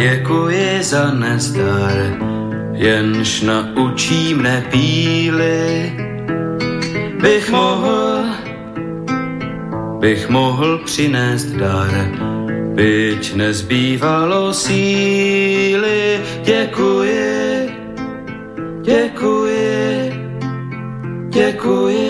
[0.00, 1.92] děkuji za nezdar,
[2.72, 5.92] jenž naučí mne píly,
[7.20, 8.24] bych mohl,
[10.00, 11.92] bych mohl přinést dar,
[12.74, 16.20] byť nezbývalo síly.
[16.44, 17.70] Děkuji,
[18.82, 20.12] děkuji,
[21.28, 22.09] děkuji.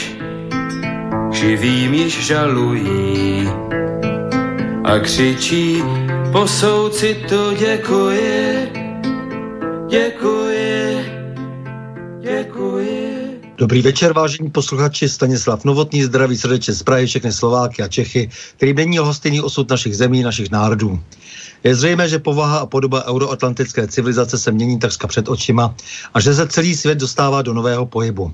[1.41, 3.49] živým již žalují
[4.83, 5.83] a křičí
[6.31, 8.69] po soucitu děkuji,
[9.89, 11.05] děkuji,
[12.21, 13.41] děkuji.
[13.57, 15.09] Dobrý večer, vážení posluchači.
[15.09, 19.97] Stanislav Novotný, zdraví srdečně z Prahy, všechny Slováky a Čechy, který není hostejný osud našich
[19.97, 20.99] zemí, našich národů.
[21.63, 25.75] Je zřejmé, že povaha a podoba euroatlantické civilizace se mění takřka před očima
[26.13, 28.33] a že se celý svět dostává do nového pohybu.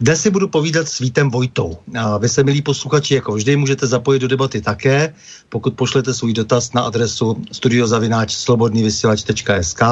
[0.00, 1.78] Dnes si budu povídat s Vítem Vojtou.
[1.98, 5.14] A vy se, milí posluchači, jako vždy můžete zapojit do debaty také,
[5.48, 9.82] pokud pošlete svůj dotaz na adresu studiozavináč slobodnývysílač.sk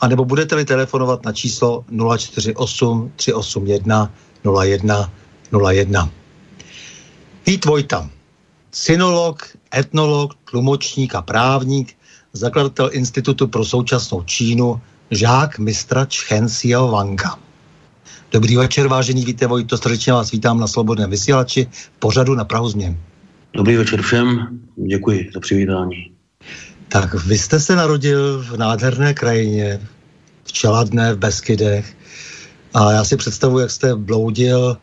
[0.00, 1.84] a nebo budete-li telefonovat na číslo
[2.18, 4.12] 048 381
[4.62, 5.10] 01
[5.70, 6.10] 01.
[7.46, 8.10] Vít Vojta,
[8.72, 9.42] synolog,
[9.74, 11.96] etnolog, tlumočník a právník,
[12.32, 16.46] zakladatel Institutu pro současnou Čínu, žák mistra Chen
[16.90, 17.51] Wanga.
[18.32, 21.66] Dobrý večer, vážený Víte Vojto, srdečně vás vítám na Slobodném vysílači
[21.98, 22.96] pořadu na Prahu změn.
[23.54, 26.10] Dobrý večer všem, děkuji za přivítání.
[26.88, 29.80] Tak vy jste se narodil v nádherné krajině,
[30.44, 31.96] v Čeladné, v Beskydech.
[32.74, 34.76] A já si představuji, jak jste bloudil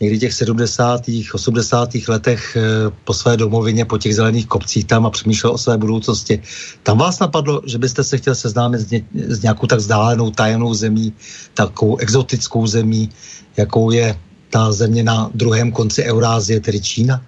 [0.00, 1.00] někdy těch 70.
[1.32, 1.88] 80.
[2.08, 2.60] letech eh,
[3.04, 6.42] po své domovině, po těch zelených kopcích tam a přemýšlel o své budoucnosti.
[6.82, 10.74] Tam vás napadlo, že byste se chtěl seznámit s, ně, s nějakou tak vzdálenou, tajemnou
[10.74, 11.12] zemí,
[11.54, 13.08] takovou exotickou zemí,
[13.56, 14.18] jakou je
[14.50, 17.22] ta země na druhém konci Eurázie, tedy Čína?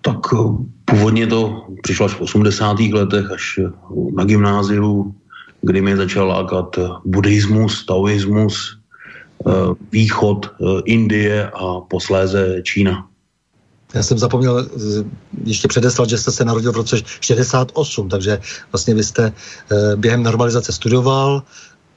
[0.00, 0.36] Tak eh,
[0.84, 2.80] původně to přišlo až v 80.
[2.80, 3.70] letech, až eh,
[4.14, 5.14] na gymnáziu,
[5.62, 8.83] kdy mě začal lákat buddhismus, taoismus,
[9.92, 13.08] východ eh, Indie a posléze Čína.
[13.94, 15.04] Já jsem zapomněl eh,
[15.44, 18.38] ještě předeslat, že jste se narodil v roce 68, takže
[18.72, 19.32] vlastně vy jste
[19.96, 21.42] během normalizace studoval,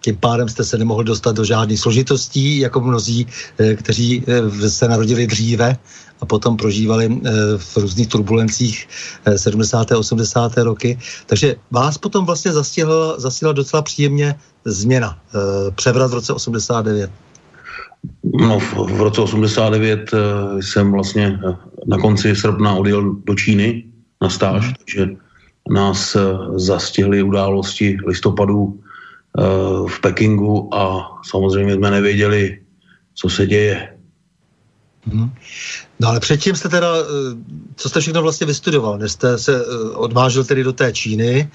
[0.02, 3.28] tím pádem jste se nemohli dostat do žádných složitostí, jako mnozí,
[3.76, 4.24] kteří
[4.68, 5.78] se narodili dříve
[6.22, 7.22] a potom prožívali
[7.58, 8.88] v různých turbulencích
[9.36, 9.92] 70.
[9.92, 10.58] a 80.
[10.58, 11.00] roky.
[11.26, 14.36] Takže vás potom vlastně zastihla, zastihla docela příjemně
[14.66, 15.20] změna,
[15.76, 17.12] převrat v roce 89.
[18.24, 21.56] No, v, v roce 89 uh, eh, jsem vlastně uh,
[21.88, 23.84] na konci srpna odjel do Číny
[24.22, 24.74] na stáž, mm.
[24.78, 25.08] takže
[25.70, 28.80] nás uh, zastihly události listopadu
[29.88, 32.60] v Pekingu a samozřejmě jsme nevěděli,
[33.16, 33.98] co se děje.
[35.06, 35.30] Mm.
[36.00, 36.88] No ale předtím jste teda,
[37.76, 41.50] co jste všechno vlastně vystudoval, než jste se odvážil tedy do té Číny,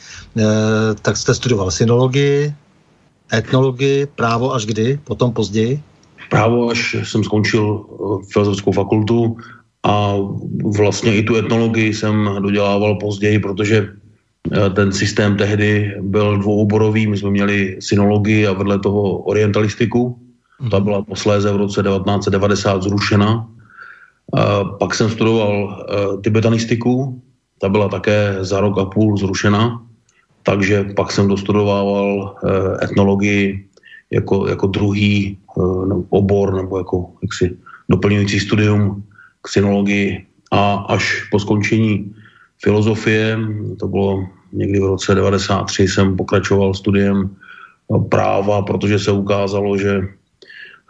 [1.02, 2.54] tak jste studoval synologii,
[3.32, 5.82] etnologii, právo až kdy, potom později?
[6.32, 9.36] Právo, až jsem skončil eh, filozofickou fakultu
[9.84, 10.16] a
[10.76, 17.16] vlastně i tu etnologii jsem dodělával později, protože eh, ten systém tehdy byl dvouoborový, my
[17.16, 20.16] jsme měli synologii a vedle toho orientalistiku,
[20.70, 23.48] ta byla posléze v roce 1990 zrušena.
[24.78, 27.20] Pak jsem studoval eh, tibetanistiku,
[27.60, 29.84] ta byla také za rok a půl zrušena.
[30.42, 32.34] takže pak jsem dostudoval
[32.82, 33.71] etnologii
[34.12, 37.56] jako, jako druhý no, obor nebo jako jaksi
[37.88, 39.04] doplňující studium
[39.42, 42.14] k synologii a až po skončení
[42.62, 43.38] filozofie,
[43.80, 47.30] to bylo někdy v roce 93, jsem pokračoval studiem
[48.08, 50.08] práva, protože se ukázalo, že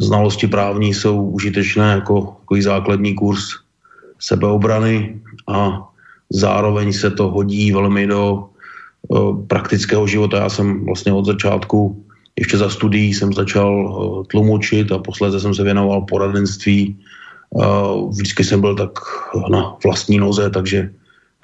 [0.01, 3.43] znalosti právní jsou užitečné jako takový základní kurz
[4.19, 5.89] sebeobrany a
[6.31, 8.49] zároveň se to hodí velmi do
[9.47, 10.37] praktického života.
[10.37, 12.05] Já jsem vlastně od začátku,
[12.39, 16.97] ještě za studií jsem začal tlumočit a posléze jsem se věnoval poradenství.
[18.09, 18.91] Vždycky jsem byl tak
[19.51, 20.91] na vlastní noze, takže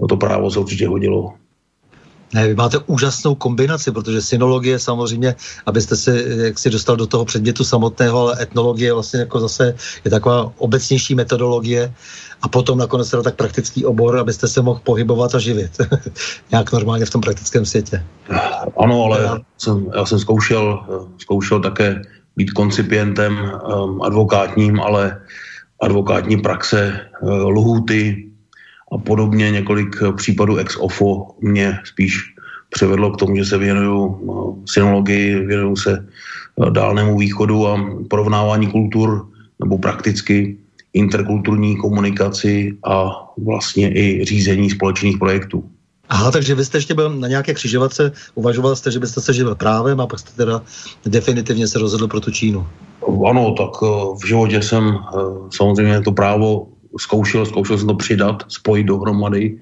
[0.08, 1.34] to právo se určitě hodilo.
[2.34, 5.34] Ne, vy máte úžasnou kombinaci, protože synologie samozřejmě,
[5.66, 10.10] abyste se jak si dostal do toho předmětu samotného, ale etnologie vlastně jako zase je
[10.10, 11.94] taková obecnější metodologie
[12.42, 15.70] a potom nakonec teda tak praktický obor, abyste se mohl pohybovat a živit
[16.50, 18.04] nějak normálně v tom praktickém světě.
[18.76, 20.84] Ano, ale já jsem, já jsem zkoušel,
[21.18, 22.02] zkoušel také
[22.36, 25.20] být koncipientem um, advokátním, ale
[25.80, 28.27] advokátní praxe, uh, lhůty,
[28.92, 32.34] a podobně několik eh, případů ex ofo mě spíš
[32.70, 38.66] přivedlo k tomu, že se věnuju eh, synologii, věnuju se eh, dálnému východu a porovnávání
[38.66, 39.28] kultur
[39.60, 40.56] nebo prakticky
[40.92, 43.10] interkulturní komunikaci a
[43.44, 45.64] vlastně i řízení společných projektů.
[46.08, 49.54] Aha, takže vy jste ještě byl na nějaké křižovatce, uvažoval jste, že byste se živil
[49.54, 50.62] právem a pak jste teda
[51.06, 52.66] definitivně se rozhodl pro tu Čínu.
[53.28, 53.70] Ano, tak
[54.22, 54.98] v životě jsem
[55.50, 59.58] samozřejmě to právo zkoušel, zkoušel jsem to přidat, spojit dohromady,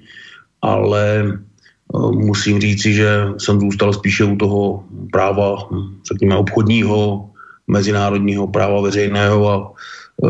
[0.61, 5.69] ale eh, musím říci, že jsem zůstal spíše u toho práva,
[6.07, 7.29] řekněme, obchodního,
[7.67, 10.27] mezinárodního práva veřejného a eh,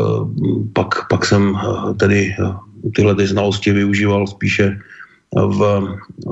[0.72, 2.34] pak, pak jsem eh, tedy
[2.94, 4.78] tyhle ty znalosti využíval spíše
[5.34, 5.60] v,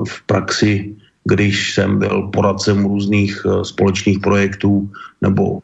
[0.07, 4.89] v praxi, když jsem byl poradcem různých společných projektů
[5.21, 5.59] nebo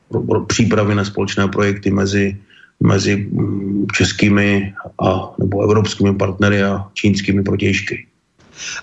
[0.48, 2.38] přípravy na společné projekty mezi
[2.84, 8.08] mezi mm, českými a, nebo evropskými partnery a čínskými protějšky.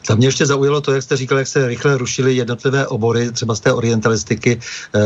[0.07, 3.55] Za mě ještě zaujalo to, jak jste říkal, jak se rychle rušily jednotlivé obory, třeba
[3.55, 4.59] z té orientalistiky,
[4.95, 5.01] eh,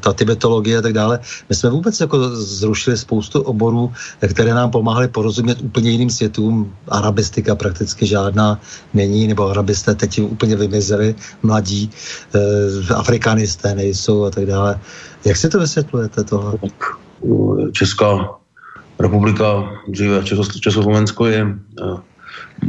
[0.00, 1.20] ta tibetologie a tak dále.
[1.48, 3.92] My jsme vůbec jako zrušili spoustu oborů,
[4.30, 6.72] které nám pomáhaly porozumět úplně jiným světům.
[6.88, 8.60] Arabistika prakticky žádná
[8.94, 11.90] není, nebo arabisté teď úplně vymizeli, mladí,
[12.34, 14.80] eh, afrikanisté nejsou a tak dále.
[15.24, 16.58] Jak si to vysvětlujete tohle?
[17.72, 18.28] Česká
[18.98, 20.22] republika, dříve
[20.60, 21.84] Československo je eh,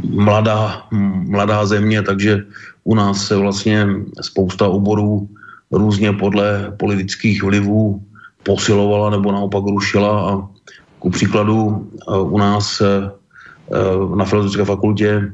[0.08, 0.82] mladá,
[1.30, 2.44] mladá země, takže
[2.84, 3.86] u nás se vlastně
[4.20, 5.28] spousta oborů
[5.72, 8.02] různě podle politických vlivů
[8.42, 10.48] posilovala nebo naopak rušila a
[10.98, 13.10] ku příkladu eh, u nás eh,
[14.16, 15.32] na Filozofické fakultě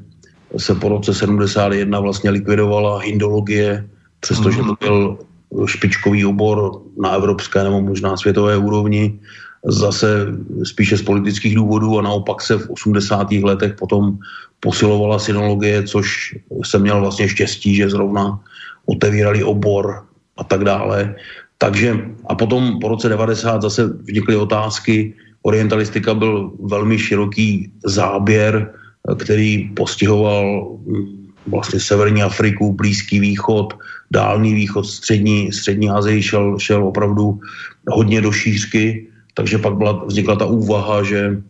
[0.57, 3.89] se po roce 71 vlastně likvidovala hindologie,
[4.21, 5.19] přestože to byl
[5.66, 9.19] špičkový obor na evropské nebo možná světové úrovni,
[9.64, 10.26] zase
[10.64, 13.32] spíše z politických důvodů a naopak se v 80.
[13.32, 14.19] letech potom
[14.60, 16.34] posilovala synologie, což
[16.64, 18.40] jsem měl vlastně štěstí, že zrovna
[18.87, 20.06] otevírali obor
[20.37, 21.14] a tak dále.
[21.58, 21.94] Takže
[22.26, 25.14] a potom po roce 90 zase vznikly otázky.
[25.43, 28.75] Orientalistika byl velmi široký záběr,
[29.19, 33.75] který postihoval hm, vlastně Severní Afriku, Blízký východ,
[34.12, 37.40] Dálný východ, Střední, střední Azii šel, šel opravdu
[37.88, 41.40] hodně do šířky, takže pak byla, vznikla ta úvaha, že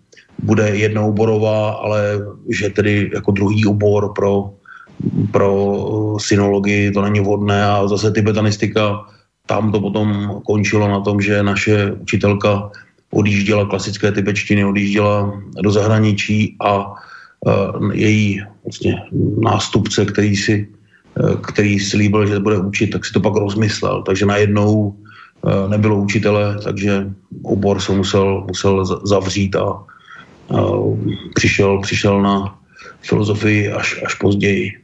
[0.43, 4.51] bude jednooborová, ale že tedy jako druhý obor pro,
[5.31, 5.51] pro
[6.21, 9.07] synologii to není vhodné a zase tibetanistika,
[9.47, 12.71] tam to potom končilo na tom, že naše učitelka
[13.11, 19.03] odjížděla klasické tibetštiny, odjížděla do zahraničí a uh, její vlastně
[19.43, 20.69] nástupce, který si,
[21.53, 24.03] který slíbil, že bude učit, tak si to pak rozmyslel.
[24.03, 27.11] Takže najednou uh, nebylo učitele, takže
[27.43, 29.85] obor se musel, musel zavřít a
[30.49, 30.99] uh,
[31.35, 32.59] přišel, přišel na
[33.03, 34.83] filozofii až, až později.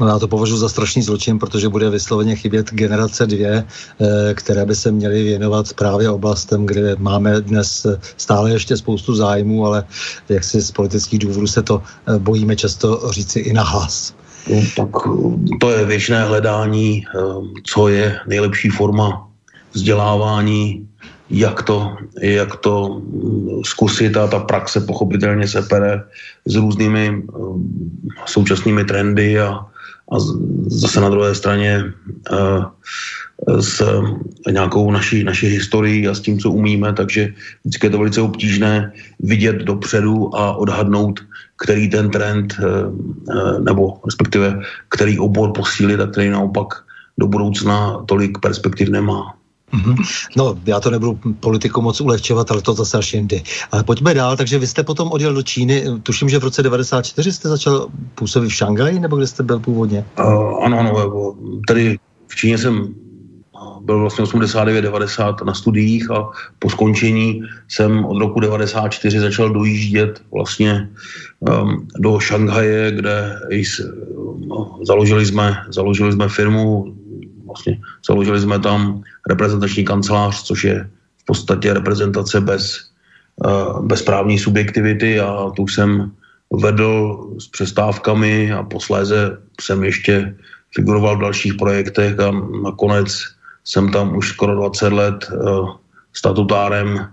[0.00, 4.66] No já to považuji za strašný zločin, protože bude vysloveně chybět generace dvě, eh, které
[4.66, 9.84] by se měly věnovat právě oblastem, kde máme dnes stále ještě spoustu zájmů, ale
[10.28, 14.14] jak si z politických důvodů se to eh, bojíme často říci i na hlas.
[14.48, 14.88] No, tak
[15.60, 17.18] to je věčné hledání, eh,
[17.64, 19.28] co je nejlepší forma
[19.72, 20.88] vzdělávání,
[21.30, 26.02] jak to, jak to mm, zkusit a ta praxe pochopitelně se pere
[26.46, 27.22] s různými
[28.26, 29.70] současnými trendy a
[30.10, 30.16] a
[30.66, 31.84] zase na druhé straně
[33.60, 33.82] s
[34.50, 38.92] nějakou naší, naší historií a s tím, co umíme, takže vždycky je to velice obtížné
[39.20, 41.20] vidět dopředu a odhadnout,
[41.64, 42.54] který ten trend
[43.64, 46.74] nebo respektive který obor posílit a který naopak
[47.18, 49.34] do budoucna tolik perspektiv nemá.
[49.72, 49.96] Mm-hmm.
[50.36, 53.42] No, já to nebudu politiku moc ulehčovat, ale to zase až jindy.
[53.72, 57.32] Ale pojďme dál, takže vy jste potom odjel do Číny, tuším, že v roce 94
[57.32, 60.04] jste začal působit v Šangaji, nebo kde jste byl původně?
[60.18, 61.34] Uh, ano, ano,
[61.68, 62.94] tady v Číně jsem
[63.90, 70.88] byl vlastně 89-90 na studiích a po skončení jsem od roku 94 začal dojíždět vlastně
[71.42, 73.82] um, do Šanghaje, kde jis,
[74.46, 76.94] no, založili, jsme, založili jsme firmu,
[77.46, 80.86] vlastně založili jsme tam reprezentační kancelář, což je
[81.18, 82.94] v podstatě reprezentace bez,
[83.42, 86.14] uh, bez právní subjektivity a tu jsem
[86.62, 90.34] vedl s přestávkami a posléze jsem ještě
[90.74, 92.30] figuroval v dalších projektech a
[92.62, 95.70] nakonec jsem tam už skoro 20 let uh,
[96.12, 97.08] statutárem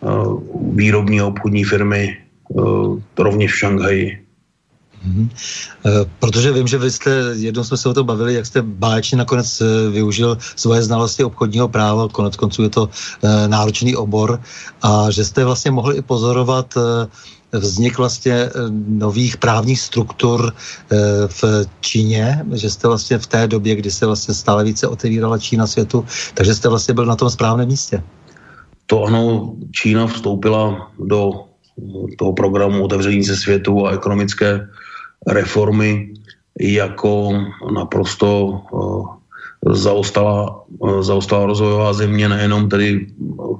[0.00, 0.42] uh,
[0.74, 2.18] výrobní a obchodní firmy
[2.48, 4.24] uh, rovněž v Šanghaji.
[4.98, 5.28] Mm-hmm.
[6.18, 9.60] Protože vím, že vy jste, jednou jsme se o tom bavili, jak jste báječně nakonec
[9.60, 12.88] eh, využil svoje znalosti obchodního práva, konec konců je to
[13.46, 14.42] náročný obor,
[14.82, 16.74] a že jste vlastně mohli i pozorovat
[17.52, 18.50] vznik vlastně
[18.88, 20.52] nových právních struktur
[21.26, 21.44] v
[21.80, 26.04] Číně, že jste vlastně v té době, kdy se vlastně stále více otevírala Čína světu,
[26.34, 28.02] takže jste vlastně byl na tom správném místě.
[28.86, 31.48] To ano, Čína vstoupila do
[32.18, 34.68] toho programu otevření se světu a ekonomické
[35.26, 36.14] reformy
[36.60, 37.32] jako
[37.74, 43.06] naprosto eh, zaostala, eh, zaostala rozvojová země nejenom tedy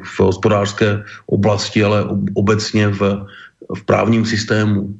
[0.02, 2.04] v hospodářské oblasti, ale
[2.34, 3.26] obecně v,
[3.76, 4.94] v právním systému.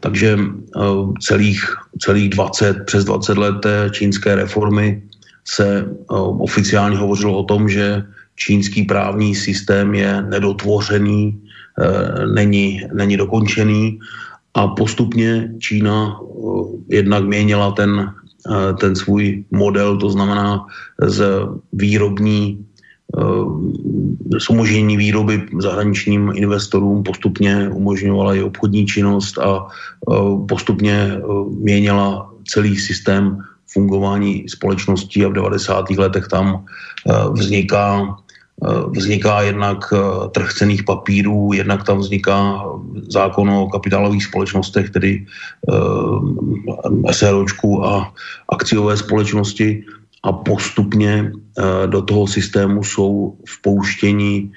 [0.00, 0.80] Takže eh,
[1.20, 1.60] celých,
[1.98, 5.02] celých 20, přes 20 let té čínské reformy
[5.44, 5.88] se
[6.38, 8.04] oficiálně hovořilo o tom, že
[8.36, 11.42] čínský právní systém je nedotvořený,
[12.34, 13.98] není, není dokončený
[14.54, 18.12] a postupně Čína eh, jednak měnila ten,
[18.50, 20.66] eh, ten svůj model, to znamená
[20.98, 22.66] z výrobní
[23.18, 29.66] eh, umožnění výroby zahraničním investorům postupně umožňovala i obchodní činnost a
[30.48, 31.20] postupně
[31.58, 35.90] měnila celý systém fungování společností a v 90.
[35.90, 36.64] letech tam
[37.32, 38.16] vzniká
[38.60, 42.64] Eh, vzniká jednak eh, trh cených papírů, jednak tam vzniká
[43.08, 48.12] zákon o kapitálových společnostech, tedy eh, SROčku a
[48.52, 49.84] akciové společnosti
[50.22, 51.32] a postupně
[51.86, 54.52] do toho systému jsou vpouštění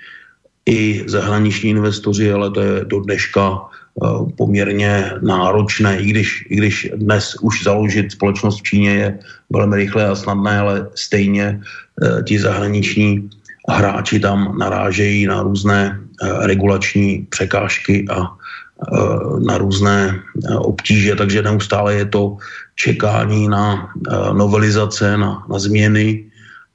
[0.65, 3.61] i zahraniční investoři, ale to je do dneška
[4.37, 10.07] poměrně náročné, i když, i když dnes už založit společnost v Číně je velmi rychlé
[10.07, 11.61] a snadné, ale stejně
[12.25, 13.29] ti zahraniční
[13.69, 18.42] hráči tam narážejí na různé eh, regulační překážky a eh,
[19.45, 22.37] na různé eh, obtíže, takže neustále je to
[22.75, 23.89] čekání na
[24.33, 26.25] novelizace, na, na změny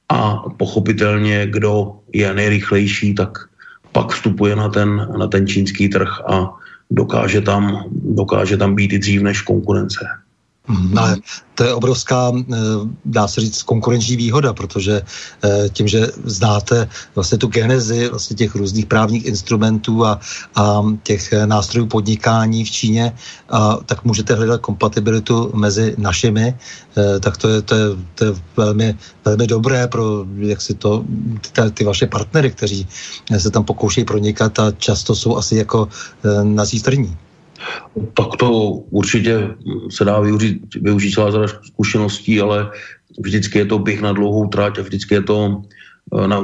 [0.09, 3.37] a pochopitelně, kdo je nejrychlejší, tak
[3.91, 6.53] pak vstupuje na ten, na ten čínský trh a
[6.91, 10.05] dokáže tam, dokáže tam být i dřív než konkurence.
[10.69, 11.15] No,
[11.55, 12.55] to je obrovská, eh,
[13.05, 18.55] dá se říct, konkurenční výhoda, protože eh, tím, že znáte vlastně tu genezi vlastně těch
[18.55, 20.19] různých právních instrumentů a,
[20.55, 23.15] a těch eh, nástrojů podnikání v Číně,
[23.49, 26.57] a, tak můžete hledat kompatibilitu mezi našimi,
[27.19, 27.85] tak to je, to je,
[28.15, 31.03] to je velmi, velmi dobré pro jak si to,
[31.51, 32.87] ty, ty vaše partnery, kteří
[33.37, 35.87] se tam pokoušejí pronikat a často jsou asi jako
[36.43, 37.17] na zítrní.
[38.13, 38.51] Tak to
[38.89, 39.47] určitě
[39.89, 42.71] se dá využít, využít celá řada zkušeností, ale
[43.19, 45.61] vždycky je to bych na dlouhou trať a vždycky je to
[46.23, 46.39] eh, na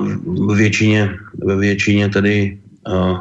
[0.55, 1.09] většině,
[1.45, 3.15] ve většině tedy eh,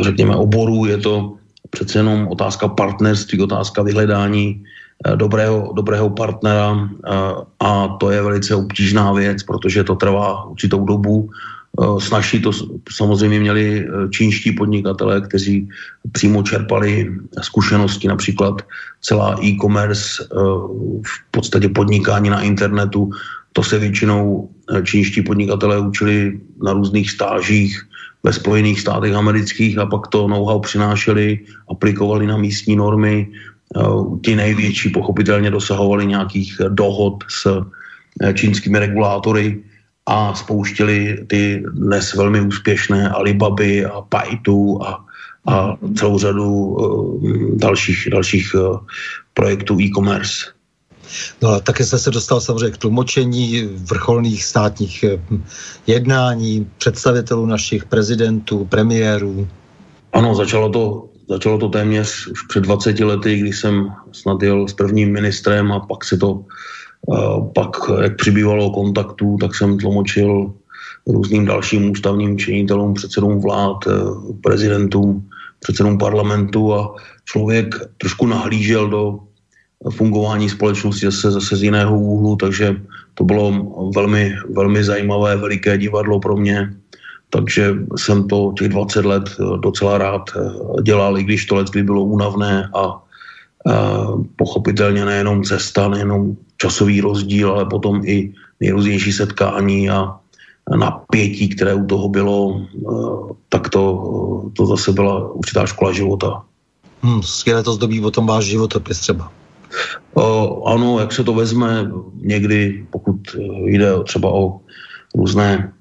[0.00, 1.34] řekněme oborů je to
[1.70, 4.62] přece jenom otázka partnerství, otázka vyhledání
[5.06, 6.88] eh, dobrého, dobrého partnera
[7.60, 11.32] a to je velice obtížná věc, protože to trvá určitou dobu Eh,
[11.98, 12.50] snažší to
[12.90, 15.68] samozřejmě měli eh, čínští podnikatelé, kteří
[16.12, 18.62] přímo čerpali zkušenosti, například
[19.00, 20.26] celá e-commerce, eh,
[21.06, 23.10] v podstatě podnikání na internetu.
[23.52, 24.48] To se většinou
[24.84, 27.82] čínští podnikatelé učili na různých stážích
[28.22, 31.38] ve Spojených státech amerických a pak to know-how přinášeli,
[31.70, 33.26] aplikovali na místní normy.
[34.24, 37.46] Ti největší pochopitelně dosahovali nějakých dohod s
[38.34, 39.64] čínskými regulátory,
[40.08, 45.04] a spouštěli ty dnes velmi úspěšné Alibaby a Paitu a,
[45.46, 47.22] a celou řadu uh,
[47.56, 48.78] dalších, dalších uh,
[49.34, 50.58] projektů e-commerce.
[51.42, 55.20] No a také jste se dostal samozřejmě k tlumočení vrcholných státních eh,
[55.86, 59.48] jednání, představitelů našich prezidentů, premiérů.
[60.12, 64.72] Ano, začalo to, začalo to téměř už před 20 lety, když jsem snad jel s
[64.72, 66.44] prvním ministrem a pak se to,
[67.54, 70.52] pak jak přibývalo kontaktů, tak jsem tlumočil
[71.06, 73.92] různým dalším ústavním činitelům, předsedům vlád, eh,
[74.42, 75.28] prezidentům,
[75.60, 79.18] předsedům parlamentu a člověk trošku nahlížel do
[79.90, 82.76] fungování společnosti zase, zase z jiného úhlu, takže
[83.14, 83.52] to bylo
[83.94, 86.74] velmi, velmi zajímavé, veliké divadlo pro mě.
[87.30, 89.24] Takže jsem to těch 20 let
[89.60, 93.00] docela rád eh, dělal, i když to let bylo únavné a, a
[94.36, 100.18] pochopitelně nejenom cesta, nejenom časový rozdíl, ale potom i nejrůznější setkání a
[100.76, 103.82] napětí, které u toho bylo, eh, tak to,
[104.52, 106.42] to zase byla určitá škola života.
[107.02, 109.32] Hmm, skvěle to zdobí o tom váš životopis třeba.
[110.14, 113.16] O, ano, jak se to vezme, někdy, pokud
[113.64, 114.60] jde třeba o
[115.14, 115.72] různé,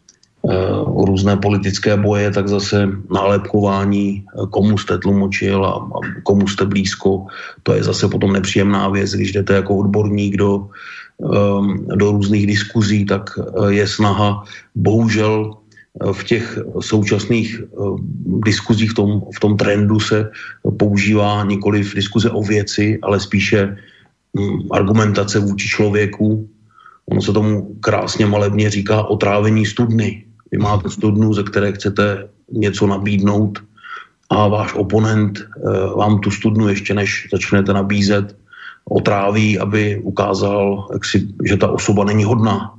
[1.05, 7.25] různé politické boje, tak zase nálepkování, komu jste tlumočil a, a komu jste blízko,
[7.63, 10.67] to je zase potom nepříjemná věc, když jdete jako odborník do,
[11.95, 14.43] do různých diskuzí, tak e, je snaha
[14.75, 15.57] bohužel
[16.13, 17.75] v těch současných eh,
[18.45, 20.31] diskuzích v tom, v tom trendu se
[20.77, 23.77] používá nikoli v diskuze o věci, ale spíše
[24.37, 26.49] hm, argumentace vůči člověku.
[27.05, 30.26] Ono se tomu krásně malebně říká otrávení studny.
[30.51, 33.59] Vy máte studnu, ze které chcete něco nabídnout
[34.29, 38.35] a váš oponent eh, vám tu studnu ještě než začnete nabízet,
[38.89, 42.77] otráví, aby ukázal, jak si, že ta osoba není hodná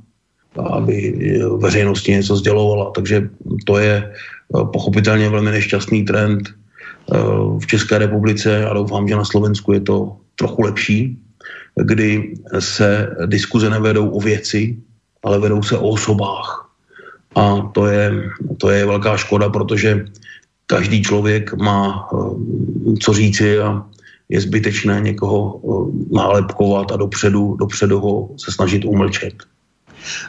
[0.57, 1.13] aby
[1.57, 2.91] veřejnosti něco sdělovala.
[2.91, 3.29] Takže
[3.65, 7.17] to je eh, pochopitelně velmi nešťastný trend eh,
[7.59, 11.17] v České republice a doufám, že na Slovensku je to trochu lepší,
[11.75, 14.77] kdy se diskuze nevedou o věci,
[15.23, 16.68] ale vedou se o osobách.
[17.35, 20.05] A to je, to je velká škoda, protože
[20.65, 23.85] každý člověk má eh, co říci a
[24.29, 25.61] je zbytečné někoho
[26.11, 29.33] nálepkovat a dopředu, dopředu ho se snažit umlčet.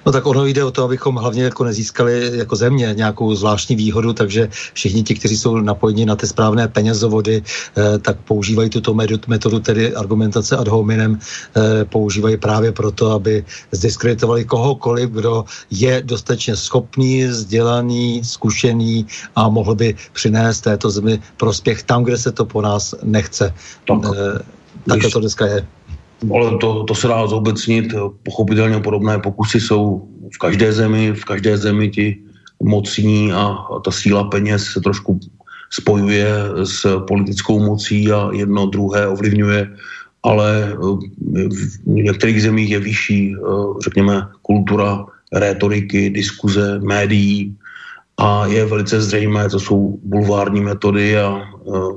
[0.06, 4.12] No tak ono jde o to, abychom hlavně jako nezískali jako země nějakou zvláštní výhodu,
[4.12, 8.95] takže všichni ti, kteří jsou napojeni na ty správné penězovody, eh, tak používají tuto
[9.26, 16.56] metodu, tedy argumentace ad hominem, eh, používají právě proto, aby zdiskreditovali kohokoliv, kdo je dostatečně
[16.56, 22.62] schopný, vzdělaný, zkušený a mohl by přinést této zemi prospěch tam, kde se to po
[22.62, 23.54] nás nechce.
[23.86, 24.38] Tak, eh,
[24.88, 25.66] tak to dneska je.
[26.35, 27.95] Ale to, to se dá zobecnit.
[28.23, 31.13] Pochopitelně podobné pokusy jsou v každé zemi.
[31.13, 32.17] V každé zemi ti
[32.63, 35.21] mocní a, a ta síla peněz se trošku
[35.71, 36.28] spojuje
[36.65, 39.76] s politickou mocí a jedno druhé ovlivňuje,
[40.23, 41.49] ale eh,
[41.87, 43.39] v některých zemích je vyšší, eh,
[43.85, 47.56] řekněme, kultura rétoriky, diskuze, médií
[48.19, 51.93] a je velice zřejmé, co jsou bulvární metody a eh,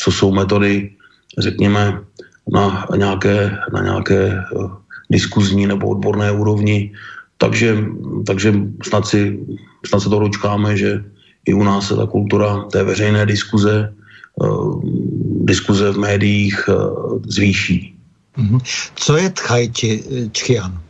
[0.00, 0.90] co jsou metody,
[1.38, 2.00] řekněme,
[2.52, 4.68] na nějaké, na nějaké eh,
[5.10, 6.92] diskuzní nebo odborné úrovni.
[7.38, 7.76] Takže,
[8.26, 9.38] takže snad, si,
[9.86, 11.04] snad se to dočkáme, že
[11.46, 13.92] i u nás se ta kultura té veřejné diskuze,
[14.34, 14.82] uh,
[15.44, 17.96] diskuze v médiích uh, zvýší.
[18.38, 18.60] Mm-hmm.
[18.94, 20.80] Co je Tchajti Čchian?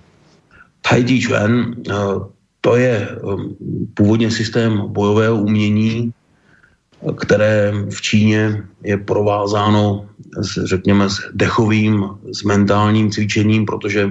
[0.82, 2.26] Tchajti uh,
[2.60, 3.08] to je
[3.94, 6.12] původně systém bojového umění,
[7.16, 10.08] které v Číně je provázáno,
[10.40, 14.10] s, řekněme, s dechovým, s mentálním cvičením, protože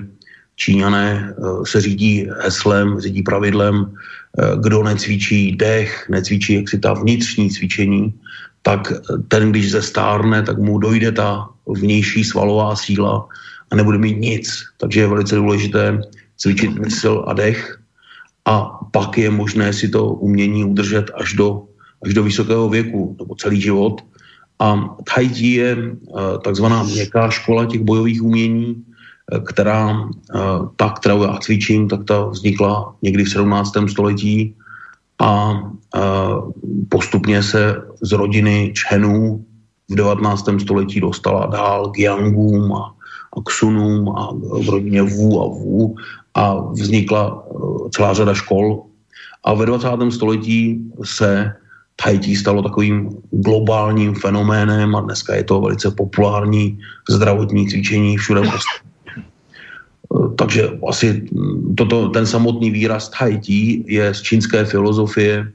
[0.56, 6.94] Číňané eh, se řídí heslem, řídí pravidlem, eh, kdo necvičí dech, necvičí jak si ta
[6.94, 8.14] vnitřní cvičení,
[8.62, 8.94] tak
[9.28, 13.28] ten, když zestárne, tak mu dojde ta vnější svalová síla
[13.72, 14.64] a nebude mít nic.
[14.78, 16.02] Takže je velice důležité
[16.38, 17.80] cvičit mysl a dech
[18.46, 21.69] a pak je možné si to umění udržet až do
[22.04, 24.02] až do vysokého věku, nebo celý život.
[24.60, 30.40] A Tai Chi je eh, takzvaná měkká škola těch bojových umění, eh, která, eh,
[30.76, 33.88] ta, kterou já cvičím, tak ta vznikla někdy v 17.
[33.88, 34.56] století
[35.20, 35.60] a
[36.90, 39.46] postupně se z rodiny Čhenů
[39.90, 40.60] v 19.
[40.60, 42.96] století dostala dál k Yangům a,
[43.38, 44.32] a k Sunům a
[44.64, 45.96] v rodině Wu a Wu
[46.36, 47.44] a vznikla
[47.92, 48.86] celá řada škol.
[49.44, 50.12] A ve 20.
[50.12, 51.52] století se
[52.02, 58.42] Haiti stalo takovým globálním fenoménem a dneska je to velice populární zdravotní cvičení všude.
[60.36, 61.28] Takže asi
[61.78, 65.52] toto, ten samotný výraz Haiti je z čínské filozofie,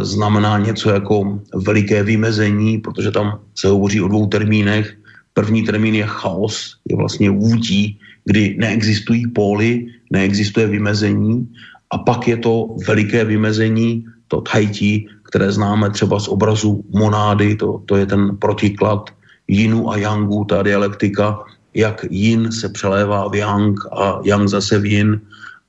[0.00, 4.96] znamená něco jako veliké vymezení, protože tam se hovoří o dvou termínech.
[5.34, 11.48] První termín je chaos, je vlastně vůtí, kdy neexistují póly, neexistuje vymezení
[11.90, 17.82] a pak je to veliké vymezení, to Tahiti, které známe třeba z obrazu Monády, to,
[17.86, 19.10] to je ten protiklad
[19.48, 21.38] Yinu a Yangu, ta dialektika,
[21.74, 25.20] jak Yin se přelévá v Yang a Yang zase v Yin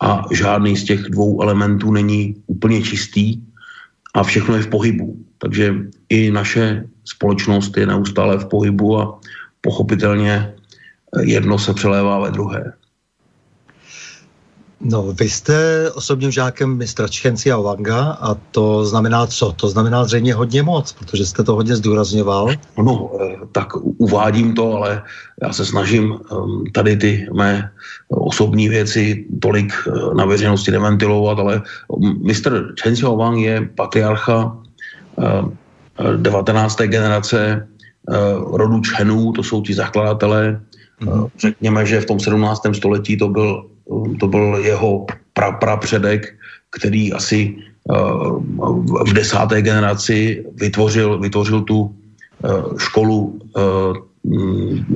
[0.02, 3.38] a žádný z těch dvou elementů není úplně čistý
[4.14, 5.18] a všechno je v pohybu.
[5.38, 5.76] Takže
[6.10, 9.20] i naše společnost je neustále v pohybu a
[9.62, 10.54] pochopitelně
[11.22, 12.74] jedno se přelévá ve druhé.
[14.84, 19.52] No, vy jste osobním žákem mistra Čchenci a Wanga a to znamená co?
[19.52, 22.50] To znamená zřejmě hodně moc, protože jste to hodně zdůrazňoval.
[22.78, 25.04] No, eh, tak uvádím to, ale
[25.44, 27.72] já se snažím ehm, tady ty mé
[28.10, 31.62] osobní věci tolik eh, na veřejnosti neventilovat, ale
[32.22, 34.58] mistr Chen Xiaowang je patriarcha
[36.18, 36.82] 19.
[36.82, 37.68] Eh, generace
[38.54, 40.62] rodu Chenů, to jsou ti zakladatelé.
[41.02, 41.30] Mm-hmm.
[41.40, 42.62] Řekněme, že v tom 17.
[42.74, 43.71] století to byl
[44.20, 46.36] to byl jeho pra, prapředek,
[46.70, 48.40] který asi uh,
[49.08, 53.98] v desáté generaci vytvořil, vytvořil tu uh, školu uh,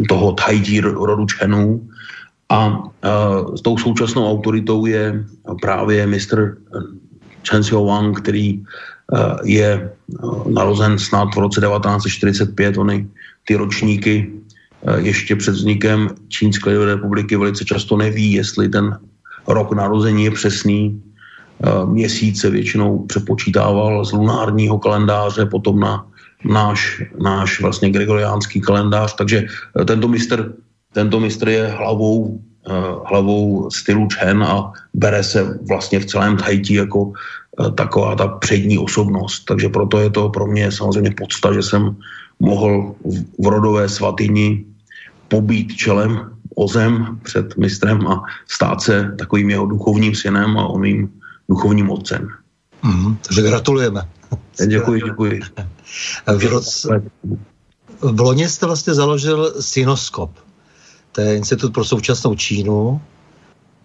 [0.10, 1.82] toho Taiji rodu Chenů
[2.50, 2.78] a
[3.56, 5.26] s tou současnou autoritou je
[5.62, 6.58] právě mistr
[7.50, 8.62] Chen Xiaowang, který
[9.44, 9.90] je
[10.46, 13.08] narozen snad v roce 1945, ony
[13.46, 14.45] ty ročníky Eh,
[14.98, 19.00] ještě před vznikem Čínské republiky velice často neví, jestli ten
[19.48, 21.02] rok narození je přesný.
[21.64, 26.06] Eh, měsíc se většinou přepočítával z lunárního kalendáře, potom na
[26.46, 30.54] náš, náš vlastně gregoriánský kalendář, takže eh, tento mistr,
[30.94, 32.40] tento mistr je hlavou,
[33.06, 37.14] hlavou stylu Chen a bere se vlastně v celém Tahiti jako
[37.76, 39.46] taková ta přední osobnost.
[39.46, 41.96] Takže proto je to pro mě samozřejmě podsta, že jsem
[42.40, 42.96] mohl
[43.40, 44.66] v rodové svatyni
[45.28, 51.10] pobít čelem o zem před mistrem a stát se takovým jeho duchovním synem a oným
[51.50, 52.28] duchovním otcem.
[52.84, 54.02] Mm, takže gratulujeme.
[54.68, 55.40] Děkuji, děkuji.
[56.38, 57.04] V, roce,
[58.02, 60.32] v loni jste vlastně založil Synoskop.
[61.12, 63.02] To je Institut pro současnou Čínu.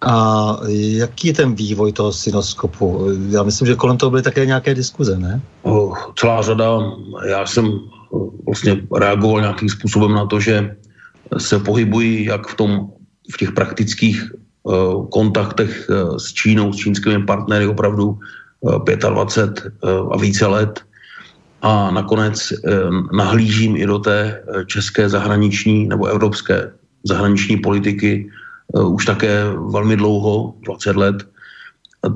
[0.01, 3.07] A jaký je ten vývoj toho synoskopu?
[3.29, 5.41] Já myslím, že kolem toho byly také nějaké diskuze, ne?
[6.15, 6.65] Celá řada.
[7.27, 7.79] Já jsem
[8.45, 10.75] vlastně reagoval nějakým způsobem na to, že
[11.37, 12.89] se pohybují jak v, tom,
[13.33, 14.31] v těch praktických
[14.63, 18.19] uh, kontaktech uh, s Čínou, s čínskými partnery opravdu
[18.61, 20.81] uh, 25 uh, a více let.
[21.61, 22.53] A nakonec
[23.13, 26.73] nahlížím i do té české zahraniční nebo evropské
[27.05, 28.29] zahraniční politiky
[28.73, 31.15] už také velmi dlouho, 20 let,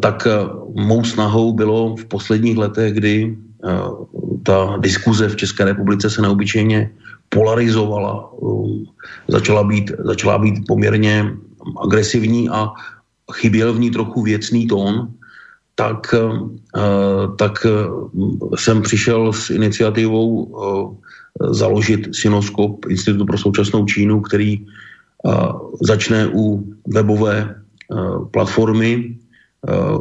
[0.01, 0.27] tak
[0.73, 3.37] mou snahou bylo v posledních letech, kdy
[4.43, 6.91] ta diskuze v České republice se neobyčejně
[7.35, 8.31] polarizovala,
[9.27, 11.35] začala být, začala být poměrně
[11.83, 12.71] agresivní a
[13.35, 15.11] chyběl v ní trochu věcný tón,
[15.75, 20.95] tak, uh, tak uh, jsem přišel s iniciativou uh,
[21.51, 24.63] založit Synoskop Institutu pro současnou Čínu, který
[25.81, 27.55] začne u webové
[28.31, 29.17] platformy,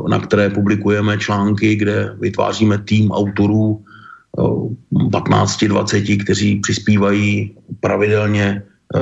[0.09, 3.81] na které publikujeme články, kde vytváříme tým autorů
[4.37, 9.01] 15-20, kteří přispívají pravidelně eh,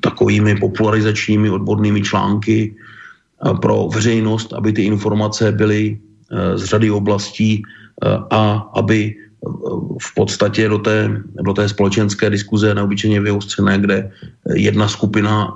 [0.00, 7.62] takovými popularizačními odbornými články eh, pro veřejnost, aby ty informace byly eh, z řady oblastí
[8.30, 9.16] a aby
[10.00, 14.10] v podstatě do té, do té společenské diskuze neobyčejně vyostřené, kde
[14.56, 15.52] jedna skupina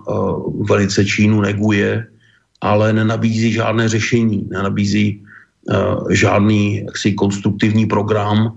[0.69, 2.07] velice Čínu neguje,
[2.61, 5.25] ale nenabízí žádné řešení, nenabízí
[6.11, 8.53] žádný jaksi, konstruktivní program,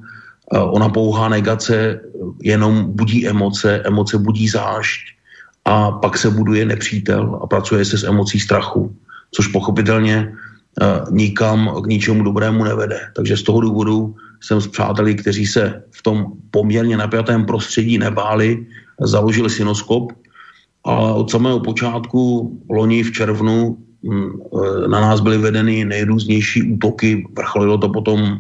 [0.52, 2.00] ona pouhá negace
[2.42, 5.00] jenom budí emoce, emoce budí zášť
[5.66, 8.96] a pak se buduje nepřítel a pracuje se s emocí strachu,
[9.32, 13.00] což pochopitelně uh, nikam k ničemu dobrému nevede.
[13.16, 18.66] Takže z toho důvodu jsem s přáteli, kteří se v tom poměrně napjatém prostředí nebáli,
[19.02, 20.12] založili synoskop
[20.86, 27.28] a od samého počátku loni v červnu mm, eh, na nás byly vedeny nejrůznější útoky,
[27.38, 28.40] vrcholilo to potom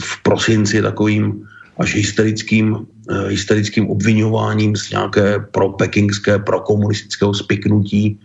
[0.00, 1.44] v prosinci takovým
[1.78, 8.18] až hysterickým, eh, hysterickým obvinováním z nějaké pro-pekingské, pro-komunistického spiknutí.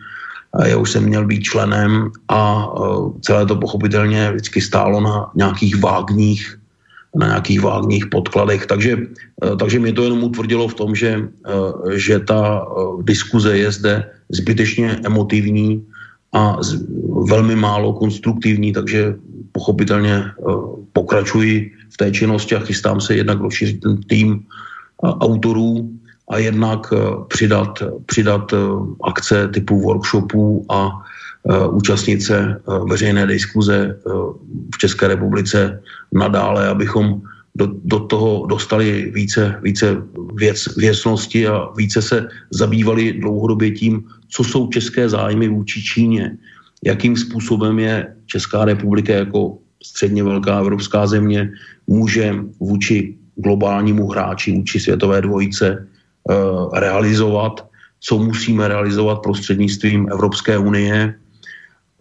[0.66, 2.82] Já už jsem měl být členem a eh,
[3.22, 6.56] celé to pochopitelně vždycky stálo na nějakých vágních
[7.10, 8.70] na nějakých vágních podkladech.
[8.70, 8.98] Takže,
[9.42, 11.26] eh, takže mě to jenom utvrdilo v tom, že,
[11.98, 12.70] že ta
[13.02, 13.94] diskuze je zde
[14.30, 15.82] zbytečně emotivní
[16.38, 16.62] a
[17.26, 19.18] velmi málo konstruktivní, takže
[19.60, 20.32] pochopitelně eh,
[20.93, 25.91] pokračuji v té činnosti a chystám se jednak rozšířit ten tým eh, autorů
[26.30, 26.93] a jednak
[27.28, 28.54] přidat, přidat
[29.04, 31.02] akce typu workshopů a
[31.72, 33.98] účastnit se veřejné diskuze
[34.76, 35.82] v České republice
[36.13, 37.22] nadále, abychom
[37.56, 39.98] do, do toho dostali více, více
[40.36, 46.38] věc, věcnosti a více se zabývali dlouhodobě tím, co jsou české zájmy vůči Číně,
[46.86, 51.52] jakým způsobem je Česká republika jako středně velká evropská země
[51.88, 55.88] může vůči globálnímu hráči, vůči světové dvojice
[56.24, 57.65] uh, realizovat,
[58.00, 61.15] co musíme realizovat prostřednictvím Evropské unie,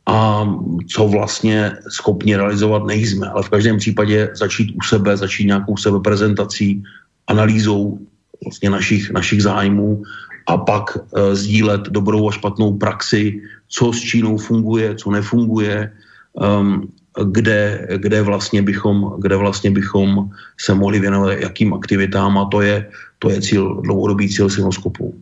[0.09, 0.49] a
[0.89, 3.29] co vlastně schopni realizovat nejsme.
[3.29, 6.83] Ale v každém případě začít u sebe, začít nějakou sebeprezentací,
[7.27, 7.99] analýzou
[8.45, 10.03] vlastně našich, našich zájmů
[10.49, 15.93] a pak e, sdílet dobrou a špatnou praxi, co s Čínou funguje, co nefunguje,
[16.33, 16.89] um,
[17.25, 20.31] kde, kde, vlastně bychom, kde vlastně bychom
[20.61, 25.15] se mohli věnovat jakým aktivitám a to je, to je cíl, dlouhodobý cíl Sinoskopu.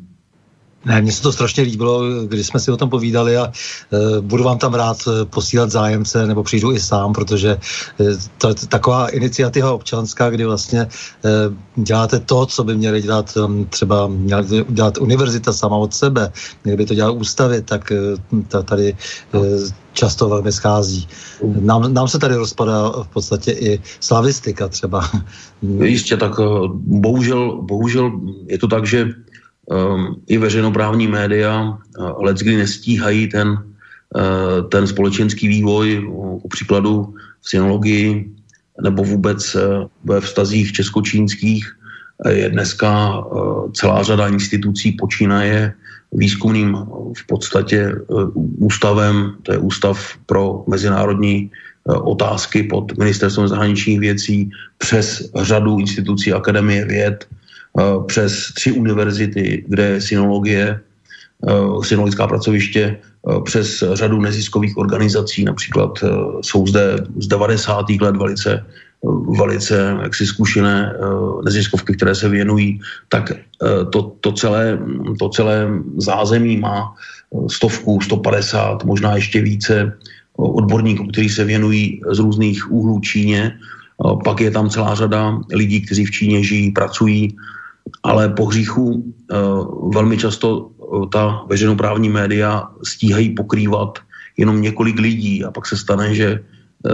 [0.84, 4.44] Ne, mně se to strašně líbilo, když jsme si o tom povídali a e, budu
[4.44, 7.58] vám tam rád e, posílat zájemce, nebo přijdu i sám, protože e,
[8.38, 10.88] to taková iniciativa občanská, kdy vlastně e,
[11.76, 16.32] děláte to, co by měli dělat e, třeba měla dělat univerzita sama od sebe,
[16.64, 17.96] měli by to dělat ústavy, tak e,
[18.62, 19.38] tady e,
[19.92, 21.08] často velmi schází.
[21.60, 25.10] Nám, nám se tady rozpadá v podstatě i slavistika třeba.
[25.82, 26.44] Jistě, tak e,
[26.76, 28.12] bohužel, bohužel
[28.46, 29.08] je to tak, že
[30.26, 36.06] i veřejnoprávní média uh, let kdy nestíhají ten, uh, ten společenský vývoj,
[36.42, 38.30] u příkladu v synologii
[38.82, 39.62] nebo vůbec uh,
[40.04, 41.76] ve vztazích českočínských.
[42.28, 43.24] Je dneska
[43.76, 45.72] celá řada institucí počínaje
[46.12, 46.76] výzkumným
[47.16, 47.92] v podstatě
[48.56, 51.50] ústavem, to je ústav pro mezinárodní
[51.84, 57.28] otázky pod ministerstvem zahraničních věcí přes řadu institucí Akademie věd,
[58.06, 60.80] přes tři univerzity, kde je synologie,
[61.48, 66.04] eh, synologická pracoviště, eh, přes řadu neziskových organizací, například
[66.40, 68.00] jsou zde z 90.
[68.00, 68.64] let velice,
[69.38, 70.92] velice jaksi zkušené
[71.44, 73.32] neziskovky, které se věnují, tak
[73.92, 74.78] to, to, celé,
[75.18, 76.96] to celé zázemí má
[77.46, 79.92] stovku, 150, možná ještě více
[80.36, 83.58] odborníků, kteří se věnují z různých úhlů Číně.
[84.24, 87.36] Pak je tam celá řada lidí, kteří v Číně žijí, pracují,
[88.02, 89.36] ale po hříchu eh,
[89.94, 93.98] velmi často eh, ta veřejnoprávní média stíhají pokrývat
[94.36, 96.90] jenom několik lidí a pak se stane, že eh,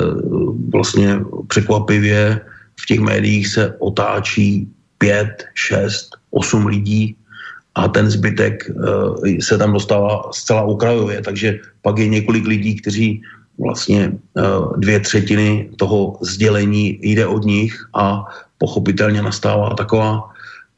[0.72, 2.40] vlastně překvapivě
[2.81, 7.16] v těch médiích se otáčí pět, šest, osm lidí
[7.74, 8.70] a ten zbytek
[9.40, 13.22] se tam dostává zcela okrajově, takže pak je několik lidí, kteří
[13.59, 14.12] vlastně
[14.76, 18.24] dvě třetiny toho sdělení jde od nich a
[18.59, 20.32] pochopitelně nastává taková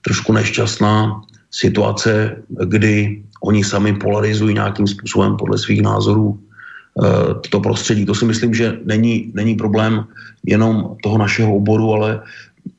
[0.05, 8.05] trošku nešťastná situace, kdy oni sami polarizují nějakým způsobem podle svých názorů eh, to prostředí.
[8.05, 10.05] To si myslím, že není, není problém
[10.45, 12.11] jenom toho našeho oboru, ale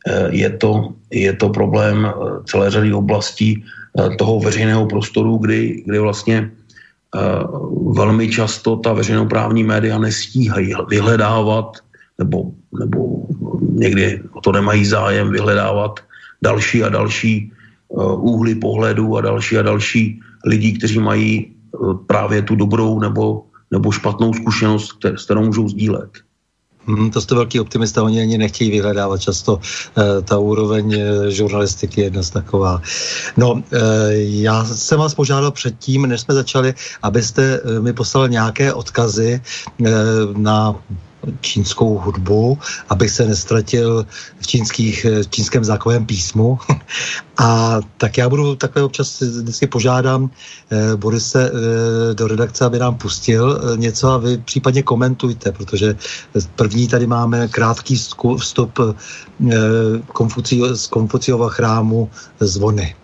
[0.08, 2.12] eh, je to, je to problém eh,
[2.46, 3.64] celé řady oblastí
[4.20, 6.52] toho veřejného prostoru, kdy, kdy vlastně
[7.96, 11.80] velmi často ta veřejnoprávní média nestíhají vyhledávat
[12.20, 13.24] nebo, nebo
[13.72, 16.04] někdy o to nemají zájem vyhledávat
[16.46, 17.52] další a další
[17.90, 21.32] uh, úhly pohledu a další a další lidí, kteří mají
[21.74, 26.22] uh, právě tu dobrou nebo, nebo špatnou zkušenost, které, s kterou můžou sdílet.
[26.86, 29.58] Hmm, to jste velký optimista, oni ani nechtějí vyhledávat často.
[29.58, 30.94] E, ta úroveň
[31.34, 32.82] žurnalistiky je dnes taková.
[33.38, 33.82] No, e,
[34.46, 39.42] já jsem vás požádal předtím, než jsme začali, abyste mi poslali nějaké odkazy e,
[40.38, 40.78] na
[41.42, 42.58] čínskou hudbu,
[42.90, 44.06] abych se nestratil
[44.40, 46.60] v čínských, čínském zákovém písmu.
[47.38, 50.30] A tak já budu takhle občas vždycky požádám
[50.72, 55.96] eh, Borise eh, do redakce, aby nám pustil eh, něco a vy případně komentujte, protože
[56.56, 57.96] první tady máme krátký
[58.38, 59.54] vstup eh,
[60.08, 62.10] Konfucio, z Konfuciova chrámu
[62.40, 62.96] zvony.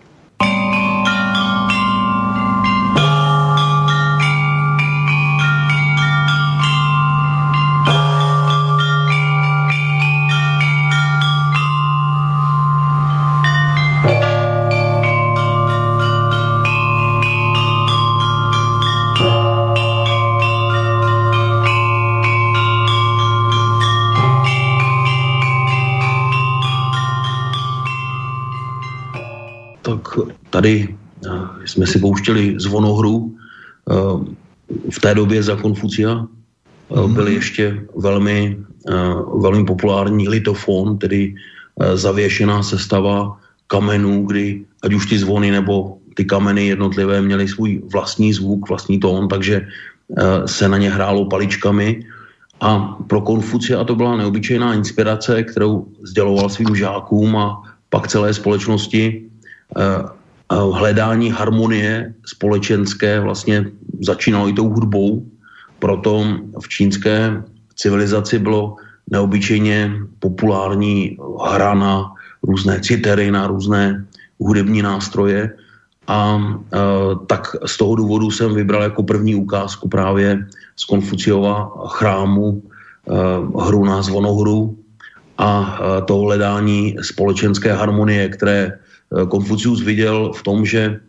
[31.72, 33.94] Jsme si pouštěli zvonohru eh,
[34.90, 36.28] v té době za Konfucia.
[36.92, 37.14] Mm.
[37.14, 38.56] Byl ještě velmi,
[39.40, 41.34] velmi populární litofon, tedy
[41.94, 48.32] zavěšená sestava kamenů, kdy ať už ty zvony nebo ty kameny jednotlivé měly svůj vlastní
[48.32, 49.66] zvuk, vlastní tón, takže
[50.46, 52.04] se na ně hrálo paličkami.
[52.60, 59.32] A pro Konfucia to byla neobyčejná inspirace, kterou sděloval svým žákům a pak celé společnosti
[60.54, 63.64] hledání harmonie společenské vlastně
[64.00, 65.26] začínalo i tou hudbou,
[65.78, 66.24] proto
[66.60, 67.42] v čínské
[67.74, 68.76] civilizaci bylo
[69.10, 72.12] neobyčejně populární hra na
[72.42, 74.04] různé citery, na různé
[74.38, 75.50] hudební nástroje.
[76.06, 76.78] A e,
[77.26, 82.62] tak z toho důvodu jsem vybral jako první ukázku právě z Konfuciova chrámu e,
[83.62, 84.78] hru na zvonohru
[85.38, 88.78] a e, to hledání společenské harmonie, které
[89.28, 91.00] Konfucius viděl v tom, že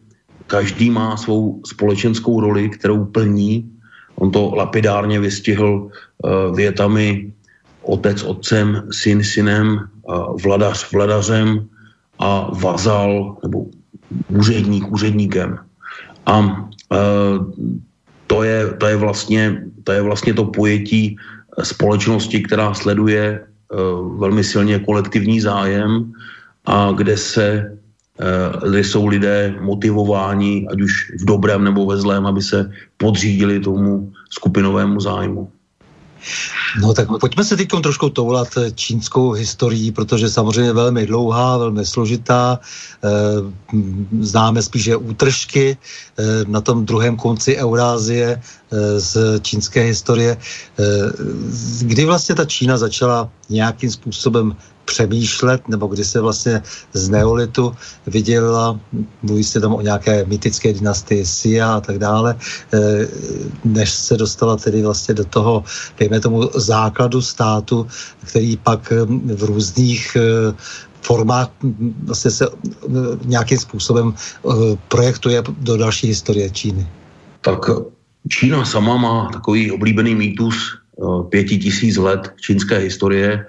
[0.47, 3.69] každý má svou společenskou roli, kterou plní.
[4.15, 7.33] On to lapidárně vystihl eh, větami
[7.83, 9.89] otec otcem, syn synem,
[10.43, 11.67] vladař vladařem
[12.19, 13.65] a vazal nebo
[14.29, 15.59] úředník úředníkem.
[16.25, 16.97] A eh,
[18.27, 21.17] to je, to je, vlastně, to je vlastně to pojetí
[21.63, 23.45] společnosti, která sleduje
[24.17, 26.13] velmi silně kolektivní zájem
[26.65, 27.82] a kde se eh,
[28.73, 34.99] jsou lidé motivováni, ať už v dobrém nebo ve zlém, aby se podřídili tomu skupinovému
[34.99, 35.49] zájmu.
[36.81, 42.59] No tak pojďme se teď trošku toulat čínskou historií, protože samozřejmě velmi dlouhá, velmi složitá.
[43.03, 43.09] Eh,
[44.21, 48.41] známe spíše útržky eh, na tom druhém konci Eurázie
[48.97, 50.37] z čínské historie.
[51.81, 56.61] Kdy vlastně ta Čína začala nějakým způsobem přemýšlet, nebo kdy se vlastně
[56.93, 57.75] z neolitu
[58.07, 58.79] viděla,
[59.21, 62.35] mluví se tam o nějaké mytické dynastii Sia a tak dále,
[62.73, 63.07] eh,
[63.65, 65.63] než se dostala tedy vlastně do toho,
[65.99, 67.87] dejme tomu, základu státu,
[68.27, 70.53] který pak eh, v různých eh,
[71.01, 71.51] formách
[72.05, 72.45] vlastně se
[73.25, 74.15] nějakým způsobem
[74.87, 76.87] projektuje do další historie Číny.
[77.41, 77.59] Tak
[78.29, 80.79] Čína sama má takový oblíbený mýtus
[81.29, 83.45] pěti tisíc let čínské historie,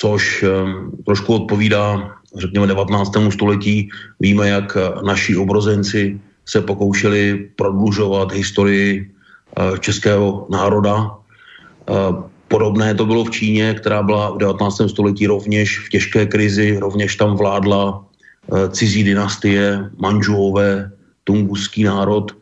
[0.00, 3.12] což ehm, trošku odpovídá, řekněme, 19.
[3.30, 3.88] století.
[4.20, 11.10] Víme, jak naši obrozenci se pokoušeli prodlužovat historii eh, českého národa.
[11.10, 11.92] Eh,
[12.48, 14.88] podobné to bylo v Číně, která byla v 19.
[14.88, 20.90] století rovněž v těžké krizi, rovněž tam vládla eh, cizí dynastie, manžuové,
[21.24, 22.32] tunguský národ.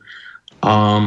[0.62, 0.98] A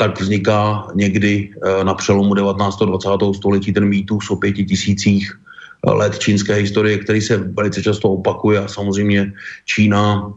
[0.00, 1.52] tak vzniká někdy
[1.84, 2.82] na přelomu 19.
[2.82, 3.08] a 20.
[3.36, 5.36] století ten mýtus o pěti tisících
[5.84, 9.32] let čínské historie, který se velice často opakuje a samozřejmě
[9.64, 10.32] Čína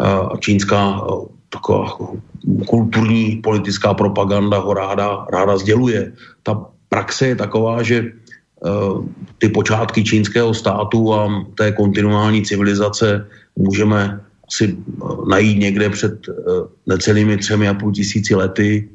[0.00, 1.00] a čínská
[1.48, 1.98] taková
[2.66, 6.12] kulturní politická propaganda ho ráda, ráda sděluje.
[6.42, 8.12] Ta praxe je taková, že
[9.38, 13.26] ty počátky čínského státu a té kontinuální civilizace
[13.56, 14.76] můžeme si
[15.28, 16.14] najít někde před
[16.86, 18.88] necelými třemi a půl tisíci lety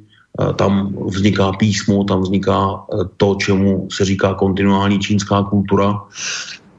[0.56, 6.02] tam vzniká písmo, tam vzniká e, to, čemu se říká kontinuální čínská kultura.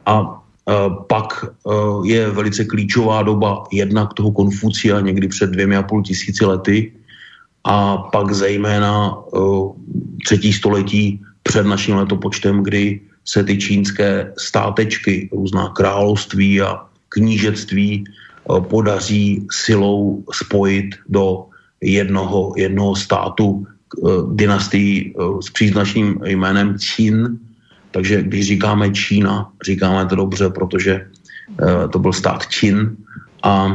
[0.07, 0.73] A e,
[1.07, 1.45] pak
[2.05, 6.93] je velice klíčová doba jednak toho Konfucia někdy před dvěmi a půl tisíci lety
[7.65, 9.19] a pak zejména
[10.25, 18.05] třetí století před naším letopočtem, kdy se ty čínské státečky, různá království a knížectví
[18.61, 21.45] podaří silou spojit do
[21.81, 27.39] jednoho, jednoho státu eh, dynastii eh, s příznačným jménem Čín.
[27.91, 30.93] Takže když říkáme Čína, říkáme to dobře, protože
[31.63, 32.97] eh, to byl stát Čín
[33.43, 33.71] a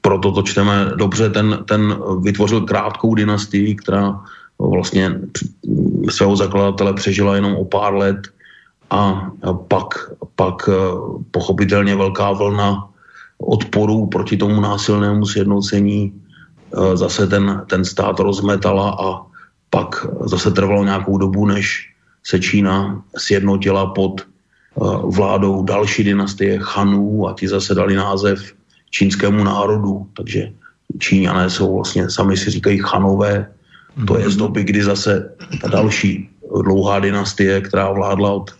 [0.00, 1.30] proto to čteme dobře.
[1.30, 4.20] Ten, ten vytvořil krátkou dynastii, která
[4.58, 5.20] vlastně
[6.10, 8.28] svého zakladatele přežila jenom o pár let
[8.90, 9.30] a
[9.68, 10.68] pak, pak
[11.30, 12.88] pochopitelně velká vlna
[13.38, 16.12] odporu proti tomu násilnému sjednocení
[16.94, 19.26] zase ten, ten stát rozmetala a
[19.70, 21.90] pak zase trvalo nějakou dobu, než
[22.22, 24.26] se Čína sjednotila pod eh,
[25.04, 28.52] vládou další dynastie Chanů a ti zase dali název
[28.90, 30.52] čínskému národu, takže
[30.98, 33.50] Číňané jsou vlastně, sami si říkají Chanové,
[34.06, 36.30] to je z doby, kdy zase ta další
[36.62, 38.50] dlouhá dynastie, která vládla od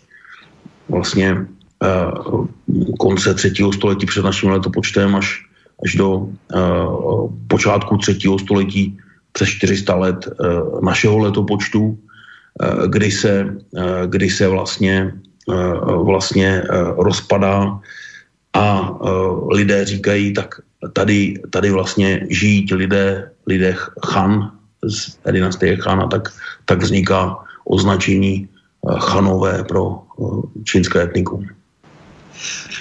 [0.88, 1.46] vlastně
[1.82, 2.10] eh,
[2.98, 5.46] konce třetího století před naším letopočtem až
[5.84, 8.98] až do uh, počátku třetího století
[9.32, 15.12] přes 400 let uh, našeho letopočtu, uh, kdy, se, uh, kdy se vlastně,
[15.46, 17.80] uh, vlastně uh, rozpadá
[18.52, 20.54] a uh, lidé říkají, tak
[20.92, 24.52] tady, tady vlastně žijí ti lidé, lidé Chan,
[24.84, 26.28] z dynastie Chana, tak,
[26.64, 28.48] tak vzniká označení
[28.98, 30.02] Chanové pro
[30.64, 31.48] čínské etnikum.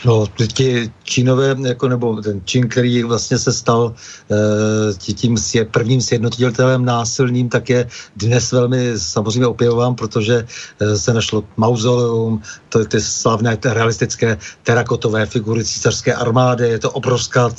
[0.06, 3.93] No, ti Čínové, jako, nebo ten Čín, který vlastně se stal
[4.32, 10.45] e, tím je prvním sjednotitelem násilným, tak je dnes velmi samozřejmě opěvován, protože
[10.80, 17.49] e, se našlo mauzoleum, to ty slavné realistické terakotové figury císařské armády, je to obrovská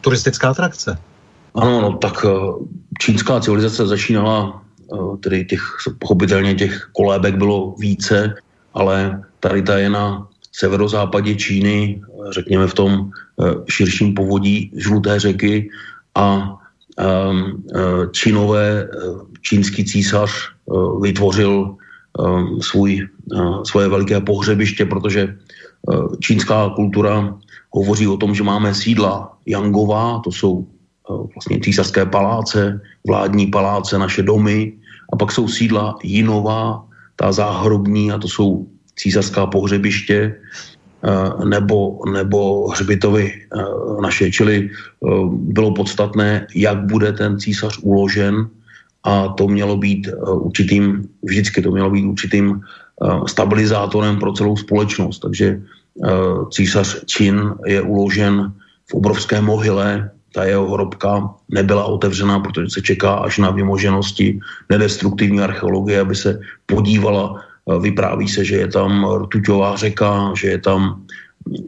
[0.00, 0.98] turistická atrakce.
[1.54, 2.30] Ano, no, tak eh,
[3.00, 4.62] čínská civilizace začínala,
[5.20, 5.62] tedy těch,
[5.98, 8.34] pochopitelně těch kolébek bylo více,
[8.74, 10.28] ale tady ta je na
[10.58, 15.70] severozápadě Číny, řekněme v tom eh, širším povodí Žluté řeky
[16.14, 16.58] a
[16.98, 18.88] ehm, eh, Čínové, eh,
[19.42, 20.30] čínský císař
[21.00, 21.76] vytvořil
[22.18, 23.08] ehm, svůj,
[23.64, 25.36] svoje veliké pohřebiště, protože
[26.20, 27.38] čínská kultura
[27.72, 30.66] hovoří o tom, že máme sídla Yangová, to jsou
[31.08, 34.72] vlastně císařské paláce, vládní paláce, naše domy,
[35.12, 36.84] a pak jsou sídla Jinová,
[37.16, 38.66] ta záhrobní, a to jsou
[38.98, 43.62] císařská pohřebiště eh, nebo, nebo hřbitovy eh,
[44.02, 44.30] naše.
[44.30, 48.50] Čili eh, bylo podstatné, jak bude ten císař uložen
[49.04, 52.60] a to mělo být určitým, vždycky to mělo být určitým
[53.26, 55.22] stabilizátorem pro celou společnost.
[55.22, 55.62] Takže
[56.50, 58.52] císař Čin je uložen
[58.90, 64.40] v obrovské mohyle, ta jeho hrobka nebyla otevřená, protože se čeká až na vymoženosti
[64.70, 71.04] nedestruktivní archeologie, aby se podívala Vypráví se, že je tam rtuťová řeka, že je tam,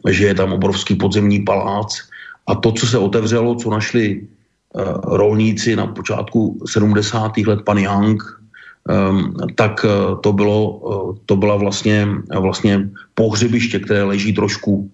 [0.09, 2.01] že je tam obrovský podzemní palác.
[2.47, 4.83] A to, co se otevřelo, co našli uh,
[5.17, 7.37] rolníci na počátku 70.
[7.37, 12.07] let, pan Young, um, tak uh, to, bylo, uh, to byla vlastně,
[12.39, 14.89] vlastně pohřebiště, které leží trošku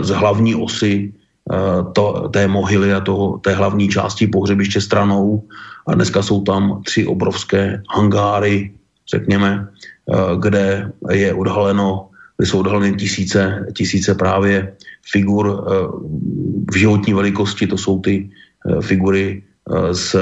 [0.00, 1.12] z hlavní osy
[1.92, 5.42] to, té mohyly a toho, té hlavní části pohřebiště stranou.
[5.86, 8.70] A dneska jsou tam tři obrovské hangáry,
[9.10, 9.68] řekněme,
[10.04, 14.76] Eh, kde je odhaleno, kde jsou odhaleny tisíce, tisíce právě
[15.12, 15.72] figur eh,
[16.72, 18.28] v životní velikosti, to jsou ty
[18.68, 19.42] eh, figury
[19.92, 20.16] z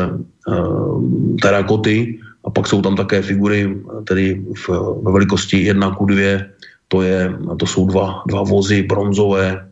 [1.43, 3.75] terakoty a pak jsou tam také figury
[4.07, 4.69] tedy v,
[5.03, 6.47] ve velikosti 1 ku 2,
[6.89, 9.67] to, je, to jsou dva, dva vozy bronzové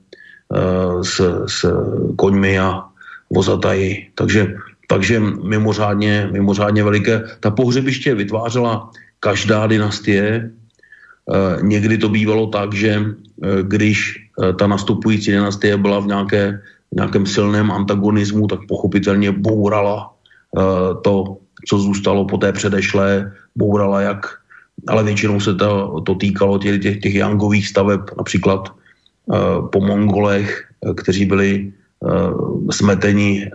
[1.03, 1.59] s, s
[2.19, 2.83] koňmi a
[3.31, 4.11] vozataji.
[4.19, 4.59] Takže,
[4.91, 7.22] takže mimořádně, mimořádně veliké.
[7.41, 8.91] Ta pohřebiště vytvářela
[9.22, 10.51] každá dynastie.
[10.51, 16.45] Eh, někdy to bývalo tak, že eh, když eh, ta nastupující dynastie byla v, nějaké,
[16.91, 20.11] nějakém silném antagonismu, tak pochopitelně bourala
[21.07, 24.26] to, co zůstalo po té předešlé, bourala jak,
[24.91, 28.74] ale většinou se to, to týkalo těch, těch, těch jangových staveb, například
[29.70, 31.70] po Mongolech, kteří byli
[32.71, 33.51] smeteni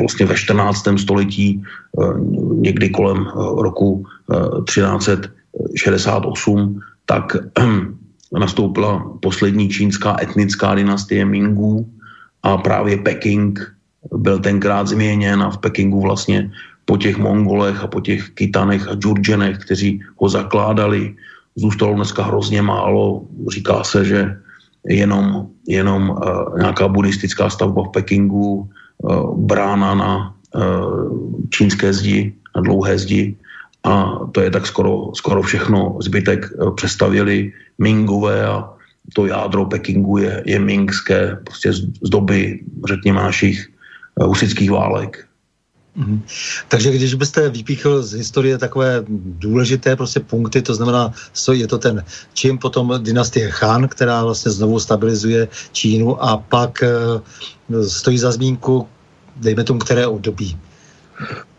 [0.00, 0.88] vlastně ve 14.
[0.96, 1.62] století,
[2.54, 4.06] někdy kolem roku
[4.64, 7.36] 1368, tak
[8.38, 11.90] nastoupila poslední čínská etnická dynastie Mingů
[12.42, 13.74] a právě Peking
[14.16, 16.50] byl tenkrát změněn a v Pekingu vlastně
[16.84, 21.14] po těch Mongolech a po těch Kitanech a Džurdženech, kteří ho zakládali,
[21.56, 23.22] zůstalo dneska hrozně málo.
[23.50, 24.38] Říká se, že
[24.88, 28.68] jenom, jenom uh, nějaká buddhistická stavba v Pekingu,
[28.98, 31.10] uh, brána na uh,
[31.50, 33.36] čínské zdi, na dlouhé zdi,
[33.84, 35.98] a to je tak skoro, skoro všechno.
[36.00, 38.70] Zbytek přestavili Mingové a
[39.14, 43.68] to jádro Pekingu je, je mingské, prostě z, z doby, řekněme, našich
[44.20, 45.26] husických válek.
[45.98, 46.20] Mm-hmm.
[46.68, 49.04] Takže když byste vypíchl z historie takové
[49.44, 51.12] důležité prostě punkty, to znamená,
[51.52, 56.84] je to ten čím potom dynastie Han, která vlastně znovu stabilizuje Čínu a pak
[57.68, 58.88] uh, stojí za zmínku,
[59.36, 60.56] dejme tomu, které období.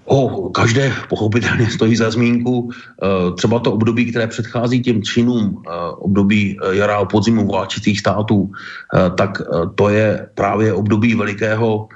[0.05, 2.69] O každé pochopitelně stojí za zmínku.
[2.71, 8.51] Eh, třeba to období, které předchází těm činům, eh, období jara a podzimu vláčitých států,
[9.15, 9.41] tak
[9.75, 11.87] to je právě období velikého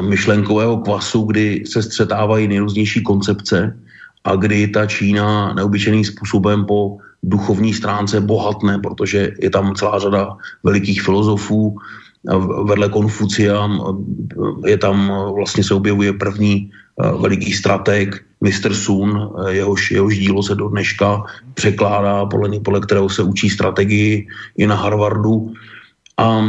[0.00, 3.76] myšlenkového kvasu, kdy se střetávají nejrůznější koncepce
[4.24, 10.36] a kdy ta Čína neobyčejným způsobem po duchovní stránce bohatne, protože je tam celá řada
[10.62, 11.78] velikých filozofů,
[12.64, 13.70] vedle Konfucia
[14.66, 16.70] je tam, vlastně se objevuje první
[17.20, 18.74] veliký strateg, Mr.
[18.74, 21.24] Sun, eh, jehož, jehož dílo se do dneška
[21.54, 25.52] překládá, podle, podle kterého se učí strategii i na Harvardu.
[26.16, 26.44] A, a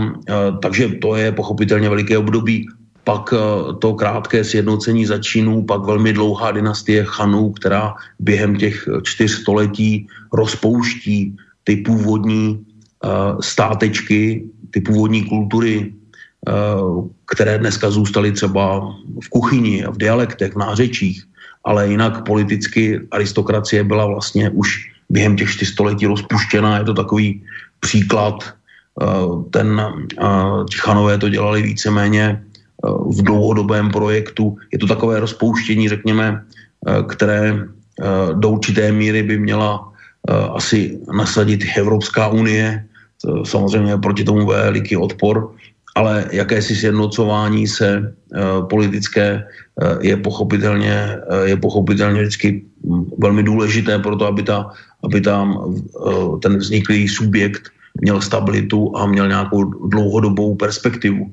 [0.61, 2.67] takže to je pochopitelně veliké období.
[3.07, 3.33] Pak
[3.79, 11.35] to krátké sjednocení začínů, pak velmi dlouhá dynastie Chanů, která během těch čtyř století rozpouští
[11.63, 15.95] ty původní uh, státečky, ty původní kultury
[16.47, 16.53] Eh,
[17.25, 18.79] které dneska zůstaly třeba
[19.23, 21.23] v kuchyni, v dialektech, v nářečích,
[21.63, 26.77] ale jinak politicky aristokracie byla vlastně už během těch čtyřstoletí rozpuštěná.
[26.77, 27.43] Je to takový
[27.79, 28.53] příklad
[29.51, 29.81] ten
[30.69, 32.43] Tichanové to dělali víceméně
[33.09, 34.57] v dlouhodobém projektu.
[34.73, 36.43] Je to takové rozpouštění, řekněme,
[37.07, 37.67] které
[38.33, 39.91] do určité míry by měla
[40.53, 42.85] asi nasadit Evropská unie.
[43.43, 45.51] Samozřejmě proti tomu veliký odpor,
[45.95, 48.13] ale jakési sjednocování se
[48.69, 49.43] politické
[50.01, 52.65] je pochopitelně, je pochopitelně vždycky
[53.17, 54.69] velmi důležité pro to, aby, ta,
[55.03, 55.73] aby tam
[56.41, 57.69] ten vzniklý subjekt
[58.01, 61.31] měl stabilitu a měl nějakou dlouhodobou perspektivu.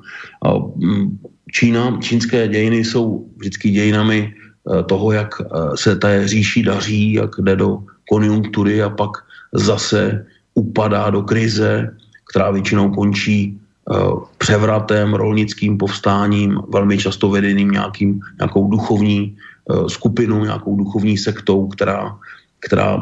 [1.53, 7.31] Čína, čínské dějiny jsou vždycky dějinami eh, toho, jak eh, se té říši daří, jak
[7.39, 9.11] jde do konjunktury a pak
[9.53, 11.95] zase upadá do krize,
[12.31, 13.95] která většinou končí eh,
[14.39, 19.37] převratem, rolnickým povstáním, velmi často vedeným nějakým, nějakou duchovní
[19.89, 22.12] skupinou, nějakou duchovní sektou, která
[22.65, 22.97] která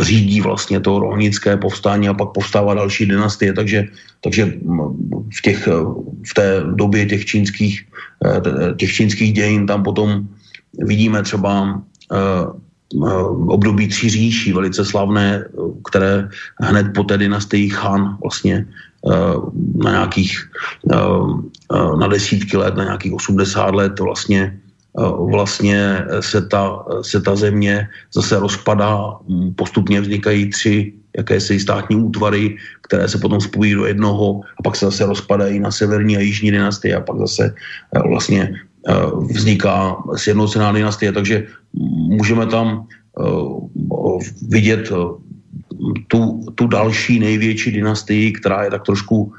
[0.00, 3.84] řídí vlastně to rolnické povstání a pak povstává další dynastie, takže,
[4.22, 4.54] takže
[5.36, 5.68] v, těch,
[6.26, 7.74] v té době těch čínských,
[8.24, 8.40] eh,
[8.78, 10.30] těch čínských dějin tam potom
[10.78, 11.82] vidíme třeba
[12.12, 12.46] eh,
[12.94, 15.44] eh, období tří říší, velice slavné,
[15.90, 16.28] které
[16.62, 18.66] hned po té dynastii Han vlastně
[19.80, 20.36] na nějakých,
[21.72, 24.59] na desítky let, na nějakých 80 let vlastně
[25.30, 29.16] vlastně se ta, se ta země zase rozpadá,
[29.56, 34.84] postupně vznikají tři jakési státní útvary, které se potom spojí do jednoho a pak se
[34.84, 37.54] zase rozpadají na severní a jižní dynastie a pak zase
[38.08, 38.54] vlastně
[39.30, 41.46] vzniká sjednocená dynastie, takže
[42.08, 42.86] můžeme tam
[44.48, 44.92] vidět
[46.08, 46.20] tu,
[46.54, 49.32] tu další největší dynastii, která je tak trošku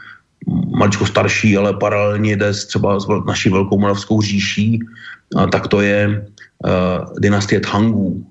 [0.78, 4.80] maličko starší, ale paralelně jde třeba s naší velkou moravskou říší,
[5.52, 6.72] tak to je uh,
[7.20, 8.26] dynastie Thangů.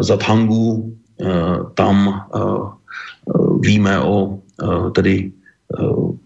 [0.00, 2.72] Za Thangů uh, tam uh,
[3.60, 4.38] víme o
[4.92, 5.32] tedy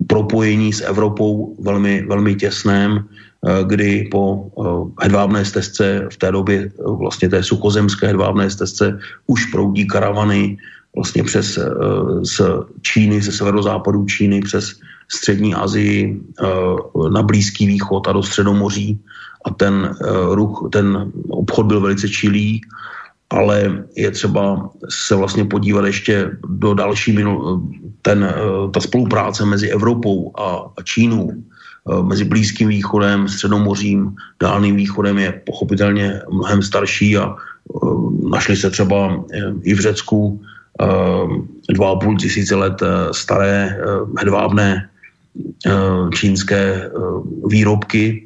[0.07, 3.05] propojení s Evropou velmi, velmi těsném,
[3.63, 4.51] kdy po
[5.01, 10.59] hedvábné stezce v té době vlastně té suchozemské hedvábné stezce už proudí karavany
[10.97, 11.59] vlastně přes
[12.23, 12.41] z
[12.83, 14.75] Číny, ze severozápadu Číny přes
[15.09, 16.21] střední Asii
[17.13, 18.99] na Blízký východ a do Středomoří
[19.47, 22.61] a ten uh, ruch, ten obchod byl velice čilý,
[23.31, 27.63] ale je třeba se vlastně podívat ještě do další minul,
[28.03, 31.31] ten, uh, ta spolupráce mezi Evropou a, Čínou,
[31.85, 37.35] uh, mezi Blízkým východem, Středomořím, Dálným východem je pochopitelně mnohem starší a
[38.31, 39.25] našli se třeba
[39.63, 40.41] i v Řecku
[41.75, 42.83] dva a půl tisíce let
[43.13, 43.79] staré
[44.19, 44.89] hedvábné
[46.15, 46.91] čínské
[47.47, 48.26] výrobky,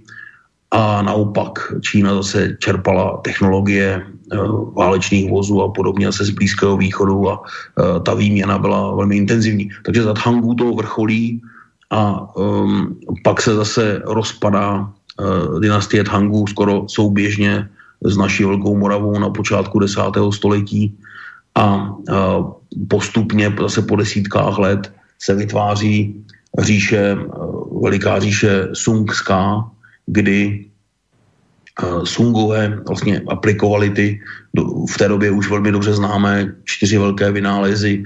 [0.70, 4.36] a naopak Čína zase čerpala technologie eh,
[4.76, 9.70] válečných vozů a podobně se z Blízkého východu a eh, ta výměna byla velmi intenzivní.
[9.84, 11.42] Takže za Hangu to vrcholí
[11.90, 17.68] a um, pak se zase rozpadá uh, dynastie Tangů skoro souběžně
[18.04, 20.94] s naší Velkou Moravou na počátku desátého století
[21.54, 22.52] a uh,
[22.88, 26.24] postupně zase po desítkách let se vytváří
[26.58, 29.66] říše, uh, veliká říše Sungská,
[30.10, 30.66] kdy
[32.04, 34.20] Sungové vlastně aplikovali ty
[34.90, 38.04] v té době už velmi dobře známé čtyři velké vynálezy,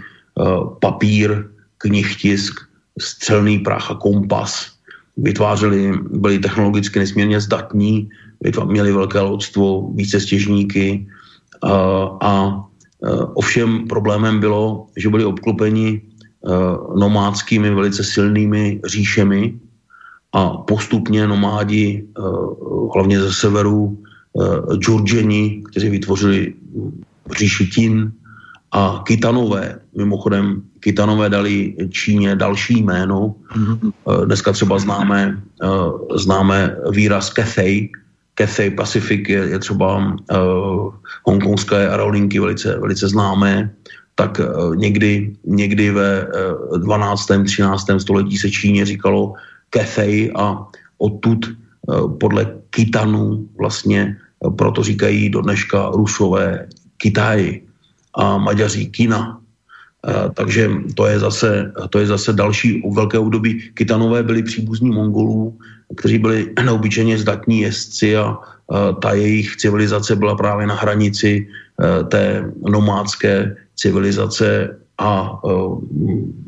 [0.80, 1.44] papír,
[1.78, 2.60] knihtisk,
[3.00, 4.70] střelný prach a kompas.
[5.16, 8.08] Vytvářeli, byli technologicky nesmírně zdatní,
[8.64, 11.06] měli velké lodstvo, více stěžníky
[11.62, 11.72] a,
[12.20, 12.64] a
[13.34, 16.02] ovšem problémem bylo, že byli obklopeni
[16.96, 19.58] nomádskými velice silnými říšemi,
[20.34, 22.22] a postupně nomádi, eh,
[22.94, 23.98] hlavně ze severu,
[24.34, 26.54] eh, Džurdženi, kteří vytvořili
[27.38, 28.12] říši Tin
[28.72, 29.78] a Kitanové.
[29.96, 33.34] Mimochodem, Kitanové dali Číně další jméno.
[33.56, 33.92] Mm-hmm.
[34.24, 35.38] Dneska třeba známe,
[36.14, 37.88] známe výraz Cathay.
[38.34, 40.16] Cathay Pacific je, je třeba
[41.22, 43.70] hongkongské aerolinky velice, velice známé
[44.14, 44.40] tak
[44.74, 46.26] někdy, někdy ve
[46.78, 47.30] 12.
[47.44, 47.86] 13.
[47.98, 49.34] století se Číně říkalo
[49.74, 50.62] Cathay a
[50.98, 51.54] odtud eh,
[52.20, 56.66] podle Kitanu vlastně, eh, proto říkají do dneška Rusové
[56.96, 57.60] Kitaj
[58.14, 59.40] a Maďaří Kina.
[60.06, 63.74] Eh, takže to je, zase, to je zase další velké období.
[63.74, 65.58] Kitanové byli příbuzní Mongolů,
[65.96, 68.38] kteří byli neobyčejně zdatní jezdci a
[69.02, 71.44] ta jejich civilizace byla právě na hranici
[72.08, 75.82] té nomádské civilizace a uh,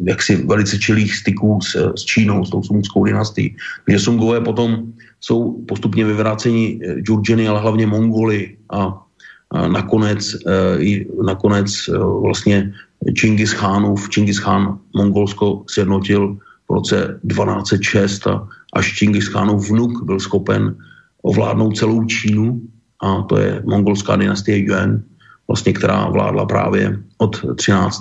[0.04, 3.56] jaksi velice čilých styků s, s Čínou, s tou sungskou dynastií.
[3.84, 9.02] Takže Sungové potom jsou postupně vyvráceni eh, Džurdženy, ale hlavně Mongoly a,
[9.50, 12.72] a nakonec, uh, nakonec uh, vlastně
[13.14, 16.38] Čingis Chánův, Čingis Chán Mongolsko sjednotil
[16.68, 20.76] v roce 1206 a až Čingis Khanův vnuk byl schopen
[21.22, 22.60] ovládnout celou Čínu
[23.02, 25.02] a to je mongolská dynastie Yuan,
[25.48, 28.00] vlastně, která vládla právě od 13.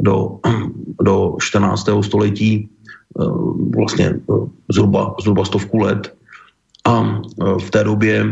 [0.00, 0.38] do,
[1.02, 1.88] do 14.
[2.00, 2.68] století,
[3.20, 3.24] eh,
[3.76, 4.34] vlastně eh,
[4.72, 6.14] zhruba, zhruba stovku let.
[6.84, 8.24] A eh, v té době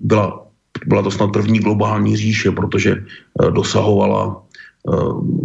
[0.00, 0.46] byla,
[0.86, 3.04] byla to snad první globální říše, protože
[3.52, 4.42] dosahovala,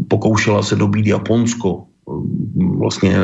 [0.08, 1.84] pokoušela se dobít Japonsko,
[2.56, 3.16] vlastně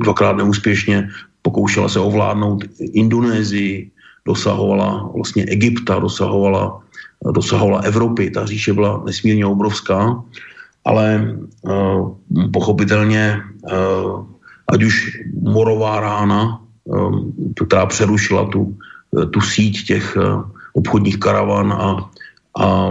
[0.00, 1.08] dvakrát neúspěšně,
[1.42, 3.90] pokoušela se ovládnout Indonésii,
[4.24, 6.80] dosahovala vlastně Egypta, dosahovala,
[7.24, 8.30] dosahovala Evropy.
[8.30, 10.22] Ta říše byla nesmírně obrovská,
[10.84, 12.16] ale uh,
[12.52, 13.36] pochopitelně,
[13.72, 14.24] uh,
[14.72, 14.94] ať už
[15.42, 17.34] morová rána, um,
[17.66, 18.76] která přerušila tu,
[19.30, 20.16] tu síť těch
[20.72, 22.10] obchodních karavan a,
[22.62, 22.90] a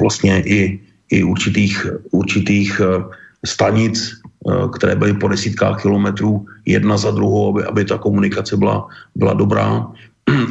[0.00, 0.80] vlastně i,
[1.10, 2.80] i určitých, určitých
[3.44, 8.88] stanic Eh, které byly po desítkách kilometrů jedna za druhou, aby, aby ta komunikace byla,
[9.14, 9.86] byla dobrá.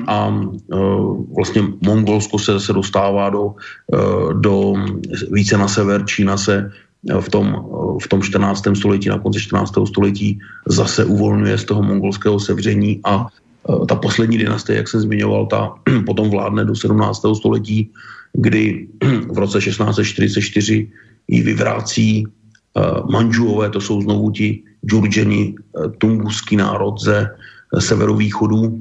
[0.07, 4.73] A uh, vlastně Mongolsko se zase dostává do, uh, do
[5.32, 6.71] více na sever, Čína se
[7.19, 7.65] v tom,
[8.03, 8.67] v tom 14.
[8.75, 9.73] století, na konci 14.
[9.88, 13.27] století zase uvolňuje z toho mongolského sevření a
[13.88, 15.73] ta poslední dynastie, jak jsem zmiňoval, ta
[16.05, 17.21] potom vládne do 17.
[17.39, 17.91] století,
[18.34, 18.88] kdy
[19.32, 20.88] v roce 1644
[21.27, 22.27] ji vyvrácí
[22.77, 28.77] Eh, Manžuové, to jsou znovu ti džurđeni, eh, tunguský národ ze eh, severovýchodu,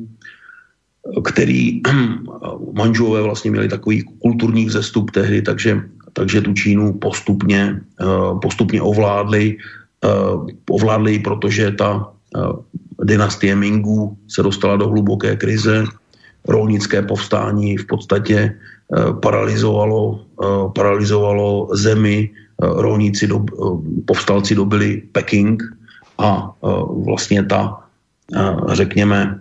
[1.24, 1.82] který
[2.72, 5.82] Manžuové vlastně měli takový kulturní vzestup tehdy, takže,
[6.12, 7.80] takže tu Čínu postupně,
[8.42, 9.56] postupně ovládli,
[10.70, 12.12] ovládli, protože ta
[13.04, 15.84] dynastie Mingů se dostala do hluboké krize,
[16.48, 18.54] rolnické povstání v podstatě
[19.20, 20.20] paralizovalo,
[20.74, 25.62] paralizovalo zemi, Eh, rolníci, do, eh, povstalci dobili Peking
[26.18, 26.68] a eh,
[27.06, 27.78] vlastně ta,
[28.72, 29.40] řekněme,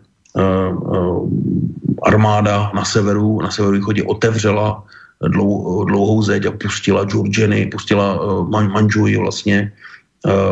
[2.03, 4.84] armáda na severu, na severovýchodě otevřela
[5.28, 8.19] dlou, dlouhou zeď a pustila Džurđeny, pustila
[8.49, 9.71] Man, Manžuji vlastně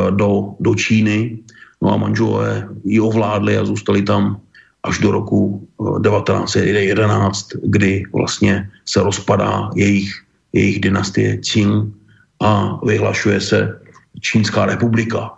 [0.10, 1.38] do, do Číny.
[1.82, 4.38] No a Manžuové ji ovládli a zůstali tam
[4.84, 5.68] až do roku
[6.04, 10.24] 1911, kdy vlastně se rozpadá jejich,
[10.54, 11.94] jejich dynastie Qing
[12.42, 13.80] a vyhlašuje se
[14.22, 15.32] Čínská republika.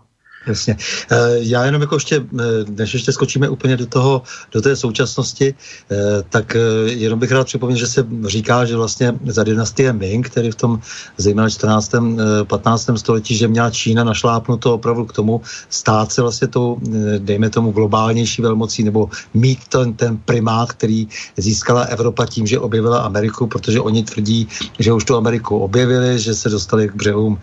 [0.47, 0.77] Jasně.
[1.11, 4.21] Eh, já jenom jako ještě, eh, než ještě skočíme úplně do toho,
[4.51, 5.53] do té současnosti,
[5.91, 5.95] eh,
[6.29, 10.55] tak jenom bych rád připomněl, že se říká, že vlastně za dynastie Ming, který v
[10.55, 10.79] tom
[11.17, 12.17] zejména 14.
[12.43, 12.97] 15.
[12.97, 16.77] století, že měla Čína našlápnuto opravdu k tomu stát se vlastně tou,
[17.17, 22.99] dejme tomu, globálnější velmocí, nebo mít ten, ten primát, který získala Evropa tím, že objevila
[22.99, 24.47] Ameriku, protože oni tvrdí,
[24.79, 27.39] že už tu Ameriku objevili, že se dostali k břehům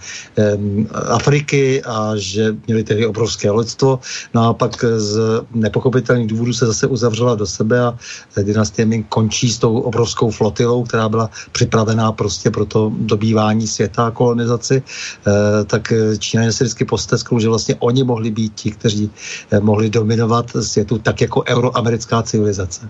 [0.93, 3.99] Afriky a že měli tedy obrovské lidstvo.
[4.34, 7.99] No a pak z nepochopitelných důvodů se zase uzavřela do sebe a
[8.42, 14.07] dynastie Ming končí s tou obrovskou flotilou, která byla připravená prostě pro to dobývání světa
[14.07, 14.82] a kolonizaci.
[14.82, 19.11] E, tak Číňané se vždycky postesknou, že vlastně oni mohli být ti, kteří
[19.51, 22.88] eh, mohli dominovat světu tak jako euroamerická civilizace.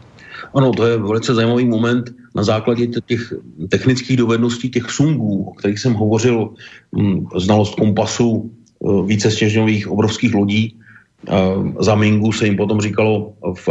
[0.54, 3.32] Ano, to je velice zajímavý moment na základě těch
[3.68, 6.50] technických dovedností těch sungů, o kterých jsem hovořil,
[6.96, 8.50] hm, znalost kompasu,
[9.06, 10.76] více stěžňových obrovských lodí.
[11.28, 11.32] Eh,
[11.80, 13.68] za Mingu se jim potom říkalo v,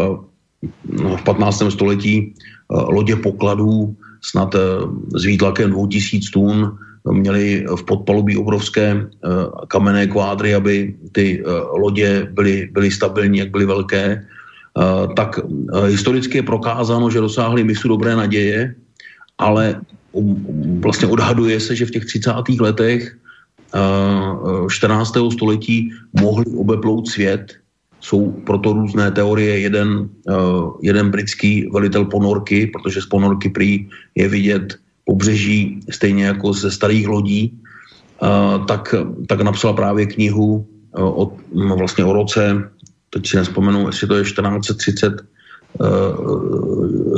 [0.89, 1.63] no, v 15.
[1.69, 2.33] století eh,
[2.69, 4.55] lodě pokladů, snad
[5.15, 6.77] s výtlakem 2000 tun,
[7.11, 9.11] měli v podpalubí obrovské
[9.67, 11.43] kamenné kvádry, aby ty
[11.75, 14.23] lodě byly, byly stabilní, jak byly velké.
[15.15, 15.39] Tak
[15.87, 18.75] historicky je prokázáno, že dosáhli misu dobré naděje,
[19.37, 22.31] ale um, vlastně odhaduje se, že v těch 30.
[22.59, 23.17] letech
[24.69, 25.13] 14.
[25.33, 27.53] století mohli obeplout svět.
[28.01, 29.59] Jsou proto různé teorie.
[29.59, 30.09] Jeden,
[30.81, 37.07] jeden britský velitel ponorky, protože z ponorky prý je vidět pobřeží stejně jako ze starých
[37.07, 37.59] lodí,
[38.67, 38.95] tak,
[39.27, 40.67] tak napsal právě knihu
[40.97, 42.69] o, no vlastně o roce,
[43.09, 45.13] teď si nespomenu, jestli to je 1430,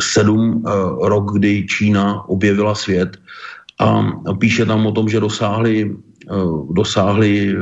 [0.01, 0.63] sedm
[1.01, 3.17] rok, kdy Čína objevila svět
[3.79, 6.14] a píše tam o tom, že dosáhli Eh,
[6.71, 7.55] dosáhli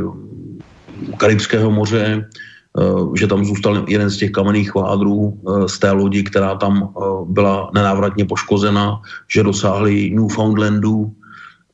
[1.18, 2.82] Karibského moře, eh,
[3.16, 6.94] že tam zůstal jeden z těch kamenných kvádrů eh, z té lodi, která tam
[7.28, 11.12] byla nenávratně poškozena, že dosáhli Newfoundlandu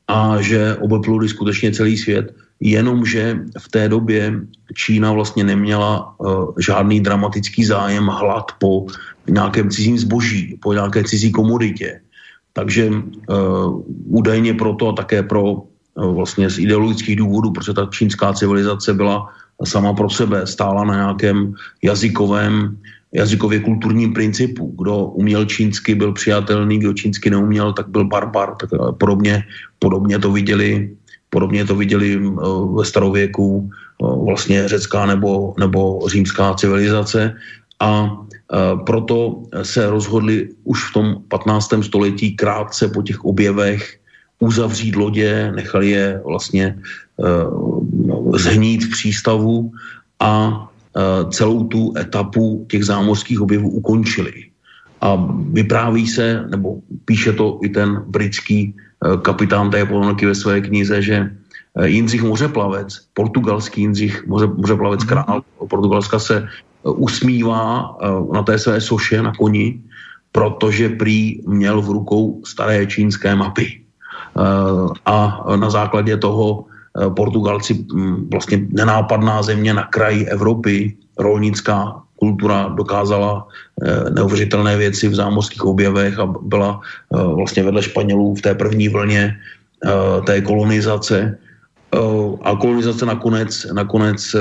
[0.08, 4.34] a že obepluli skutečně celý svět, jenomže v té době
[4.74, 6.14] Čína vlastně neměla
[6.58, 8.86] žádný dramatický zájem hlad po
[9.30, 12.00] nějakém cizím zboží, po nějaké cizí komoditě.
[12.52, 12.90] Takže
[14.10, 19.28] údajně proto a také pro Eh, vlastně z ideologických důvodů, protože ta čínská civilizace byla
[19.64, 22.78] sama pro sebe stála na nějakém jazykovém,
[23.12, 24.74] jazykově kulturním principu.
[24.78, 28.54] Kdo uměl čínsky, byl přijatelný, kdo čínsky neuměl, tak byl barbar.
[28.60, 29.44] Tak podobně,
[29.78, 30.90] podobně to viděli
[31.30, 32.18] Podobně to viděli
[32.74, 33.70] ve starověku
[34.02, 37.34] vlastně řecká nebo, nebo římská civilizace
[37.80, 38.16] a
[38.86, 41.70] proto se rozhodli už v tom 15.
[41.82, 43.99] století krátce po těch objevech
[44.40, 46.78] uzavřít lodě, nechali je vlastně
[48.34, 49.72] zhnít v přístavu
[50.20, 50.66] a
[51.30, 54.32] celou tu etapu těch zámořských objevů ukončili.
[55.00, 55.16] A
[55.52, 58.74] vypráví se, nebo píše to i ten britský
[59.22, 61.30] kapitán té ponorky ve své knize, že
[61.84, 66.48] Jindřich Mořeplavec, portugalský Jindřich Moře, Mořeplavec král Portugalska se
[66.82, 67.96] usmívá
[68.32, 69.80] na té své soše na koni,
[70.32, 73.80] protože prý měl v rukou staré čínské mapy.
[75.06, 76.64] A na základě toho
[77.16, 77.86] Portugalci
[78.30, 83.46] vlastně nenápadná země na kraji Evropy, rolnická kultura dokázala
[84.14, 89.36] neuvěřitelné věci v zámořských objevech a byla vlastně vedle Španělů v té první vlně
[90.26, 91.38] té kolonizace
[92.42, 94.36] a kolonizace nakonec, nakonec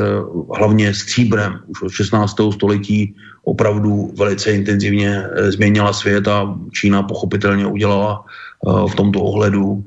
[0.55, 2.35] hlavně stříbrem už od 16.
[2.51, 8.25] století opravdu velice intenzivně změnila svět a Čína pochopitelně udělala
[8.63, 9.83] v tomto ohledu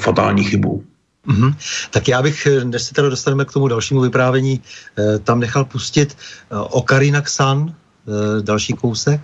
[0.00, 0.84] fatální chybu.
[1.28, 1.54] Mm-hmm.
[1.90, 4.60] Tak já bych, než se teda dostaneme k tomu dalšímu vyprávění,
[5.24, 6.16] tam nechal pustit
[6.50, 7.74] Okarina Ksan,
[8.40, 9.20] další kousek.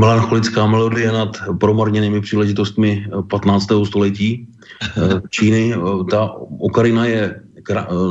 [0.00, 3.66] Melancholická melodie nad promarněnými příležitostmi 15.
[3.84, 4.48] století
[4.96, 5.74] eh, Číny.
[6.10, 7.40] Ta okarina je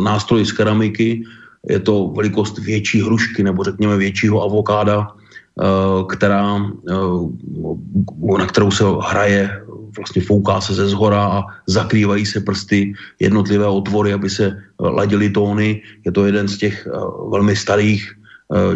[0.03, 1.23] nástroj z keramiky,
[1.69, 5.65] je to velikost větší hrušky nebo řekněme většího avokáda, eh,
[6.13, 9.49] která, eh, na kterou se hraje,
[9.97, 15.81] vlastně fouká se ze zhora a zakrývají se prsty jednotlivé otvory, aby se ladily tóny.
[16.05, 16.87] Je to jeden z těch
[17.33, 18.18] velmi starých Eh,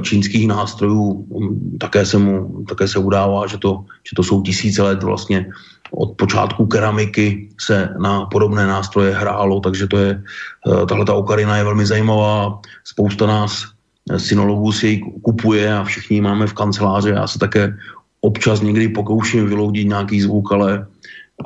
[0.02, 1.26] čínských nástrojů.
[1.34, 5.46] Mm, také se mu také se udává, že to, že to jsou tisíce let vlastně
[5.92, 11.58] od počátku keramiky se na podobné nástroje hrálo, takže to je, eh, tahle ta okarina
[11.58, 12.62] je velmi zajímavá.
[12.84, 13.66] Spousta nás
[14.10, 17.10] eh, synologů si ji kupuje a všichni máme v kanceláři.
[17.10, 17.74] Já se také
[18.22, 20.88] občas někdy pokouším vyloudit nějaký zvuk, ale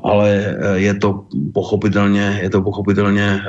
[0.03, 3.41] ale je to pochopitelně, je to pochopitelně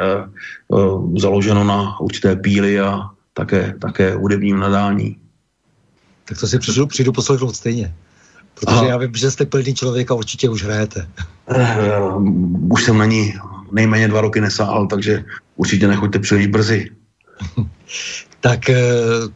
[1.19, 5.17] založeno na určité píly a také, také hudebním nadání.
[6.25, 7.95] Tak to si přijdu, přijdu poslechnout stejně.
[8.55, 8.87] Protože Aha.
[8.87, 11.09] já vím, že jste plný člověk a určitě už hrajete.
[11.47, 13.35] Uh, už jsem na ní
[13.73, 15.25] nejméně dva roky nesáhl, takže
[15.57, 16.91] určitě nechoďte příliš brzy.
[18.41, 18.83] Tak eh,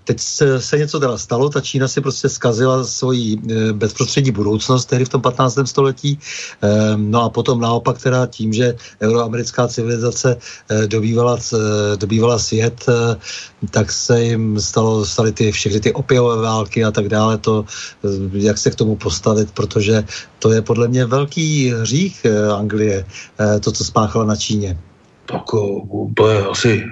[0.05, 4.85] teď se, se něco teda stalo, ta Čína si prostě zkazila svoji eh, bezprostřední budoucnost
[4.85, 5.59] tehdy v tom 15.
[5.65, 6.19] století,
[6.63, 10.37] eh, no a potom naopak teda tím, že euroamerická civilizace
[10.87, 11.39] dobývala,
[11.97, 12.87] dobývala svět,
[13.71, 17.65] tak se jim stalo, staly ty všechny ty opiové války a tak dále, to,
[18.33, 20.05] jak se k tomu postavit, protože
[20.39, 22.27] to je podle mě velký hřích
[22.57, 23.05] Anglie,
[23.61, 24.79] to, co spáchala na Číně.
[25.27, 25.43] Tak
[26.15, 26.85] to je asi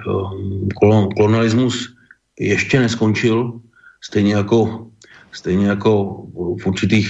[1.17, 2.00] kolonialismus
[2.41, 3.53] ještě neskončil,
[4.01, 4.87] stejně jako,
[5.31, 6.25] stejně jako
[6.61, 7.07] v, určitých,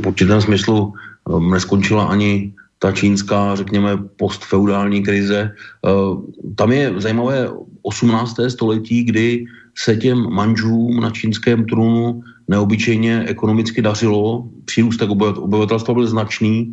[0.00, 0.92] v určitém smyslu
[1.28, 5.54] um, neskončila ani ta čínská, řekněme, postfeudální krize.
[5.82, 6.24] Uh,
[6.56, 7.50] tam je zajímavé
[7.82, 8.36] 18.
[8.48, 9.44] století, kdy
[9.78, 16.72] se těm manžům na čínském trůnu neobyčejně ekonomicky dařilo, přírůstek obyvatelstva byl značný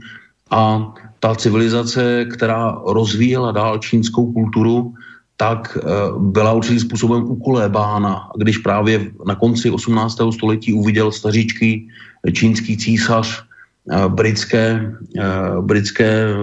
[0.51, 4.93] a ta civilizace, která rozvíjela dál čínskou kulturu,
[5.39, 5.83] tak eh,
[6.19, 8.27] byla určitým způsobem ukolébána.
[8.35, 10.35] Když právě na konci 18.
[10.35, 11.87] století uviděl staříčký
[12.33, 14.83] čínský císař eh, britské,
[15.15, 15.23] eh,
[15.63, 16.35] britské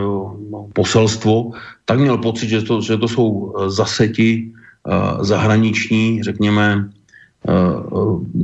[0.48, 1.52] no, poselstvo,
[1.84, 4.52] tak měl pocit, že to, že to jsou zaseti
[5.20, 6.90] zahraniční, řekněme,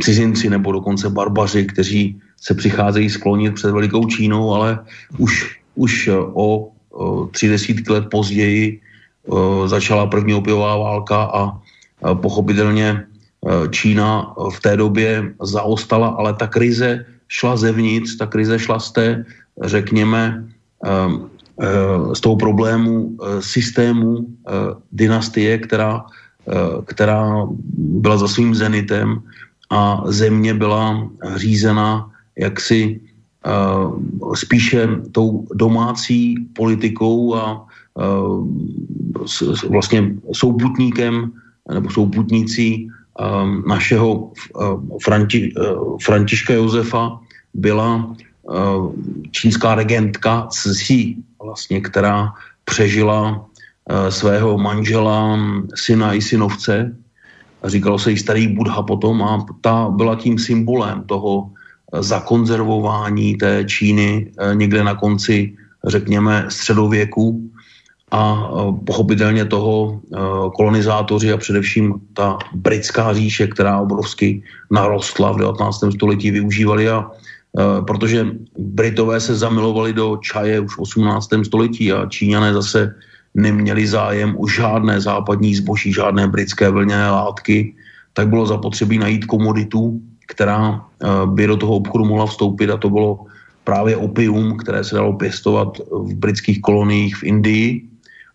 [0.03, 4.78] cizinci nebo dokonce barbaři, kteří se přicházejí sklonit před velikou Čínou, ale
[5.18, 6.74] už, už o
[7.30, 8.82] tři desítky let později
[9.66, 11.58] začala první opiová válka a
[12.14, 13.06] pochopitelně
[13.70, 19.24] Čína v té době zaostala, ale ta krize šla zevnitř, ta krize šla z té,
[19.64, 20.46] řekněme,
[22.12, 24.26] z toho problému systému
[24.92, 26.04] dynastie, která
[26.42, 27.46] Eh, která
[27.78, 29.22] byla za svým zenitem
[29.70, 33.00] a země byla řízena jaksi
[34.34, 37.66] spíše tou domácí politikou a
[39.26, 41.32] s, vlastně souputníkem
[41.74, 47.20] nebo souputnící uh, našeho uh, Franti, uh, Františka Josefa
[47.54, 48.94] byla uh,
[49.30, 52.32] čínská regentka Cixi, vlastně, která
[52.64, 53.46] přežila
[53.90, 55.38] Eh, svého manžela,
[55.74, 56.94] syna i synovce.
[57.64, 63.64] Říkalo se jí starý Budha potom a ta byla tím symbolem toho eh, zakonzervování té
[63.64, 65.54] Číny někde na konci,
[65.86, 67.50] řekněme, středověku
[68.12, 68.50] a
[68.84, 70.00] pochopitelně toho
[70.54, 75.84] kolonizátoři a především ta britská říše, která obrovsky narostla v 19.
[75.96, 77.10] století, využívali a
[77.86, 78.26] protože
[78.58, 81.28] Britové se zamilovali do čaje už v 18.
[81.44, 82.94] století a Číňané zase
[83.34, 87.74] neměli zájem o žádné západní zboží, žádné britské vlněné látky,
[88.12, 92.90] tak bylo zapotřebí najít komoditu, která eh, by do toho obchodu mohla vstoupit a to
[92.90, 93.24] bylo
[93.64, 97.91] právě opium, které se dalo pěstovat v britských koloniích v Indii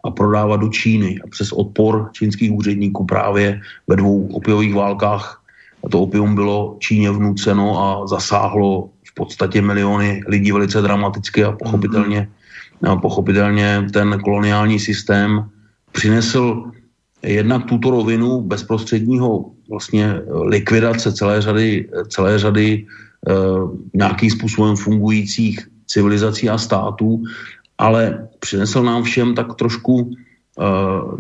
[0.08, 1.20] a prodávat do Číny.
[1.24, 5.44] A přes odpor čínských úředníků právě ve dvou opiových válkách
[5.84, 11.52] a to opium bylo Číně vnuceno a zasáhlo v podstatě miliony lidí velice dramaticky a
[11.52, 12.28] pochopitelně
[12.82, 15.50] No, pochopitelně ten koloniální systém
[15.92, 16.64] přinesl
[17.24, 22.86] jednak tuto rovinu bezprostředního vlastně likvidace celé řady, celé řady e,
[23.94, 27.24] nějakým způsobem fungujících civilizací a států,
[27.78, 30.14] ale přinesl nám všem tak trošku e,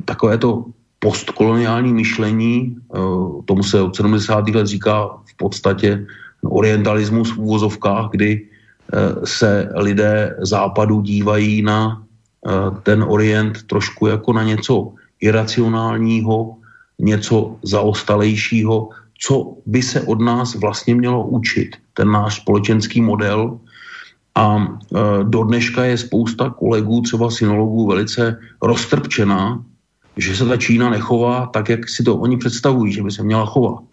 [0.05, 0.65] takové to
[0.99, 2.99] postkoloniální myšlení, e,
[3.45, 4.47] tomu se od 70.
[4.47, 6.05] let říká v podstatě
[6.43, 8.47] orientalismus v úvozovkách, kdy
[8.93, 12.03] Eh, se lidé západu dívají na
[12.47, 12.51] eh,
[12.83, 16.55] ten Orient trošku jako na něco iracionálního,
[16.99, 18.89] něco zaostalejšího,
[19.19, 23.59] co by se od nás vlastně mělo učit, ten náš společenský model.
[24.37, 29.65] A eh, do dneška je spousta kolegů, třeba synologů, velice roztrpčená,
[30.17, 33.45] že se ta Čína nechová tak, jak si to oni představují, že by se měla
[33.45, 33.83] chovat.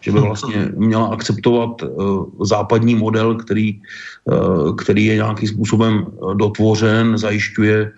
[0.00, 3.76] Že by vlastně měla akceptovat uh, západní model, který,
[4.24, 7.92] uh, který je nějakým způsobem dotvořen, zajišťuje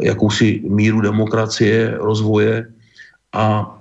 [0.00, 2.70] jakousi míru demokracie, rozvoje
[3.32, 3.78] a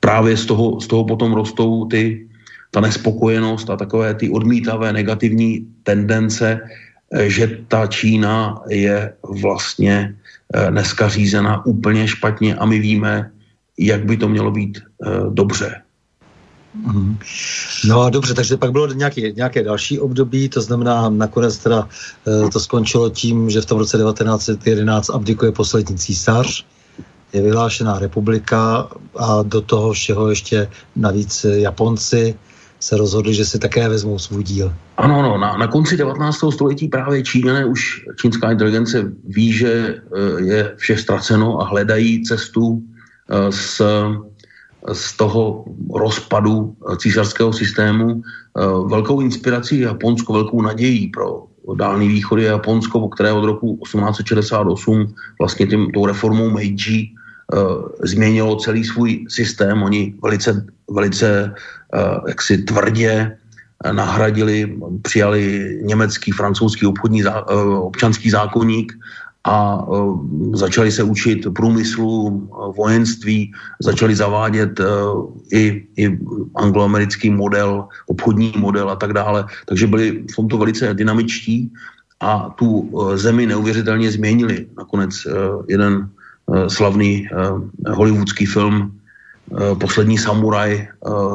[0.00, 2.25] právě z toho, z toho potom rostou ty,
[2.76, 6.60] ta nespokojenost a takové ty odmítavé negativní tendence,
[7.26, 10.16] že ta Čína je vlastně
[10.70, 13.30] dneska řízena úplně špatně a my víme,
[13.78, 15.80] jak by to mělo být uh, dobře.
[16.74, 17.18] Mhm.
[17.88, 21.88] No a dobře, takže pak bylo nějaké, nějaké další období, to znamená nakonec teda
[22.52, 26.64] to skončilo tím, že v tom roce 1911 abdikuje poslední císař,
[27.32, 32.36] je vyhlášená republika a do toho všeho ještě navíc Japonci
[32.80, 34.74] se rozhodli, že si také vezmou svůj díl.
[34.96, 36.38] Ano, no, na, na konci 19.
[36.50, 42.82] století právě Číňané už čínská inteligence ví, že uh, je vše ztraceno a hledají cestu
[43.26, 43.82] Eh, z,
[44.92, 45.64] z toho
[45.94, 53.08] rozpadu císařského systému eh, velkou inspirací Japonsko, velkou nadějí pro Dálný východ je Japonsko, po
[53.08, 57.10] které od roku 1868 vlastně tím, tou reformou Meiji
[58.02, 59.82] změnilo celý svůj systém.
[59.82, 61.54] Oni velice, velice
[61.94, 63.36] uh, jaksi tvrdě
[63.92, 67.46] nahradili, přijali německý, francouzský obchodní zá,
[67.78, 68.92] občanský zákonník
[69.44, 69.86] a
[70.52, 74.80] začali se učit průmyslu, vojenství, začali zavádět
[75.52, 76.18] i, i
[76.54, 79.44] angloamerický model, obchodní model a tak dále.
[79.66, 81.72] Takže byli v tomto velice dynamičtí
[82.20, 84.66] a tu zemi neuvěřitelně změnili.
[84.76, 85.26] Nakonec
[85.68, 86.08] jeden
[86.68, 87.60] slavný uh,
[87.94, 88.92] hollywoodský film
[89.78, 90.88] Poslední samuraj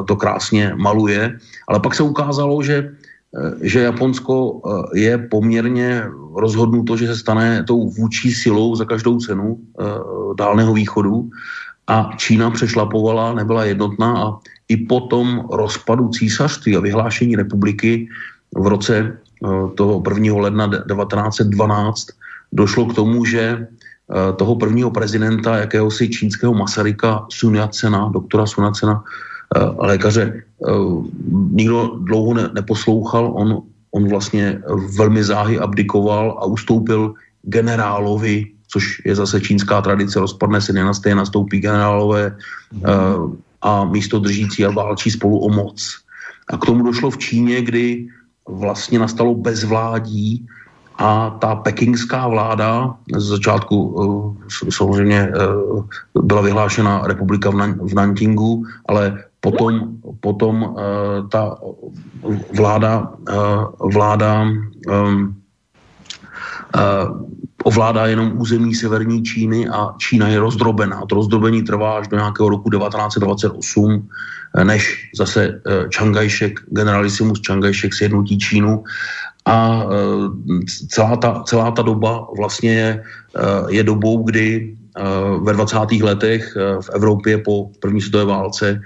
[0.06, 1.38] to krásně maluje,
[1.68, 2.92] ale pak se ukázalo, že
[3.32, 6.04] Eh, že Japonsko eh, je poměrně
[6.36, 9.84] rozhodnuto, že se stane tou vůči silou za každou cenu eh,
[10.36, 11.30] dálného východu
[11.86, 14.36] a Čína přešlapovala, nebyla jednotná a
[14.68, 18.08] i po tom rozpadu císařství a vyhlášení republiky
[18.56, 19.18] v roce
[19.74, 20.36] toho 1.
[20.36, 22.06] ledna 1912
[22.52, 23.66] došlo k tomu, že
[24.36, 29.02] toho prvního prezidenta, jakéhosi čínského Masaryka Sun Yat-sena, doktora Sun Yat-sena,
[29.78, 30.42] lékaře.
[31.50, 34.62] Nikdo dlouho ne, neposlouchal, on, on vlastně
[34.96, 41.60] velmi záhy abdikoval a ustoupil generálovi, což je zase čínská tradice, rozpadne se dynastie, nastoupí
[41.60, 42.36] generálové
[43.62, 45.98] a místo držící a válčí spolu o moc.
[46.48, 48.06] A k tomu došlo v Číně, kdy
[48.48, 50.46] vlastně nastalo bezvládí
[50.98, 54.36] a ta pekingská vláda z začátku uh,
[54.70, 55.84] samozřejmě uh,
[56.22, 60.78] byla vyhlášena republika v, Nan- v Nantingu, ale potom, potom uh,
[61.28, 61.56] ta
[62.54, 63.12] vláda,
[63.80, 64.46] vláda
[64.88, 65.24] uh,
[67.64, 71.02] ovládá jenom území severní Číny a Čína je rozdrobená.
[71.06, 74.08] To rozdrobení trvá až do nějakého roku 1928,
[74.64, 78.84] než zase Kai-shek, generalisimus Kai-shek sjednotí Čínu
[79.44, 79.86] a
[80.88, 83.02] celá ta, celá ta doba vlastně je,
[83.68, 84.76] je dobou, kdy
[85.42, 85.78] ve 20.
[86.02, 88.80] letech v Evropě po první světové válce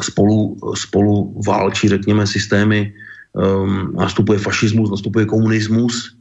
[0.00, 2.92] spolu, spolu válčí, řekněme, systémy,
[3.94, 6.16] nastupuje fašismus, nastupuje komunismus,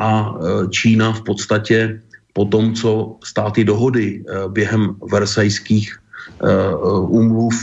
[0.00, 0.34] a
[0.70, 2.00] Čína v podstatě
[2.32, 5.98] po tom, co státy dohody během versajských
[7.00, 7.54] úmluv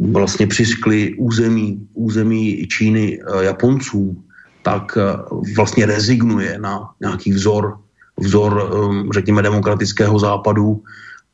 [0.00, 4.24] vlastně přiškli území, území Číny Japoncům,
[4.62, 4.98] tak
[5.56, 7.78] vlastně rezignuje na nějaký vzor,
[8.16, 8.70] vzor,
[9.14, 10.82] řekněme, demokratického západu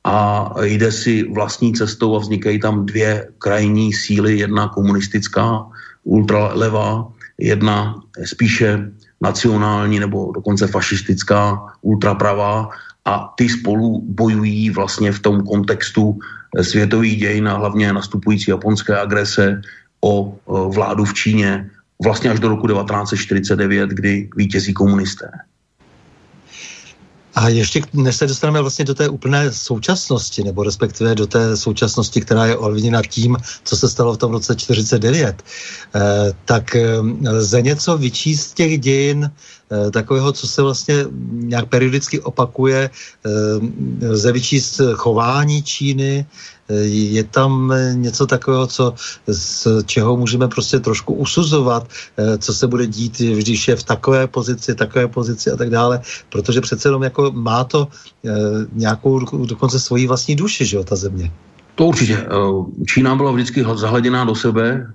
[0.05, 5.67] a jde si vlastní cestou a vznikají tam dvě krajní síly, jedna komunistická,
[6.05, 12.69] ultralevá, jedna spíše nacionální nebo dokonce fašistická, ultrapravá
[13.07, 16.19] a ty spolu bojují vlastně v tom kontextu
[16.59, 19.63] eh, světových dějin a hlavně nastupující japonské agrese
[20.01, 21.71] o eh, vládu v Číně
[22.05, 25.31] vlastně až do roku 1949, kdy vítězí komunisté.
[27.37, 32.21] A ještě než se dostaneme vlastně do té úplné současnosti, nebo respektive do té současnosti,
[32.21, 35.43] která je ovlivněna tím, co se stalo v tom roce 49,
[35.95, 36.99] eh, tak eh,
[37.31, 40.95] lze něco vyčíst těch dějin eh, takového, co se vlastně
[41.31, 42.91] nějak periodicky opakuje,
[44.03, 46.27] lze vyčíst chování Číny,
[46.69, 48.95] je tam něco takového, co,
[49.27, 54.27] z čeho můžeme prostě trošku usuzovat, eh, co se bude dít, když je v takové
[54.27, 57.89] pozici, takové pozici a tak dále, protože přece jenom jako má to
[58.25, 58.31] eh,
[58.73, 61.31] nějakou dokonce svoji vlastní duši, že jo, ta země.
[61.75, 62.17] To určitě.
[62.19, 64.87] Eh, Čína byla vždycky zahleděná do sebe,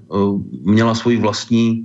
[0.63, 1.83] měla svoji vlastní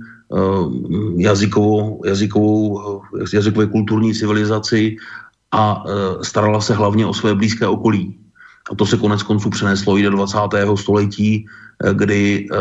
[1.17, 3.01] jazykovou, jazykovou,
[3.33, 4.95] jazykové kulturní civilizaci
[5.51, 5.83] a
[6.21, 8.26] starala se hlavně o své blízké okolí.
[8.71, 10.37] A to se konec konců přeneslo i do 20.
[10.75, 11.45] století,
[11.83, 12.55] eh, kdy eh,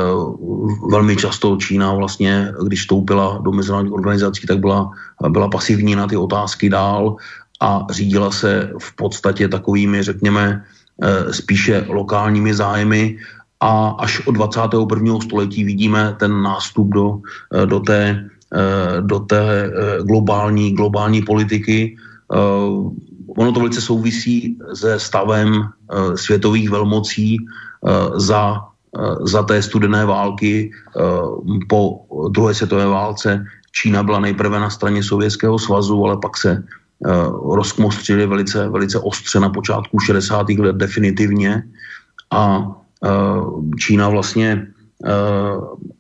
[0.91, 4.91] velmi často Čína vlastně, když vstoupila do mezinárodních organizací, tak byla,
[5.29, 7.17] byla pasivní na ty otázky dál
[7.61, 10.63] a řídila se v podstatě takovými, řekněme,
[11.03, 13.19] eh, spíše lokálními zájmy
[13.61, 15.21] a až od 21.
[15.21, 17.25] století vidíme ten nástup do,
[17.65, 18.29] do té,
[19.01, 19.73] do té
[20.05, 21.97] globální, globální politiky,
[23.37, 28.65] ono to velice souvisí se stavem uh, světových velmocí uh, za,
[28.99, 30.71] uh, za té studené války
[31.69, 33.45] po druhé světové válce.
[33.73, 36.65] Čína byla nejprve na straně Sovětského svazu, ale pak se
[37.53, 40.49] rozkmostřili velice, velice ostře na počátku 60.
[40.49, 41.63] let definitivně
[42.31, 42.73] a
[43.79, 44.67] Čína vlastně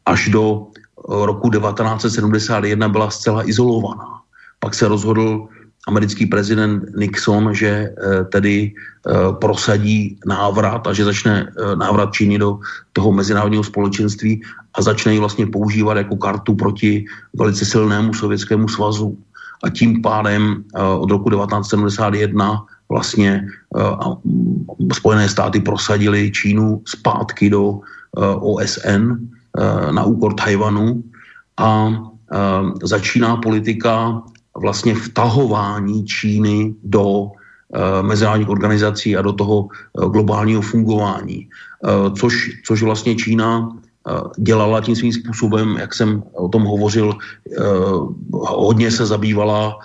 [0.07, 0.66] až do
[1.09, 4.24] roku 1971 byla zcela izolovaná.
[4.61, 5.49] Pak se rozhodl
[5.87, 12.39] americký prezident Nixon, že eh, tedy eh, prosadí návrat a že začne eh, návrat Číny
[12.39, 12.59] do
[12.93, 14.43] toho mezinárodního společenství
[14.74, 17.07] a začne ji vlastně používat jako kartu proti
[17.39, 19.18] velice silnému sovětskému svazu.
[19.64, 23.49] A tím pádem od roku 1971 vlastně
[24.93, 27.80] Spojené státy prosadili Čínu zpátky do
[28.37, 29.16] OSN
[29.91, 31.03] na úkor Tajvanu
[31.57, 31.89] a
[32.84, 34.22] začíná politika
[34.61, 37.30] vlastně vtahování Číny do uh,
[38.02, 41.48] mezinárodních organizací a do toho uh, globálního fungování.
[41.84, 43.68] Uh, což, což vlastně Čína
[44.38, 47.18] dělala tím svým způsobem, jak jsem o tom hovořil,
[48.30, 49.78] hodně se zabývala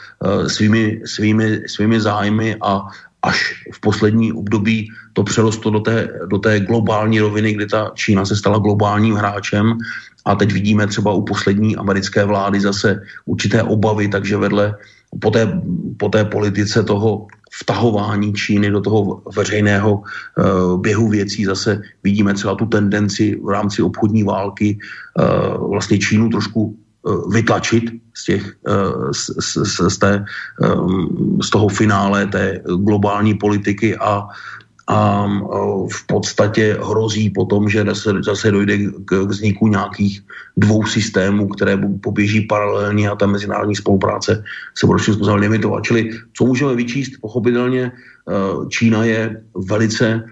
[0.48, 2.86] svými, svými, svými zájmy a
[3.22, 8.26] až v poslední období to přerostlo do té, do té globální roviny, kdy ta Čína
[8.26, 9.78] se stala globálním hráčem
[10.26, 14.76] a teď vidíme třeba u poslední americké vlády zase určité obavy, takže vedle
[15.20, 15.62] po té,
[15.98, 17.28] po té politice toho
[17.60, 23.82] vtahování Číny do toho veřejného uh, běhu věcí zase vidíme třeba tu tendenci v rámci
[23.82, 24.78] obchodní války
[25.20, 26.62] uh, vlastně Čínu trošku
[27.04, 28.44] uh, vytlačit z, těch,
[29.12, 30.26] z, z, z, té,
[30.64, 34.28] um, z toho finále té globální politiky a,
[34.92, 35.24] a
[35.88, 37.86] v podstatě hrozí potom, že
[38.28, 40.22] zase dojde k vzniku nějakých
[40.58, 44.44] dvou systémů, které poběží paralelně a ta mezinárodní spolupráce
[44.76, 45.84] se bude způsobem limitovat.
[45.84, 47.22] Čili co můžeme vyčíst?
[47.22, 47.92] Pochopitelně
[48.70, 50.24] Čína je velice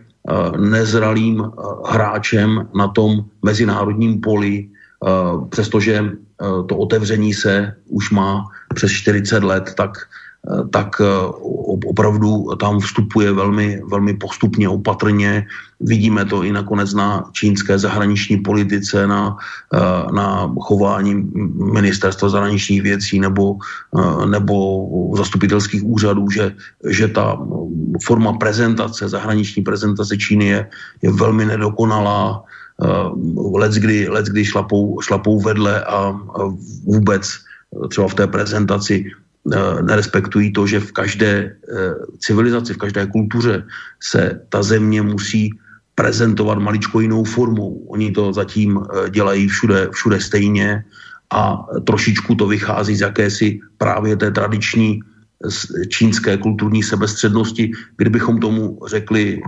[0.60, 1.44] nezralým
[1.88, 4.68] hráčem na tom mezinárodním poli,
[5.50, 6.12] přestože
[6.68, 8.44] to otevření se už má
[8.76, 9.92] přes 40 let, tak
[10.72, 11.02] tak
[11.86, 15.46] opravdu tam vstupuje velmi, velmi postupně, opatrně.
[15.80, 19.38] Vidíme to i nakonec na čínské zahraniční politice, na,
[19.74, 21.14] eh, na chování
[21.74, 23.56] ministerstva zahraničních věcí nebo,
[24.26, 24.56] nebo
[25.18, 26.56] zastupitelských úřadů, že,
[26.90, 27.38] že ta
[28.04, 30.60] forma prezentace, zahraniční prezentace Číny je,
[31.02, 32.44] je velmi nedokonalá.
[33.36, 36.16] Let kdy, let kdy šlapou, šlapou vedle a
[36.88, 37.28] vůbec
[37.90, 39.29] třeba v té prezentaci Eh,
[39.82, 43.64] nerespektují to, že v každé eh, civilizaci, v každé kultuře
[44.00, 45.50] se ta země musí
[45.96, 47.86] prezentovat maličko jinou formou.
[47.90, 50.84] Oni to zatím eh, dělají všude, všude stejně
[51.34, 55.00] a trošičku to vychází z jakési právě té tradiční
[55.88, 57.72] čínské kulturní sebestřednosti.
[57.98, 59.40] Kdybychom tomu řekli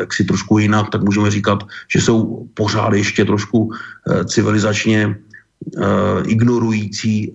[0.00, 3.72] jak si trošku jinak, tak můžeme říkat, že jsou pořád ještě trošku
[4.30, 5.18] civilizačně
[6.26, 7.34] ignorující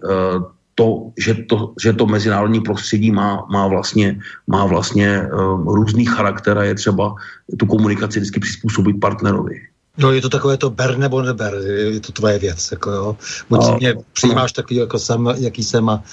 [0.75, 6.57] to, že to, že to mezinárodní prostředí má, má vlastně, má vlastně uh, různý charakter
[6.57, 7.15] a je třeba
[7.59, 9.55] tu komunikaci vždycky přizpůsobit partnerovi.
[9.97, 11.53] No je to takové to ber nebo neber,
[11.93, 12.71] je to tvoje věc.
[12.71, 13.17] Jako jo.
[13.49, 16.03] Buď no, mě přijímáš takový, jako jsem, jaký jsem, a,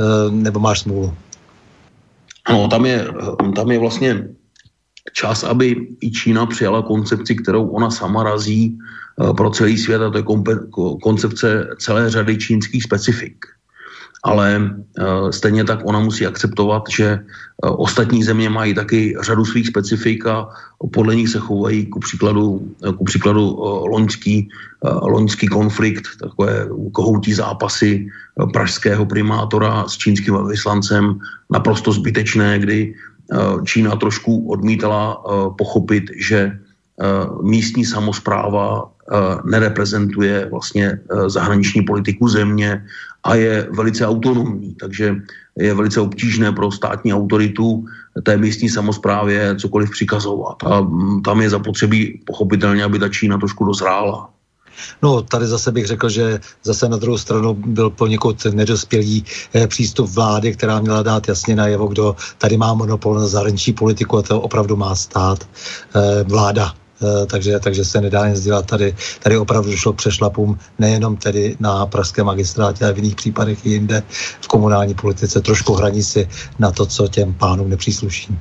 [0.00, 1.14] uh, nebo máš smůlu.
[2.50, 3.08] No, tam je,
[3.56, 4.28] tam je vlastně
[5.12, 8.78] čas, aby i Čína přijala koncepci, kterou ona sama razí
[9.16, 10.24] uh, pro celý svět, a to je
[11.02, 13.46] koncepce celé řady čínských specifik
[14.22, 17.18] ale uh, stejně tak ona musí akceptovat, že
[17.64, 20.48] uh, ostatní země mají taky řadu svých specifik a
[20.92, 22.44] podle nich se chovají ku příkladu,
[22.84, 23.56] uh, ku příkladu
[23.88, 24.48] loňský,
[25.02, 28.08] loňský konflikt, takové kohoutí zápasy
[28.52, 31.20] pražského primátora s čínským vyslancem,
[31.52, 32.94] naprosto zbytečné, kdy
[33.64, 35.22] Čína trošku odmítala
[35.58, 36.58] pochopit, že
[37.42, 38.90] místní samozpráva
[39.44, 42.84] nereprezentuje vlastně zahraniční politiku země
[43.24, 45.16] a je velice autonomní, takže
[45.58, 47.84] je velice obtížné pro státní autoritu
[48.22, 50.56] té místní samozprávě cokoliv přikazovat.
[50.64, 54.30] A mm, tam je zapotřebí pochopitelně, aby ta Čína trošku dozrála.
[55.02, 60.10] No, tady zase bych řekl, že zase na druhou stranu byl poněkud nedospělý eh, přístup
[60.10, 64.40] vlády, která měla dát jasně najevo, kdo tady má monopol na zahraniční politiku a to
[64.40, 65.48] opravdu má stát
[65.94, 66.74] eh, vláda
[67.26, 68.66] takže, takže se nedá nic dělat.
[68.66, 73.70] Tady, tady opravdu šlo přešlapům nejenom tedy na pražském magistrátě, ale v jiných případech i
[73.70, 74.02] jinde
[74.40, 75.40] v komunální politice.
[75.40, 76.28] Trošku hraní si
[76.58, 78.38] na to, co těm pánům nepřísluší.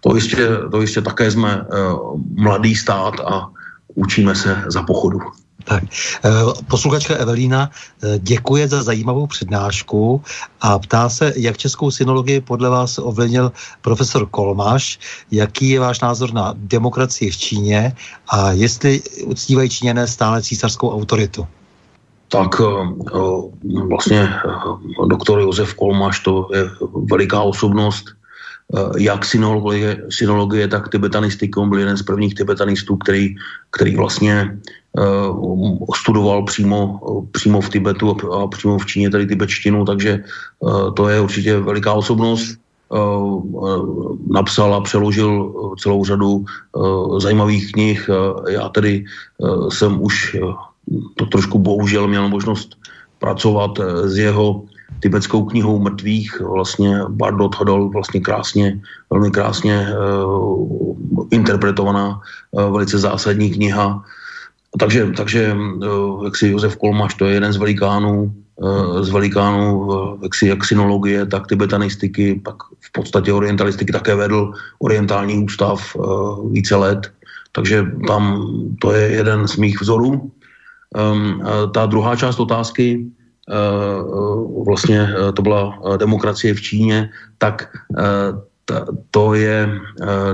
[0.00, 3.50] To jistě, to jistě také jsme uh, mladý stát a
[3.94, 5.18] učíme se za pochodu.
[5.64, 5.82] Tak,
[6.24, 6.30] eh,
[6.66, 10.22] posluchačka Evelína eh, děkuje za zajímavou přednášku
[10.60, 14.98] a ptá se, jak českou synologii podle vás ovlivnil profesor Kolmáš,
[15.30, 17.92] jaký je váš názor na demokracii v Číně
[18.28, 21.46] a jestli uctívají Číňané stále císařskou autoritu.
[22.28, 22.88] Tak eh,
[23.88, 24.34] vlastně
[25.06, 26.70] doktor Josef Kolmáš to je
[27.10, 28.04] veliká osobnost,
[28.96, 31.60] jak synologie, synologie tak tibetanistiky.
[31.60, 33.34] On byl jeden z prvních tibetanistů, který,
[33.70, 34.58] který vlastně
[35.96, 37.00] studoval přímo,
[37.32, 40.24] přímo v Tibetu a, přímo v Číně tady tibetštinu, takže
[40.60, 42.56] uh, to je určitě veliká osobnost.
[42.92, 43.42] Uh,
[44.30, 46.44] napsal a přeložil celou řadu
[47.18, 48.10] zajímavých knih.
[48.48, 49.04] Já tedy
[49.68, 50.36] jsem už
[51.14, 52.76] to trošku bohužel měl možnost
[53.18, 53.70] pracovat
[54.04, 54.62] s jeho
[55.00, 58.80] tibetskou knihou mrtvých, vlastně Bardot Hodol, vlastně krásně,
[59.10, 59.88] velmi krásně
[61.30, 62.20] interpretovaná,
[62.52, 64.04] velice zásadní kniha.
[64.78, 69.78] Takže, takže uh, jak si Josef Kolmaš, to je jeden z velikánů, uh, z velikánů
[69.78, 75.96] uh, jak si jak synologie, tak tibetanistiky, pak v podstatě orientalistiky také vedl orientální ústav
[76.50, 77.12] více let,
[77.52, 78.46] takže tam
[78.80, 80.32] to je jeden z mých vzorů.
[80.96, 83.12] Uh, ta druhá část otázky,
[83.50, 87.68] Eh, vlastně eh, to byla eh, demokracie v Číně, tak
[89.10, 89.68] to je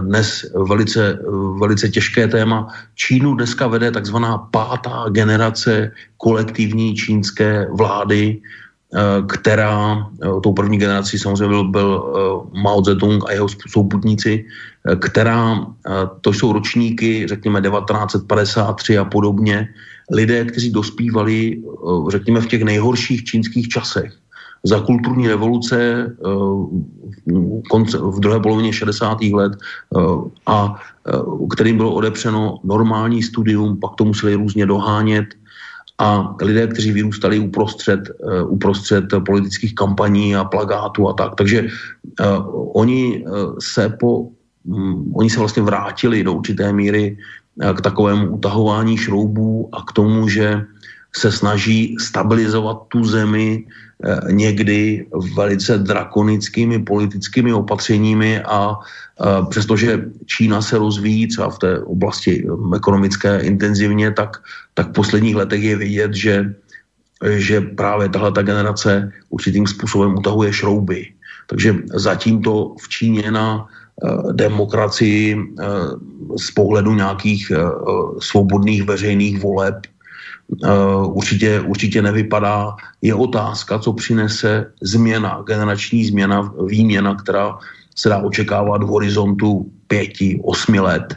[0.00, 1.18] dnes velice,
[1.58, 2.68] velice těžké téma.
[2.94, 8.40] Čínu dneska vede takzvaná pátá generace kolektivní čínské vlády,
[9.28, 10.06] která,
[10.42, 11.90] tou první generací samozřejmě byl, byl
[12.62, 14.44] Mao Zedong a jeho souputníci,
[15.00, 15.66] která,
[16.20, 19.68] to jsou ročníky, řekněme 1953 a podobně,
[20.10, 24.12] lidé, kteří dospívali, eh, řekněme, v těch nejhorších čínských časech.
[24.64, 26.06] Za kulturní revoluce
[28.00, 29.18] v druhé polovině 60.
[29.22, 29.52] let
[30.46, 30.74] a
[31.50, 35.26] kterým bylo odepřeno normální studium, pak to museli různě dohánět
[35.98, 38.00] a lidé, kteří vyrůstali uprostřed,
[38.46, 41.34] uprostřed politických kampaní a plagátů a tak.
[41.34, 41.66] Takže
[42.74, 43.24] oni
[43.58, 44.28] se po
[44.68, 47.16] um, oni se vlastně vrátili do určité míry
[47.74, 50.64] k takovému utahování šroubů a k tomu, že
[51.16, 55.06] se snaží stabilizovat tu zemi eh, někdy
[55.36, 62.76] velice drakonickými politickými opatřeními a eh, přestože Čína se rozvíjí třeba v té oblasti eh,
[62.76, 64.36] ekonomické intenzivně, tak,
[64.74, 66.54] tak v posledních letech je vidět, že,
[67.36, 71.06] že právě tahle ta generace určitým způsobem utahuje šrouby.
[71.46, 73.66] Takže zatím to v Číně na
[74.32, 75.34] demokracii
[76.38, 77.52] z pohledu nějakých
[78.20, 79.74] svobodných veřejných voleb
[81.04, 82.76] určitě, určitě nevypadá.
[83.02, 87.58] Je otázka, co přinese změna, generační změna, výměna, která
[87.94, 91.16] se dá očekávat v horizontu pěti, osmi let.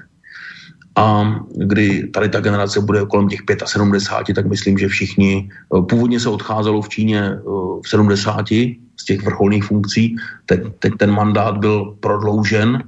[0.95, 6.19] A kdy tady ta generace bude kolem těch 75, tak myslím, že všichni, eh, původně
[6.19, 7.39] se odcházelo v Číně eh,
[7.81, 12.83] v 70 z těch vrcholných funkcí, teď, teď ten mandát byl prodloužen,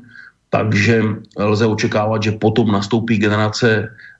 [0.49, 1.03] takže
[1.39, 4.12] lze očekávat, že potom nastoupí generace Eh,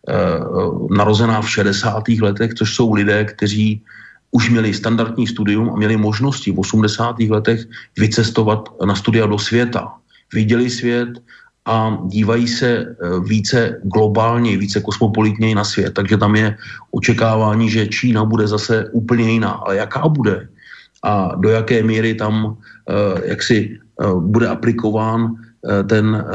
[0.90, 2.04] narozená v 60.
[2.22, 3.82] letech, což jsou lidé, kteří
[4.32, 7.20] už měli standardní studium a měli možnosti v 80.
[7.30, 7.66] letech
[7.98, 9.94] vycestovat na studia do světa.
[10.34, 11.10] Viděli svět
[11.66, 15.94] a dívají se eh, více globálně, více kosmopolitněji na svět.
[15.94, 16.58] Takže tam je
[16.92, 19.50] očekávání, že Čína bude zase úplně jiná.
[19.50, 20.50] Ale jaká bude?
[21.04, 22.58] A do jaké míry tam
[22.90, 23.80] eh, jaksi
[24.20, 26.28] bude aplikován Eh, ten eh,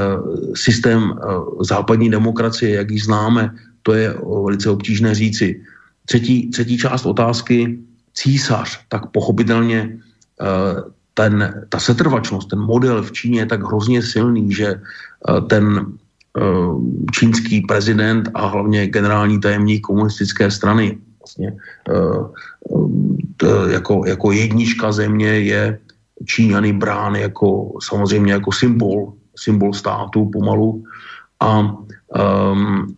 [0.57, 1.27] systém eh,
[1.61, 4.15] západní demokracie, jak ji známe, to je
[4.45, 5.61] velice obtížné říci.
[6.07, 7.79] Třetí, třetí část otázky,
[8.15, 9.99] císař, tak pochopitelně
[11.15, 14.81] ten, ta setrvačnost, ten model v Číně je tak hrozně silný, že
[15.49, 15.87] ten
[17.13, 21.53] čínský prezident a hlavně generální tajemník komunistické strany vlastně,
[23.71, 25.79] jako, jako jednička země je
[26.25, 30.83] Číňany brán jako samozřejmě jako symbol symbol státu pomalu.
[31.41, 32.95] A um,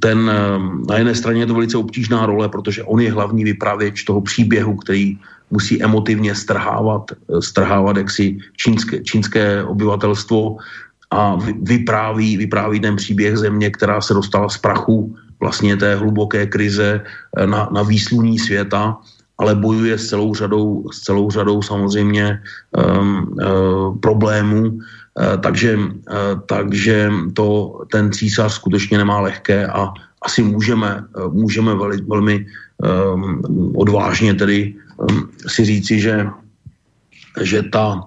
[0.00, 0.30] ten,
[0.88, 4.76] na jedné straně je to velice obtížná role, protože on je hlavní vypravěč toho příběhu,
[4.76, 5.18] který
[5.50, 10.56] musí emotivně strhávat, strhávat jaksi čínské, čínské obyvatelstvo
[11.10, 17.00] a vypráví, vypráví ten příběh země, která se dostala z prachu vlastně té hluboké krize
[17.46, 18.96] na, na výsluní světa,
[19.38, 22.40] ale bojuje s celou řadou, s celou řadou samozřejmě
[22.72, 25.78] um, uh, problémů, Eh, takže,
[26.12, 29.88] eh, takže to ten císař skutečně nemá lehké a
[30.22, 33.40] asi můžeme, eh, můžeme veli, velmi um,
[33.76, 36.28] odvážně tedy um, si říci, že,
[37.40, 38.04] že ta,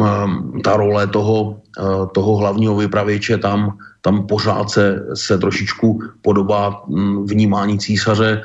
[0.00, 6.88] um, ta role toho, uh, toho hlavního vypravěče tam, tam pořád se, se trošičku podobá
[6.88, 8.42] um, vnímání císaře.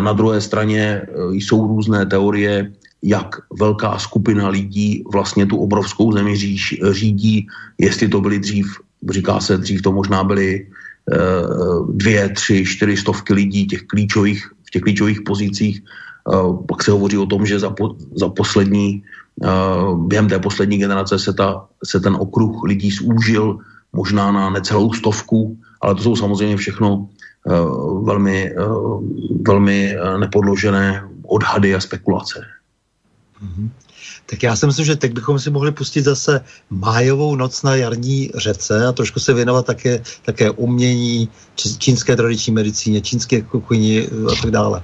[0.00, 1.02] Na druhé straně
[1.32, 2.70] jsou různé teorie,
[3.02, 7.46] jak velká skupina lidí vlastně tu obrovskou zemi říž, řídí,
[7.78, 8.66] jestli to byly dřív,
[9.10, 10.66] říká se dřív, to možná byly e,
[11.88, 15.78] dvě, tři, čtyři stovky lidí těch klíčových, v těch klíčových pozicích.
[15.78, 15.82] E,
[16.68, 19.02] pak se hovoří o tom, že za, po, za poslední,
[19.42, 19.48] e,
[19.96, 23.58] během té poslední generace se, ta, se ten okruh lidí zúžil
[23.92, 27.08] možná na necelou stovku, ale to jsou samozřejmě všechno
[28.02, 28.54] velmi,
[29.46, 32.40] velmi nepodložené odhady a spekulace.
[33.42, 33.70] Mm-hmm.
[34.26, 36.40] Tak já si myslím, že teď bychom si mohli pustit zase
[36.70, 41.28] májovou noc na jarní řece a trošku se věnovat také, také umění,
[41.78, 44.82] čínské tradiční medicíně, čínské kuchyni a tak dále.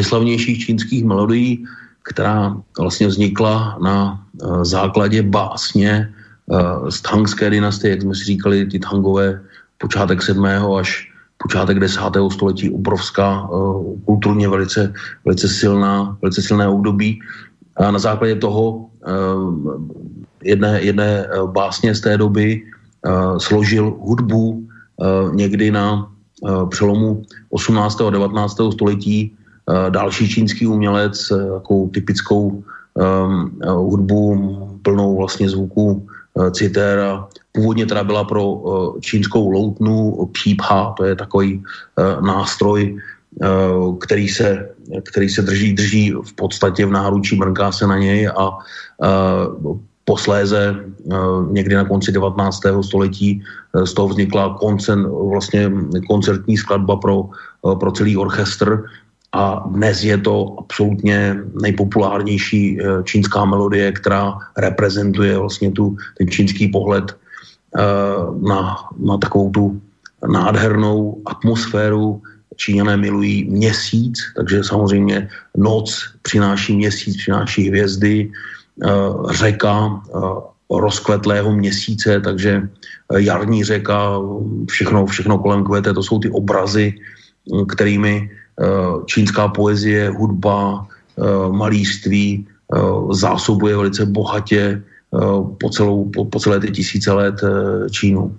[0.00, 1.64] Nejslavnějších čínských melodií,
[2.08, 4.24] která vlastně vznikla na
[4.64, 6.08] základě básně
[6.88, 9.44] z Tangské dynastie, jak jsme si říkali, ty Tangové,
[9.78, 10.44] počátek 7.
[10.80, 12.00] až počátek 10.
[12.32, 13.48] století, obrovská,
[14.04, 14.92] kulturně velice,
[15.24, 17.20] velice silná, velice silné období.
[17.76, 18.88] A na základě toho
[20.44, 22.64] jedné, jedné básně z té doby
[23.38, 24.64] složil hudbu
[25.32, 26.08] někdy na
[26.68, 27.22] přelomu
[27.52, 28.00] 18.
[28.00, 28.56] a 19.
[28.72, 29.36] století
[29.88, 32.62] další čínský umělec, takovou typickou
[32.94, 34.20] um, hudbu
[34.82, 37.28] plnou vlastně zvuků uh, citéra.
[37.52, 42.96] Původně teda byla pro uh, čínskou loutnu pípha, to je takový uh, nástroj,
[43.42, 44.68] uh, který se,
[45.02, 48.50] který se drží, drží v podstatě v náručí, mrká se na něj a
[50.04, 50.76] posléze
[51.50, 52.60] někdy na konci 19.
[52.82, 53.42] století
[53.84, 55.72] z toho vznikla koncert, vlastně
[56.08, 57.30] koncertní skladba pro,
[57.80, 58.84] pro celý orchestr
[59.32, 66.68] a dnes je to absolutně nejpopulárnější eh, čínská melodie, která reprezentuje vlastně tu, ten čínský
[66.68, 67.80] pohled eh,
[68.48, 69.80] na, na takovou tu
[70.26, 72.22] nádhernou atmosféru.
[72.56, 78.32] Číňané milují měsíc, takže samozřejmě noc přináší měsíc, přináší hvězdy,
[78.84, 78.88] eh,
[79.30, 80.02] řeka
[80.70, 82.62] rozkvetlého měsíce, takže
[83.10, 84.22] jarní řeka,
[84.70, 86.94] všechno, všechno kolem kvete, to jsou ty obrazy,
[87.68, 88.30] kterými
[89.06, 91.22] čínská poezie, hudba, eh,
[91.52, 92.78] malířství eh,
[93.12, 94.82] zásobuje velice bohatě
[95.58, 97.34] po, celou, po, po celé ty tisíce let
[97.90, 98.36] Čínu.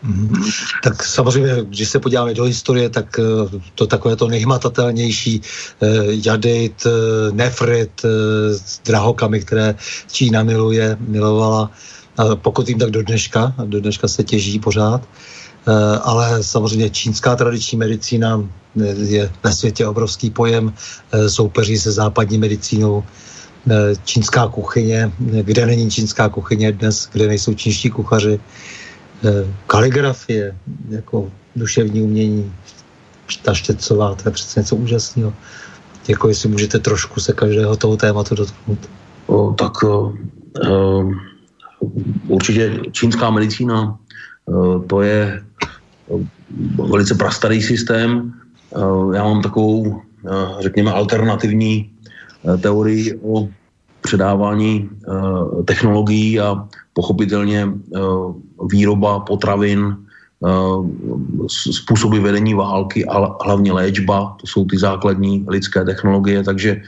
[0.00, 0.52] Mm-hmm.
[0.82, 3.20] Tak samozřejmě, když se podíváme do historie, tak
[3.74, 5.40] to takové to nejhmatatelnější
[6.24, 6.86] jadejt,
[7.32, 7.92] nefrit
[8.56, 9.74] s drahokami, které
[10.08, 11.70] Čína miluje, milovala,
[12.34, 15.04] pokud jim tak do dneška, do dneška se těží pořád.
[15.68, 18.44] Eh, ale samozřejmě čínská tradiční medicína
[18.80, 20.72] eh, je na světě obrovský pojem,
[21.12, 23.04] eh, soupeří se západní medicínou.
[24.04, 28.40] Čínská kuchyně, kde není čínská kuchyně dnes, kde nejsou čínští kuchaři,
[29.66, 30.56] kaligrafie,
[30.88, 32.52] jako duševní umění,
[33.42, 35.32] ta štětcová, to je přece něco úžasného.
[36.08, 38.78] Jako jestli můžete trošku se každého toho tématu dotknout.
[39.26, 40.16] O, tak o,
[40.70, 41.04] o,
[42.28, 43.98] určitě čínská medicína,
[44.86, 45.42] to je
[46.78, 48.32] velice prastarý systém.
[48.76, 51.90] Eh, já mám takovou, eh, řekněme, alternativní
[52.44, 53.48] eh, teorii o
[54.00, 54.88] předávání
[55.68, 56.64] technologií a
[56.96, 57.68] pochopitelně
[58.72, 59.96] výroba potravin,
[61.68, 66.80] způsoby vedení války a hlavně léčba, to jsou ty základní lidské technologie, takže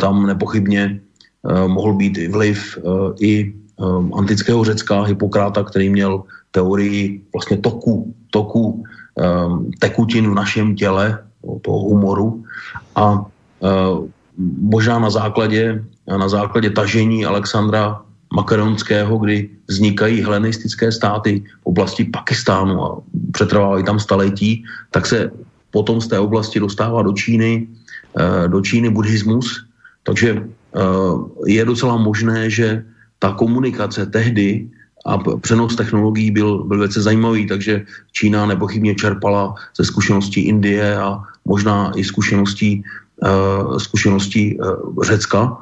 [0.00, 1.00] tam nepochybně
[1.66, 2.78] mohl být vliv
[3.20, 3.54] i
[4.14, 8.84] antického Řecka, Hippokrata, který měl teorii vlastně toku, toku
[9.14, 11.18] um, tekutin v našem těle,
[11.62, 12.44] toho humoru
[12.94, 14.06] a uh,
[14.62, 18.00] možná na základě, na základě tažení Alexandra
[18.34, 25.30] Makaronského, kdy vznikají helenistické státy v oblasti Pakistánu a přetrvávají tam staletí, tak se
[25.70, 27.66] potom z té oblasti dostává do Číny,
[28.14, 29.66] uh, do Číny buddhismus.
[30.02, 32.84] Takže uh, je docela možné, že
[33.22, 34.66] ta komunikace tehdy
[35.06, 41.22] a přenos technologií byl, byl velice zajímavý, takže Čína nepochybně čerpala ze zkušeností Indie a
[41.46, 42.82] možná i zkušeností,
[43.22, 45.56] uh, zkušeností uh, Řecka.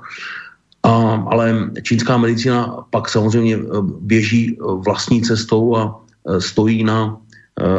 [0.82, 0.93] A,
[1.28, 3.61] ale čínská medicína pak samozřejmě eh,
[4.01, 6.01] běží vlastní cestou a
[6.41, 7.20] stojí na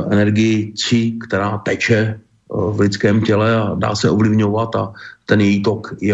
[0.10, 4.94] energii či, která teče v lidském těle a dá se ovlivňovat a
[5.26, 6.14] ten její tok je,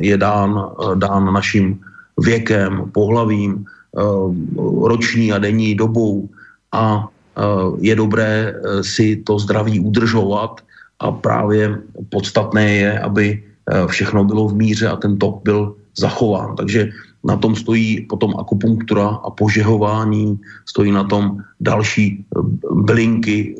[0.00, 0.60] je dán,
[1.00, 1.80] dán naším
[2.20, 6.28] věkem, pohlavím, Eh, roční a denní dobou
[6.72, 7.42] a eh,
[7.80, 10.60] je dobré eh, si to zdraví udržovat
[11.00, 11.78] a právě
[12.08, 13.42] podstatné je, aby
[13.86, 16.56] všechno bylo v míře a ten tok byl zachován.
[16.56, 16.90] Takže
[17.24, 22.24] na tom stojí potom akupunktura a požehování, stojí na tom další
[22.70, 23.54] blinky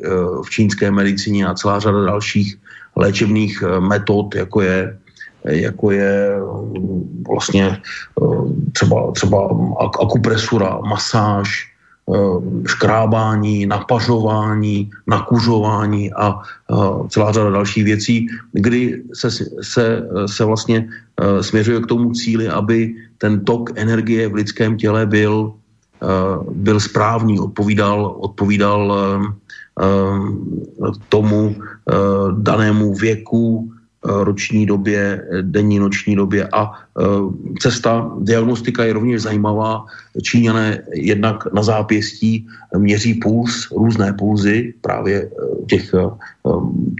[0.45, 2.59] v čínské medicíně a celá řada dalších
[2.95, 4.99] léčebných metod, jako je
[5.45, 6.37] jako je
[6.77, 8.25] mm, vlastně eh,
[8.71, 9.49] třeba, třeba
[10.01, 11.71] akupresura, masáž,
[12.13, 16.75] eh, škrábání, napařování, nakuřování a eh,
[17.09, 19.31] celá řada dalších věcí, kdy se,
[19.61, 20.89] se, se vlastně
[21.41, 25.53] směřuje k tomu cíli, aby ten tok energie v lidském těle byl,
[26.51, 28.97] byl správný, odpovídal, odpovídal
[31.09, 31.55] tomu
[32.41, 33.70] danému věku,
[34.03, 36.71] roční době, denní noční době a
[37.59, 39.85] cesta diagnostika je rovněž zajímavá.
[40.21, 42.47] Číňané jednak na zápěstí
[42.77, 45.29] měří puls, různé pulzy právě
[45.67, 45.91] těch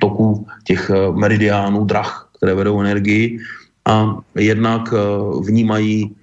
[0.01, 3.39] toků, těch meridiánů, drah, které vedou energii
[3.85, 4.93] a jednak
[5.45, 6.15] vnímají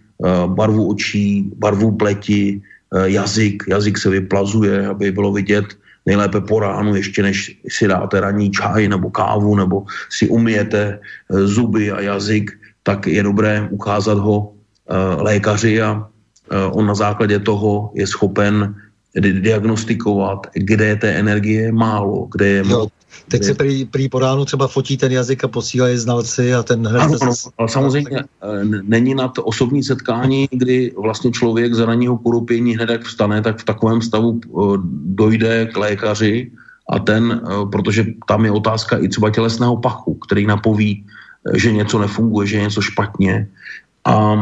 [0.46, 2.62] barvu očí, barvu pleti,
[3.05, 5.64] jazyk, jazyk se vyplazuje, aby bylo vidět,
[6.09, 11.01] nejlépe po ránu, ještě než si dáte ranní čaj nebo kávu, nebo si umijete eh,
[11.44, 14.56] zuby a jazyk, tak je dobré ukázat ho
[14.89, 18.72] eh, lékaři a eh, on na základě toho je schopen
[19.18, 22.89] diagnostikovat, kde je té energie málo, kde je jo,
[23.28, 26.86] Teď se prý, prý po ránu třeba fotí ten jazyk a posílají znalci a ten
[26.86, 27.01] hned...
[27.01, 32.18] Ano, ano, ale samozřejmě eh, není na to osobní setkání, kdy vlastně člověk za ranního
[32.18, 36.51] kurupění hned jak vstane, tak v takovém stavu eh, dojde k lékaři
[36.90, 41.05] a ten, eh, protože tam je otázka i třeba tělesného pachu, který napoví,
[41.55, 43.48] že něco nefunguje, že je něco špatně,
[44.09, 44.36] a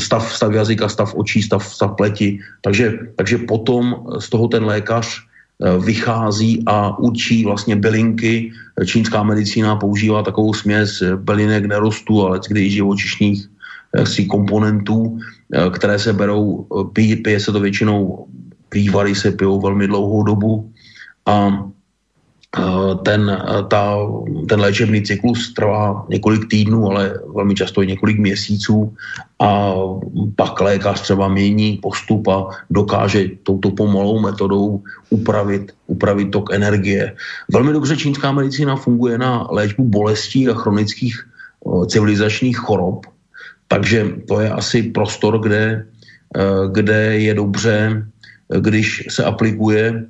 [0.00, 2.38] stav, stav jazyka, stav očí, stav, stav pleti.
[2.60, 5.20] Takže, takže potom z toho ten lékař
[5.62, 8.52] vychází a učí vlastně bylinky.
[8.86, 13.48] Čínská medicína používá takovou směs bylinek nerostů, ale kdy i živočišných
[13.96, 15.18] jaksi komponentů,
[15.54, 18.26] eh, které se berou, eh, pije, se to většinou,
[18.74, 20.72] vývary se pijou velmi dlouhou dobu
[21.26, 21.81] a Eh,
[23.02, 23.96] ten, eh, ta,
[24.48, 28.94] ten léčebný cyklus trvá několik týdnů, ale velmi často i několik měsíců
[29.40, 29.72] a
[30.36, 37.16] pak lékař třeba mění postup a dokáže touto pomalou metodou upravit, upravit tok energie.
[37.52, 43.06] Velmi dobře čínská medicína funguje na léčbu bolestí a chronických eh, civilizačních chorob,
[43.68, 45.86] takže to je asi prostor, kde,
[46.72, 48.04] kde je dobře,
[48.60, 50.08] když se aplikuje Eh,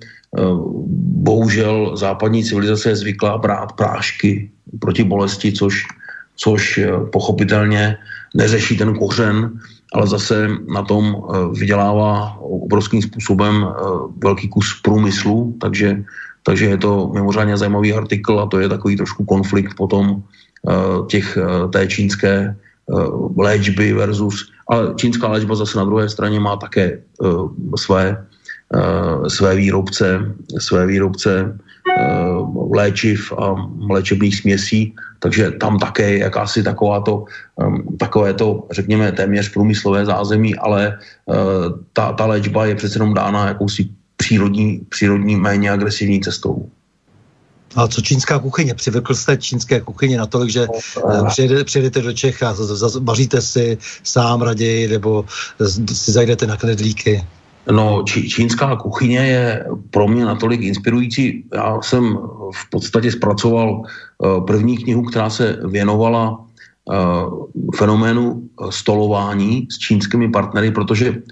[1.23, 4.51] bohužel západní civilizace je zvyklá brát prášky
[4.81, 5.85] proti bolesti, což,
[6.37, 7.97] což eh, pochopitelně
[8.35, 9.61] neřeší ten kořen,
[9.93, 13.67] ale zase na tom eh, vydělává obrovským způsobem
[14.25, 16.05] velký kus průmyslu, takže,
[16.43, 20.23] takže je to mimořádně zajímavý artikl a to je takový trošku konflikt potom
[21.09, 21.39] těch,
[21.73, 22.57] té čínské
[23.37, 27.03] léčby versus, ale čínská léčba zase na druhé straně má také
[27.77, 28.32] své Eh,
[29.29, 31.59] své výrobce, své výrobce
[31.99, 32.09] eh,
[32.77, 33.55] léčiv a
[33.91, 37.25] léčebných směsí, takže tam také je jakási takováto,
[37.99, 41.35] takové to, řekněme, téměř průmyslové zázemí, ale eh,
[41.93, 46.69] ta, ta léčba je přece jenom dána jakousi přírodní, přírodní méně agresivní cestou.
[47.77, 48.75] A co čínská kuchyně?
[48.75, 50.67] Přivykl jste čínské kuchyně natolik, že
[51.09, 52.57] no, přijede, přijedete do Čech a
[53.01, 55.25] vaříte si sám raději, nebo
[55.93, 57.25] si zajdete na knedlíky?
[57.71, 61.45] No, čí, čínská kuchyně je pro mě natolik inspirující.
[61.55, 62.19] Já jsem
[62.55, 66.31] v podstatě zpracoval uh, první knihu, která se věnovala
[66.85, 71.23] uh, fenoménu stolování s čínskými partnery, protože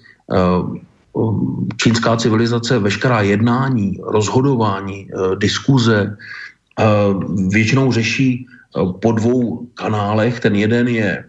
[1.76, 5.08] čínská civilizace, veškerá jednání, rozhodování,
[5.38, 6.16] diskuze
[7.48, 8.46] většinou řeší
[9.00, 10.40] po dvou kanálech.
[10.40, 11.24] Ten jeden je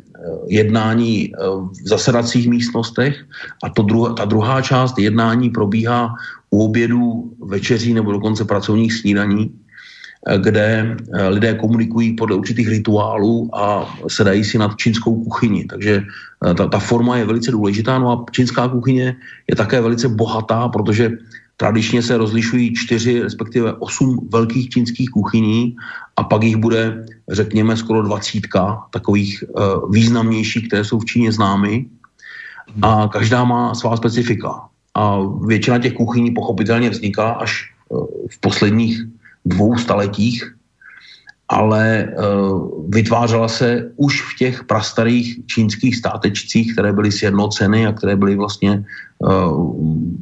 [0.48, 1.38] jednání eh,
[1.84, 3.26] v zasedacích místnostech
[3.64, 6.15] a to druh- ta druhá část jednání probíhá
[6.49, 9.52] u obědů, večeří nebo dokonce pracovních snídaní,
[10.27, 15.65] eh, kde eh, lidé komunikují podle určitých rituálů a sedají si nad čínskou kuchyni.
[15.65, 16.03] Takže
[16.41, 17.99] ta, ta forma je velice důležitá.
[17.99, 19.15] No a čínská kuchyně
[19.48, 21.11] je také velice bohatá, protože
[21.61, 25.76] Tradičně se rozlišují čtyři, respektive osm velkých čínských kuchyní
[26.18, 31.86] a pak jich bude, řekněme, skoro dvacítka takových uh, významnějších, které jsou v Číně známy.
[32.82, 34.68] A každá má svá specifika.
[34.95, 39.03] A většina těch kuchyní pochopitelně vznikla až uh, v posledních
[39.45, 40.56] dvou staletích,
[41.49, 48.16] ale uh, vytvářela se už v těch prastarých čínských státečcích, které byly sjednoceny a které
[48.16, 48.86] byly vlastně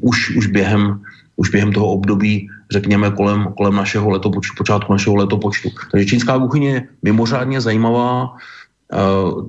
[0.01, 1.01] už, už během
[1.39, 5.69] už během toho období, řekněme, kolem, kolem našeho letopočtu, počátku našeho letopočtu.
[5.91, 8.35] Takže čínská kuchyně je mimořádně zajímavá,
[8.93, 8.97] eh,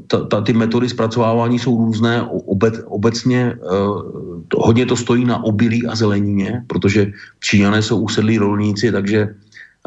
[0.07, 4.03] ta, ta, ty metody zpracovávání jsou různé, obec, obecně uh,
[4.49, 9.29] to, hodně to stojí na obilí a zelenině, protože Číňané jsou usedlí rolníci, takže,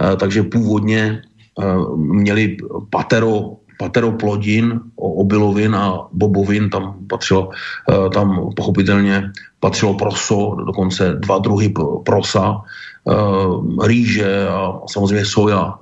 [0.02, 1.22] uh, takže původně
[1.96, 2.58] měli
[2.90, 7.50] patero patero plodin, obilovin a bobovin, tam patřilo,
[7.90, 11.74] eh, tam pochopitelně patřilo proso, dokonce dva druhy
[12.06, 12.68] prosa, eh,
[13.84, 15.74] rýže a samozřejmě soja.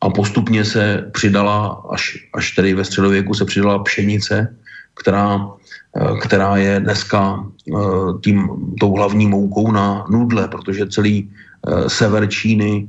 [0.00, 4.56] A postupně se přidala, až, až tedy ve středověku se přidala pšenice,
[4.94, 5.46] která,
[5.96, 7.44] eh, která je dneska
[8.24, 8.48] tím,
[8.80, 11.30] tou hlavní moukou na nudle, protože celý
[11.86, 12.88] sever Číny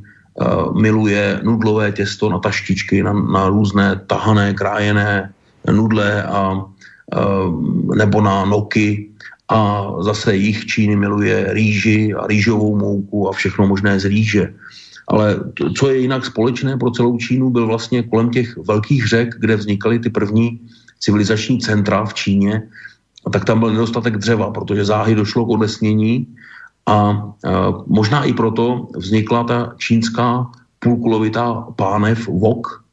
[0.73, 5.30] miluje nudlové těsto na taštičky, na, na různé tahané, krájené
[5.69, 6.65] nudle a
[7.95, 9.12] nebo na noky
[9.53, 9.61] a
[10.01, 14.43] zase jich Číny miluje rýži a rýžovou mouku a všechno možné z rýže.
[15.07, 19.30] Ale to, co je jinak společné pro celou Čínu, byl vlastně kolem těch velkých řek,
[19.38, 20.59] kde vznikaly ty první
[20.99, 22.63] civilizační centra v Číně,
[23.31, 26.27] tak tam byl nedostatek dřeva, protože záhy došlo k odesnění
[26.85, 27.13] a, a
[27.88, 30.49] možná i proto vznikla ta čínská
[30.80, 32.84] půlkulovitá pánev wok,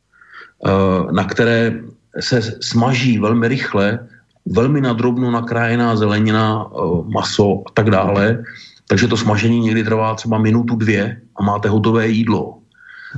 [1.10, 1.80] na které
[2.20, 3.98] se smaží velmi rychle,
[4.46, 6.66] velmi nadrobno nakrájená zelenina,
[7.08, 8.42] maso a tak dále,
[8.88, 12.58] takže to smažení někdy trvá třeba minutu, dvě a máte hotové jídlo.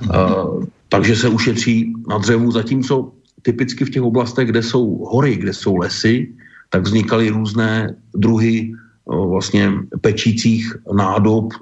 [0.08, 3.12] Uh, takže se ušetří na dřevu, zatímco
[3.42, 6.32] typicky v těch oblastech, kde jsou hory, kde jsou lesy,
[6.70, 8.72] tak vznikaly různé druhy
[9.04, 11.52] uh, vlastně pečících nádob,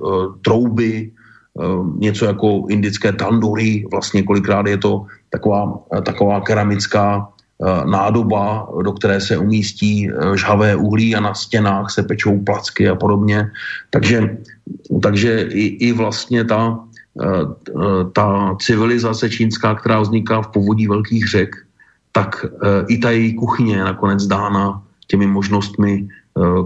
[0.45, 1.13] trouby,
[1.99, 7.40] něco jako indické tandury, vlastně kolikrát je to taková, taková keramická Eh,
[7.85, 12.95] nádoba, do které se umístí eh, žhavé uhlí a na stěnách se pečou placky a
[12.95, 13.51] podobně.
[13.91, 14.37] Takže,
[15.03, 16.79] takže i, i vlastně ta,
[17.21, 21.57] eh, ta civilizace čínská, která vzniká v povodí velkých řek,
[22.13, 22.47] tak
[22.89, 26.09] i ta její kuchyně je nakonec dána těmi možnostmi,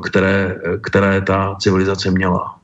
[0.05, 2.57] které, které ta civilizace měla.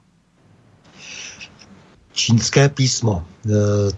[2.12, 3.50] Čínské písmo, e,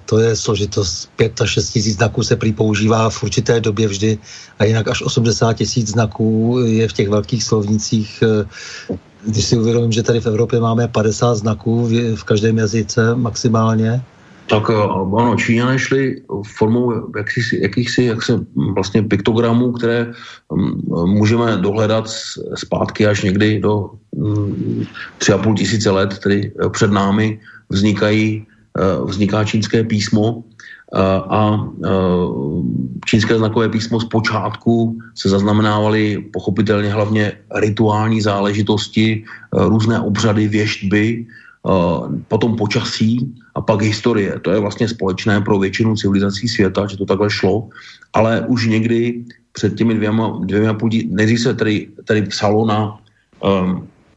[0.06, 4.18] to je složitost 5 až 6 tisíc znaků se prý používá v určité době vždy
[4.58, 8.22] a jinak až 80 tisíc znaků je v těch velkých slovnicích.
[8.22, 8.48] E,
[9.26, 14.02] když si uvědomím, že tady v Evropě máme 50 znaků v každém jazyce maximálně,
[14.46, 14.74] tak e,
[15.16, 16.22] ano, Číňané šli
[16.56, 18.40] formou jakýsi, jakýchsi jak se
[18.74, 20.12] vlastně piktogramů, které
[21.04, 22.08] můžeme dohledat
[22.54, 23.90] zpátky až někdy do
[25.18, 27.40] tři a půl tisíce let, tedy před námi,
[27.72, 31.88] vznikají, eh, vzniká čínské písmo eh, a eh,
[33.08, 37.32] čínské znakové písmo zpočátku se zaznamenávaly pochopitelně hlavně
[37.64, 41.26] rituální záležitosti, různé obřady, věštby,
[42.28, 43.22] potom počasí
[43.54, 44.34] a pak historie.
[44.42, 47.68] To je vlastně společné pro většinu civilizací světa, že to takhle šlo,
[48.14, 49.22] ale už někdy
[49.52, 51.74] před těmi dvěma, dvěma půl, nejdřív se tady,
[52.04, 52.98] tady psalo na,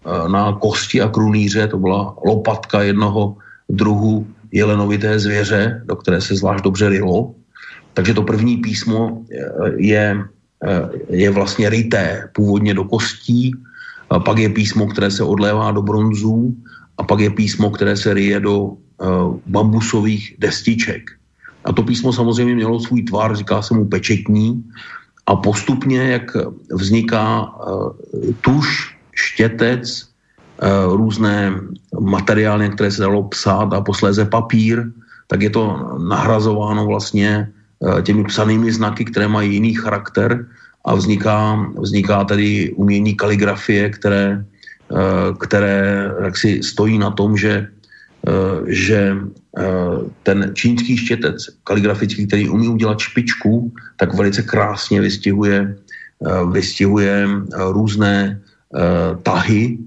[0.05, 3.37] na kosti a krunýře, to byla lopatka jednoho
[3.75, 7.35] druhu jelenovité zvěře, do které se zvlášť dobře rylo.
[7.93, 9.23] Takže to první písmo
[9.77, 10.23] je,
[11.09, 13.51] je vlastně ryté původně do kostí,
[14.09, 16.55] a pak je písmo, které se odlévá do bronzů
[16.97, 18.77] a pak je písmo, které se ryje do uh,
[19.45, 21.11] bambusových destiček.
[21.65, 24.63] A to písmo samozřejmě mělo svůj tvar, říká se mu pečetní
[25.25, 26.37] a postupně, jak
[26.69, 27.49] vzniká
[28.45, 30.14] tuš, štětec, Eh,
[30.87, 31.53] různé
[31.99, 34.83] materiály, které se dalo psát a posléze papír,
[35.27, 35.63] tak je to
[36.07, 40.45] nahrazováno vlastně eh, těmi psanými znaky, které mají jiný charakter
[40.85, 44.45] a vzniká, vzniká tedy umění kaligrafie, které,
[44.91, 47.67] eh, které jaksi stojí na tom, že,
[48.67, 49.17] že
[50.23, 53.71] ten čínský štětec kaligrafický, který umí udělat špičku,
[54.01, 55.77] tak velice krásně vystihuje,
[56.49, 58.41] vystihuje různé
[59.23, 59.77] tahy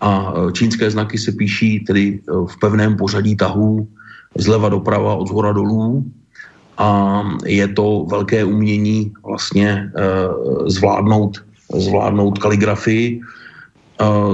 [0.00, 3.88] a e, čínské znaky se píší tedy e, v pevném pořadí tahů
[4.38, 6.04] zleva doprava, od zhora dolů
[6.78, 9.90] a je to velké umění vlastně e,
[10.66, 11.44] zvládnout,
[11.78, 13.20] zvládnout kaligrafii.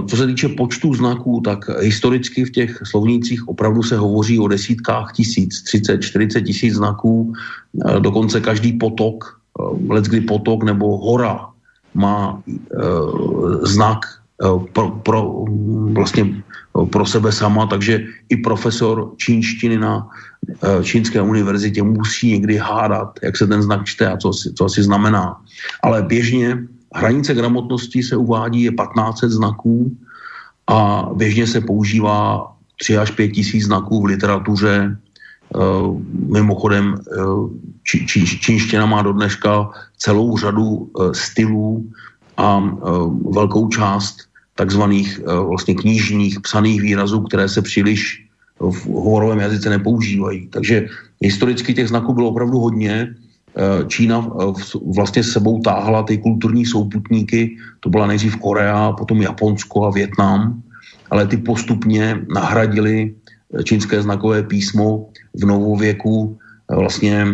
[0.08, 5.12] Co se týče počtu znaků, tak historicky v těch slovnících opravdu se hovoří o desítkách
[5.12, 7.32] tisíc, 30, 40 tisíc znaků,
[7.98, 9.40] dokonce každý potok,
[9.88, 11.46] leckdy potok nebo hora
[11.94, 12.42] má
[13.62, 14.19] znak
[14.72, 15.44] pro, pro,
[15.92, 16.24] vlastně
[16.82, 20.08] eh, pro sebe sama, takže i profesor čínštiny na
[20.48, 24.82] eh, čínské univerzitě musí někdy hádat, jak se ten znak čte a co, co asi
[24.82, 25.36] znamená.
[25.82, 26.58] Ale běžně
[26.94, 29.96] hranice gramotnosti se uvádí je 1500 znaků
[30.66, 34.96] a běžně se používá 3 až 5 tisíc znaků v literatuře.
[36.32, 36.94] Mimochodem,
[38.40, 41.90] čínština má do dneška celou řadu stylů
[42.36, 42.62] a
[43.34, 44.29] velkou část
[44.60, 48.28] takzvaných eh, vlastně knižních psaných výrazů, které se příliš
[48.60, 50.52] v hovorovém jazyce nepoužívají.
[50.52, 50.84] Takže
[51.24, 53.08] historicky těch znaků bylo opravdu hodně.
[53.56, 54.52] Eh, Čína eh,
[54.92, 60.60] vlastně sebou táhla ty kulturní souputníky, to byla nejdřív Korea, potom Japonsko a Větnam,
[61.08, 63.16] ale ty postupně nahradili
[63.64, 66.38] čínské znakové písmo v novověku
[66.70, 67.26] vlastně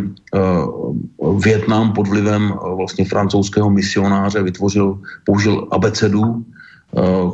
[1.20, 4.96] Větnam pod vlivem vlastně francouzského misionáře vytvořil,
[5.28, 6.40] použil abecedu,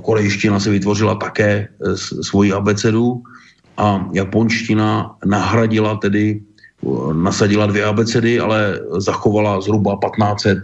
[0.02, 3.22] korejština si vytvořila také eh, svoji abecedu
[3.76, 6.40] a japonština nahradila tedy,
[7.12, 10.58] nasadila dvě abecedy, ale zachovala zhruba 1500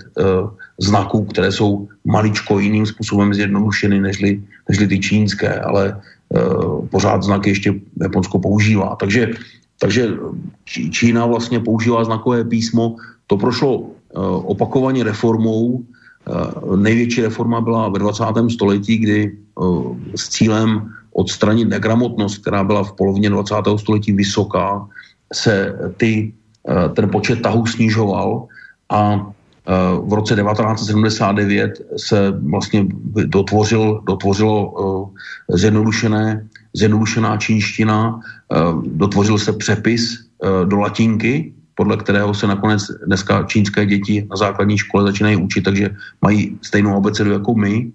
[0.78, 6.00] znaků, které jsou maličko jiným způsobem zjednodušeny nežli, nežli ty čínské, ale
[6.90, 8.96] pořád znaky ještě Japonsko používá.
[9.00, 9.30] Takže,
[9.78, 10.08] takže
[10.90, 12.96] Čína vlastně používá znakové písmo.
[13.26, 13.86] To prošlo
[14.42, 15.97] opakovaně reformou, Eh,
[16.76, 18.24] největší reforma byla ve 20.
[18.48, 19.62] století, kdy eh,
[20.16, 23.54] s cílem odstranit negramotnost, která byla v polovině 20.
[23.76, 24.86] století vysoká,
[25.32, 26.32] se ty,
[26.68, 28.46] eh, ten počet tahů snižoval
[28.90, 29.26] a
[30.00, 32.88] v roce 1979 se vlastně
[33.28, 34.56] dotvořil, dotvořilo
[35.52, 38.20] zjednodušené, zjednodušená čínština,
[38.96, 45.14] dotvořil se přepis do latinky, podle kterého se nakonec dneska čínské děti na základní škole
[45.14, 47.94] začínají učit, takže mají stejnou abecedu jako my,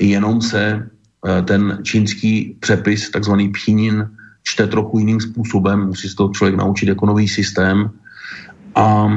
[0.00, 0.88] jenom se
[1.28, 4.08] eh, ten čínský přepis, takzvaný pchinin,
[4.42, 7.92] čte trochu jiným způsobem, musí se to člověk naučit jako nový systém.
[8.74, 9.08] A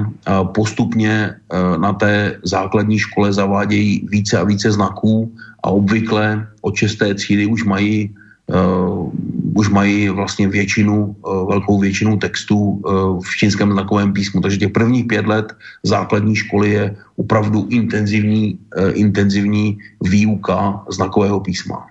[0.51, 5.31] postupně eh, na té základní škole zavádějí více a více znaků
[5.63, 8.11] a obvykle od šesté třídy už mají
[8.51, 9.11] uh,
[9.55, 14.41] už mají vlastně většinu, uh, velkou většinu textů uh, v čínském znakovém písmu.
[14.41, 15.53] Takže těch prvních pět let
[15.83, 21.87] základní školy je opravdu intenzivní, uh, intenzivní výuka znakového písma.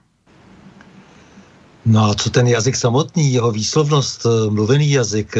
[1.87, 5.35] No a co ten jazyk samotný, jeho výslovnost, mluvený jazyk,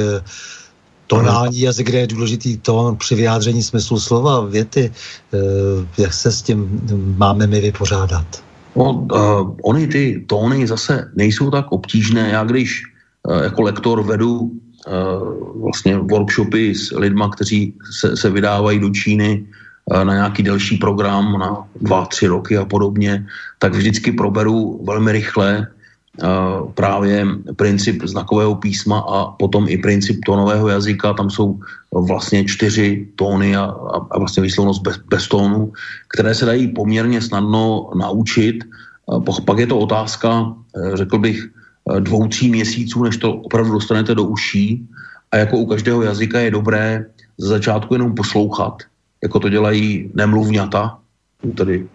[1.07, 4.93] tonální jazyk, kde je důležitý tón při vyjádření smyslu slova, věty,
[5.99, 6.83] jak se s tím
[7.19, 8.43] máme my vypořádat?
[8.77, 12.31] No, uh, ony ty tóny zase nejsou tak obtížné.
[12.31, 12.83] Já když
[13.29, 14.51] uh, jako lektor vedu uh,
[15.63, 19.47] vlastně workshopy s lidma, kteří se, se vydávají do Číny
[19.85, 23.27] uh, na nějaký delší program na dva, tři roky a podobně,
[23.59, 25.67] tak vždycky proberu velmi rychle
[26.75, 27.27] právě
[27.57, 31.13] princip znakového písma a potom i princip tónového jazyka.
[31.13, 31.61] Tam jsou
[31.93, 33.65] vlastně čtyři tóny a,
[34.11, 35.73] a, vlastně výslovnost bez, bez tónu,
[36.09, 38.65] které se dají poměrně snadno naučit.
[39.45, 40.55] Pak je to otázka,
[40.95, 41.49] řekl bych,
[41.99, 44.89] dvou, tří měsíců, než to opravdu dostanete do uší.
[45.33, 47.07] A jako u každého jazyka je dobré
[47.39, 48.83] za začátku jenom poslouchat,
[49.23, 50.99] jako to dělají nemluvňata,
[51.55, 51.87] tedy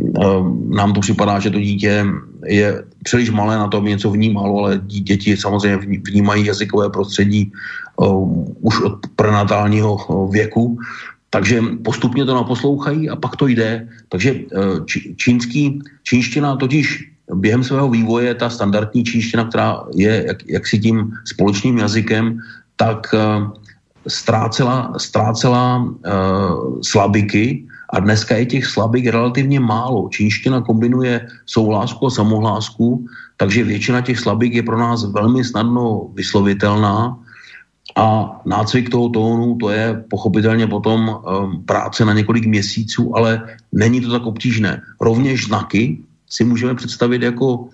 [0.00, 2.06] Ehm, nám to připadá, že to dítě
[2.46, 7.52] je příliš malé na to, aby něco vnímalo, ale děti samozřejmě vnímají jazykové prostředí
[8.02, 10.78] ehm, už od prenatálního ehm, věku,
[11.30, 13.88] takže postupně to naposlouchají a pak to jde.
[14.08, 14.34] Takže
[15.16, 21.12] čínský, čínština totiž během svého vývoje, ta standardní čínština, která je jak, jak si tím
[21.24, 22.38] společným jazykem,
[22.76, 23.14] tak
[24.08, 30.08] ztrácela, ztrácela uh, slabiky a dneska je těch slabik relativně málo.
[30.08, 33.06] Čínština kombinuje souhlásku a samohlásku,
[33.36, 37.18] takže většina těch slabik je pro nás velmi snadno vyslovitelná
[37.96, 43.42] a nácvik toho tónu, to je pochopitelně potom um, práce na několik měsíců, ale
[43.72, 44.80] není to tak obtížné.
[45.00, 45.98] Rovněž znaky
[46.30, 47.68] si můžeme představit jako,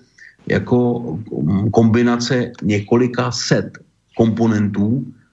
[0.47, 0.93] jako
[1.31, 3.77] um, kombinace několika set
[4.17, 4.87] komponentů,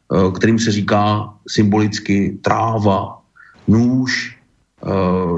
[0.09, 3.19] uh, kterým se říká symbolicky tráva,
[3.69, 4.36] nůž, Eh,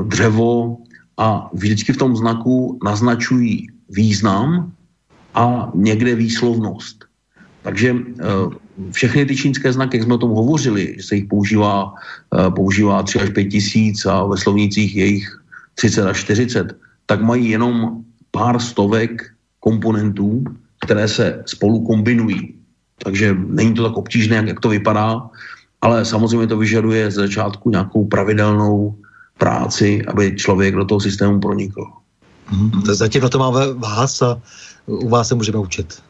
[0.04, 0.76] dřevo
[1.16, 4.72] a vždycky v tom znaku naznačují význam
[5.34, 7.04] a někde výslovnost.
[7.62, 8.24] Takže eh,
[8.90, 11.94] všechny ty čínské znaky, jak jsme o tom hovořili, že se jich používá,
[12.34, 15.26] eh, používá 3 až 5 tisíc a ve slovnících je jich
[15.74, 16.76] 30 až 40,
[17.06, 19.30] tak mají jenom pár stovek
[19.60, 20.44] komponentů,
[20.84, 22.54] které se spolu kombinují.
[23.02, 25.30] Takže není to tak obtížné, jak to vypadá,
[25.82, 28.94] ale samozřejmě to vyžaduje z začátku nějakou pravidelnou
[29.38, 31.84] práci, aby člověk do toho systému pronikl.
[32.46, 34.40] Hmm, zatím na to máme vás a
[34.86, 36.02] u vás se můžeme učit.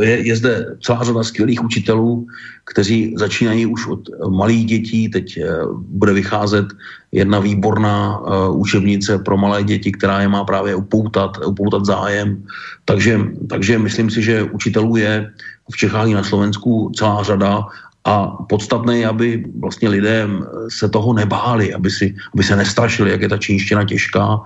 [0.00, 2.26] Je, je zde celá řada skvělých učitelů,
[2.64, 5.08] kteří začínají už od malých dětí.
[5.08, 6.66] Teď eh, bude vycházet
[7.12, 12.44] jedna výborná uh, učebnice pro malé děti, která je má právě upoutat, upoutat zájem.
[12.84, 15.32] Takže, takže myslím si, že učitelů je
[15.72, 17.68] v Čechách i na Slovensku celá řada
[18.04, 20.28] a podstatné je, aby vlastně lidé
[20.68, 24.40] se toho nebáli, aby, si, aby se nestrašili, jak je ta čínština těžká.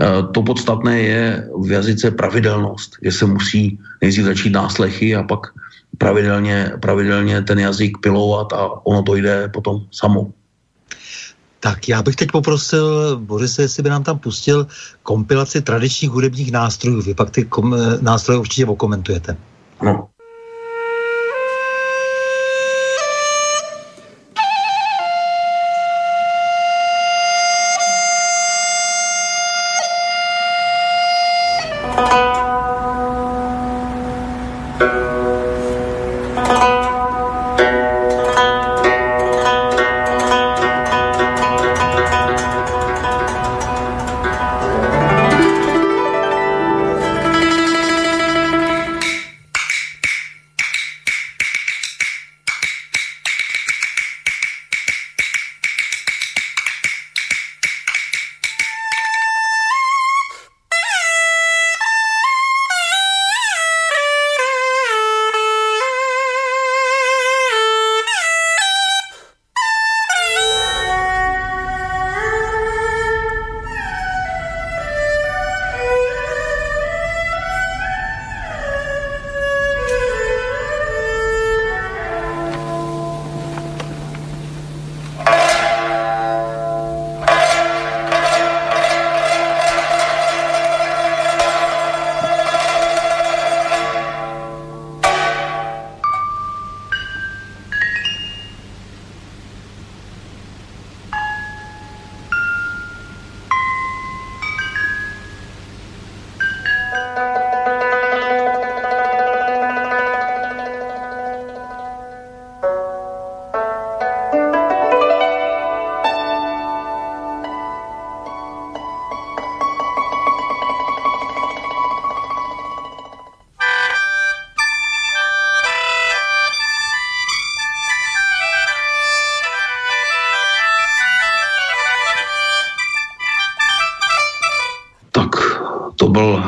[0.00, 5.40] E, to podstatné je v jazyce pravidelnost, že se musí nejdřív začít náslechy a pak
[5.98, 10.30] pravidelně, pravidelně ten jazyk pilovat a ono to jde potom samo.
[11.60, 14.66] Tak já bych teď poprosil Borise, jestli by nám tam pustil
[15.02, 17.02] kompilaci tradičních hudebních nástrojů.
[17.02, 19.36] Vy pak ty kom- nástroje určitě okomentujete.
[19.82, 20.08] No.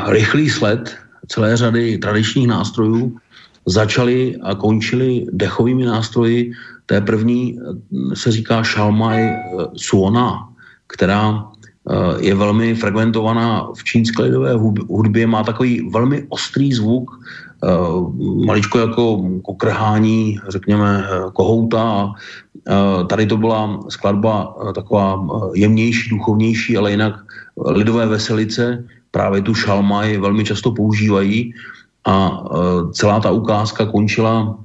[0.07, 3.17] Rychlý sled celé řady tradičních nástrojů
[3.65, 6.51] začaly a končily dechovými nástroji.
[6.85, 7.59] Té první
[8.13, 9.29] se říká Shalmai
[9.75, 10.49] Suona,
[10.87, 11.45] která
[12.19, 14.53] je velmi fragmentovaná v čínské lidové
[14.89, 17.11] hudbě, má takový velmi ostrý zvuk,
[18.45, 22.13] maličko jako kokrhání, řekněme, kohouta.
[23.07, 27.13] Tady to byla skladba taková jemnější, duchovnější, ale jinak
[27.65, 31.53] lidové veselice, právě tu šalmaj velmi často používají
[32.05, 32.43] a
[32.91, 34.57] celá ta ukázka končila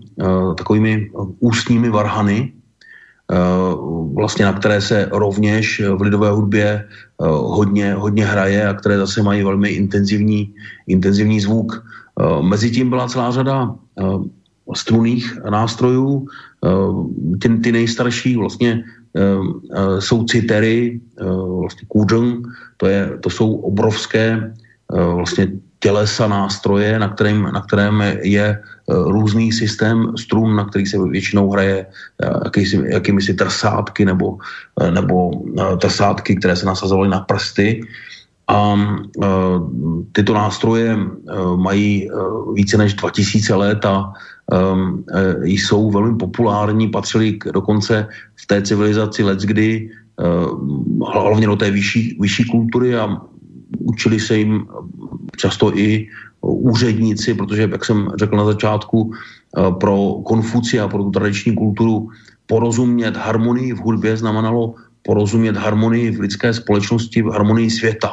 [0.57, 1.11] takovými
[1.41, 2.53] ústními varhany,
[4.15, 6.89] vlastně na které se rovněž v lidové hudbě
[7.29, 10.55] hodně, hodně hraje a které zase mají velmi intenzivní,
[10.87, 11.85] intenzivní zvuk.
[12.41, 13.75] Mezitím byla celá řada
[14.75, 16.27] struných nástrojů,
[17.43, 18.85] ty, ty nejstarší vlastně
[19.99, 21.01] jsou citery,
[21.61, 24.55] vlastně kůdžung, to, je, to jsou obrovské
[24.89, 25.49] vlastně
[25.87, 31.51] tělesa nástroje, na kterém, na kterém je eh, různý systém strun, na který se většinou
[31.51, 34.39] hraje eh, jakýsi, jakými si trsátky nebo,
[34.81, 35.31] eh, nebo
[35.79, 37.87] trsátky, které se nasazovaly na prsty.
[38.49, 38.79] A
[40.13, 40.97] tyto nástroje
[41.57, 42.09] mají
[42.55, 44.13] více než 2000 let a
[45.43, 49.91] jsou velmi populární, patřili dokonce v té civilizaci let, kdy
[51.13, 53.19] hlavně do té vyšší, vyšší kultury a
[53.79, 54.67] učili se jim
[55.37, 56.09] často i
[56.41, 59.13] úředníci, protože, jak jsem řekl na začátku,
[59.81, 62.09] pro Konfuci a pro tu tradiční kulturu
[62.47, 68.11] porozumět harmonii v hudbě znamenalo porozumět harmonii v lidské společnosti, v harmonii světa,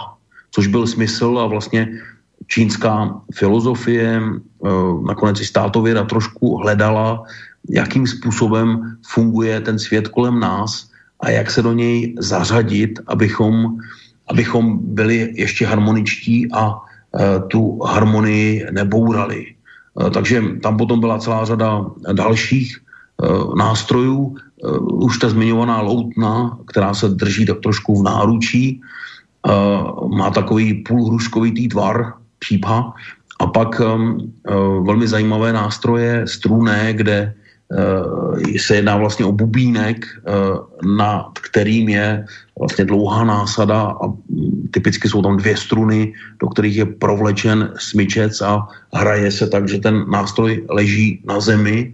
[0.54, 1.90] což byl smysl a vlastně
[2.48, 4.70] čínská filozofie, eh,
[5.08, 7.24] nakonec i státověda trošku hledala,
[7.70, 10.90] jakým způsobem funguje ten svět kolem nás
[11.20, 13.80] a jak se do něj zařadit, abychom
[14.28, 16.80] abychom byli ještě harmoničtí a e,
[17.52, 19.52] tu harmonii nebourali.
[19.52, 22.80] E, takže tam potom byla celá řada dalších
[23.56, 24.36] nástrojů,
[24.92, 28.82] už ta zmiňovaná loutna, která se drží tak trošku v náručí,
[30.08, 32.94] má takový půlhruškovitý tvar, přípa,
[33.40, 33.82] a pak
[34.86, 37.34] velmi zajímavé nástroje struné, kde
[37.74, 40.32] Eh, se jedná vlastně o bubínek, eh,
[40.86, 42.26] nad kterým je
[42.60, 44.06] vlastně dlouhá násada a
[44.72, 49.82] typicky jsou tam dvě struny, do kterých je provlečen smyčec a hraje se tak, že
[49.82, 51.94] ten nástroj leží na zemi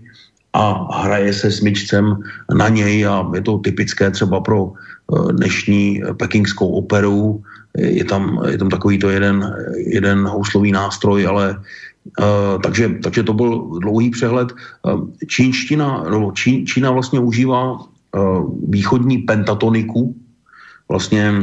[0.54, 2.18] a hraje se smyčcem
[2.52, 4.89] na něj a je to typické třeba pro eh,
[5.32, 7.42] dnešní pekingskou operu.
[7.78, 11.60] Je tam, je tam takový to jeden, jeden houslový nástroj, ale
[12.20, 14.50] Uh, takže, takže to byl dlouhý přehled.
[14.82, 17.86] Uh, čínština, no, Čín, Čína vlastně užívá uh,
[18.70, 20.16] východní pentatoniku,
[20.90, 21.34] vlastně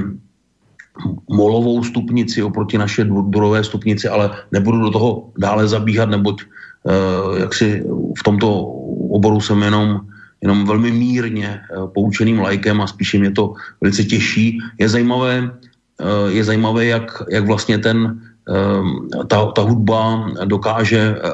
[1.30, 7.55] molovou stupnici oproti naše durové stupnici, ale nebudu do toho dále zabíhat, neboť uh, jak
[7.55, 7.84] si
[8.18, 8.62] v tomto
[9.10, 10.01] oboru jsem jenom,
[10.42, 14.58] jenom velmi mírně uh, poučeným lajkem a spíše mě to velice těší.
[14.78, 21.30] Je zajímavé, uh, je zajímavé jak, jak vlastně ten Ehm, ta, ta hudba dokáže eh,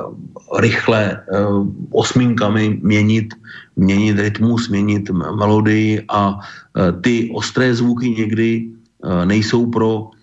[0.61, 1.45] rychle eh,
[1.93, 3.35] osminkami měnit,
[3.77, 8.69] měnit rytmus, měnit melodii a eh, ty ostré zvuky někdy
[9.25, 10.15] nejsou pro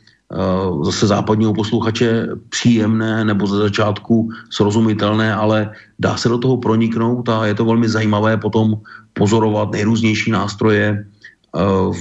[0.83, 7.45] zase západního posluchače příjemné nebo ze začátku srozumitelné, ale dá se do toho proniknout a
[7.45, 8.77] je to velmi zajímavé potom
[9.13, 11.05] pozorovat nejrůznější nástroje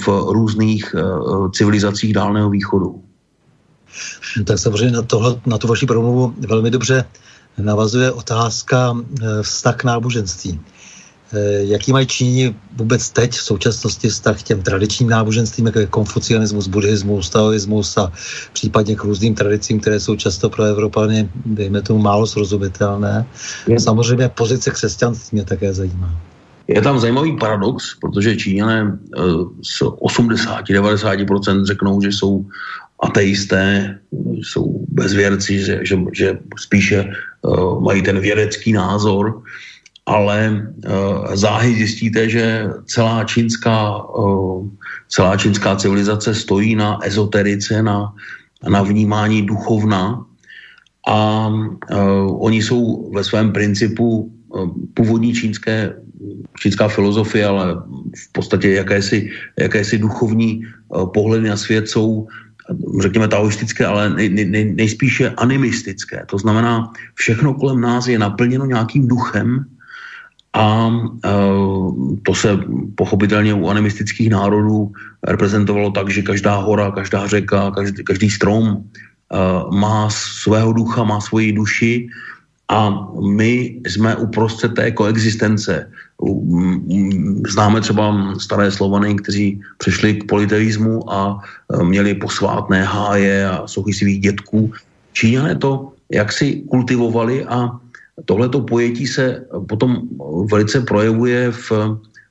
[0.04, 0.94] v různých
[1.52, 3.02] civilizacích Dálného východu.
[4.44, 7.04] Tak samozřejmě na, tohle, na tu vaši promluvu velmi dobře
[7.58, 10.60] navazuje otázka eh, vztah k náboženství.
[11.32, 15.86] Eh, jaký mají Číni vůbec teď v současnosti vztah k těm tradičním náboženstvím, jako je
[15.86, 18.12] konfucianismus, buddhismus, taoismus a
[18.52, 23.26] případně k různým tradicím, které jsou často pro Evropany, dejme tomu, málo srozumitelné.
[23.68, 23.80] Je.
[23.80, 26.16] Samozřejmě pozice křesťanství mě také zajímá.
[26.68, 29.20] Je tam zajímavý paradox, protože Číňané eh,
[29.62, 32.44] z 80-90% řeknou, že jsou
[33.02, 33.98] ateisté,
[34.42, 37.10] jsou bezvěrci, že, že, že spíše
[37.42, 39.42] uh, mají ten vědecký názor,
[40.08, 44.64] ale uh, záhy zjistíte, že celá čínská, uh,
[45.08, 48.16] celá čínská civilizace stojí na ezoterice, na,
[48.64, 50.24] na vnímání duchovna
[51.08, 54.32] a uh, oni jsou ve svém principu
[54.94, 55.92] původní čínské
[56.58, 57.76] čínská filozofie, ale
[58.16, 59.30] v podstatě jakési,
[59.60, 60.64] jakési duchovní
[61.14, 62.26] pohledy na svět jsou
[63.00, 66.24] řekněme taoistické, ale nej, nej, nejspíše animistické.
[66.26, 69.64] To znamená, všechno kolem nás je naplněno nějakým duchem
[70.58, 71.30] a e,
[72.26, 72.58] to se
[72.94, 78.82] pochopitelně u animistických národů reprezentovalo tak, že každá hora, každá řeka, každý, každý strom
[79.70, 82.08] má svého ducha, má svoji duši
[82.68, 85.90] a my jsme uprostřed té koexistence.
[87.48, 91.40] Známe třeba staré Slovany, kteří přešli k politeismu a
[91.82, 94.72] měli posvátné háje a sochy svých dětků.
[95.12, 97.70] Číňané to jak si kultivovali a
[98.24, 100.02] tohleto pojetí se potom
[100.50, 101.72] velice projevuje v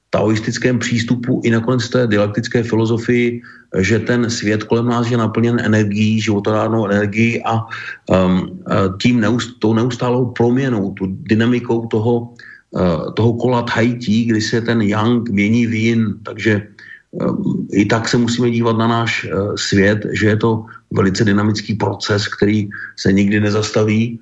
[0.09, 3.41] taoistickém přístupu i nakonec té dialektické filozofii,
[3.79, 7.59] že ten svět kolem nás je naplněn energií, životodárnou energií a
[8.07, 8.59] um,
[9.01, 12.31] tím neust, tou neustálou proměnou, tu dynamikou toho,
[12.71, 16.63] uh, toho kola Tahití, kdy se ten yang mění v yin, takže
[17.11, 20.65] um, i tak se musíme dívat na náš uh, svět, že je to
[20.95, 24.19] velice dynamický proces, který se nikdy nezastaví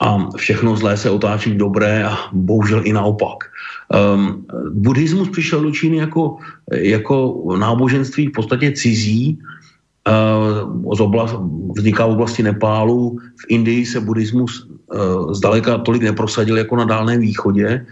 [0.00, 3.50] a všechno zlé se otáčí v dobré a bohužel i naopak.
[3.88, 6.36] Um, buddhismus přišel do Číny jako,
[6.72, 9.38] jako náboženství v podstatě cizí,
[10.08, 11.36] uh, z oblast,
[11.76, 17.20] vzniká v oblasti Nepálu, v Indii se buddhismus uh, zdaleka tolik neprosadil jako na Dálném
[17.20, 17.86] východě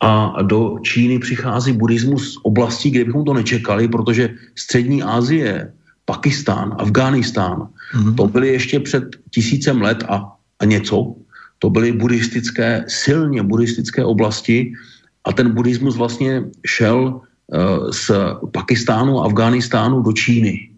[0.00, 5.72] a do Číny přichází buddhismus z oblastí, kde bychom to nečekali, protože střední Asie,
[6.04, 8.14] Pakistán, Afghánistán, mm-hmm.
[8.14, 11.14] to byly ještě před tisícem let a, a něco,
[11.58, 14.72] to byly buddhistické, silně buddhistické oblasti
[15.24, 18.10] a ten buddhismus vlastně šel uh, z
[18.52, 20.70] Pakistánu a Afghánistánu do Číny.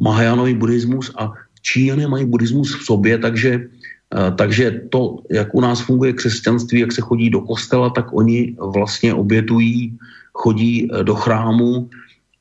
[0.00, 1.32] Mahajánový buddhismus a
[1.62, 6.92] Číňané mají buddhismus v sobě, takže, uh, takže to, jak u nás funguje křesťanství, jak
[6.92, 9.98] se chodí do kostela, tak oni vlastně obětují,
[10.32, 11.90] chodí uh, do chrámu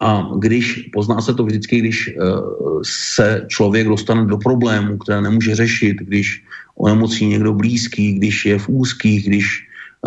[0.01, 2.09] a když, pozná se to vždycky, když
[2.81, 6.43] se člověk dostane do problému, které nemůže řešit, když
[6.75, 9.45] onemocní někdo blízký, když je v úzkých, když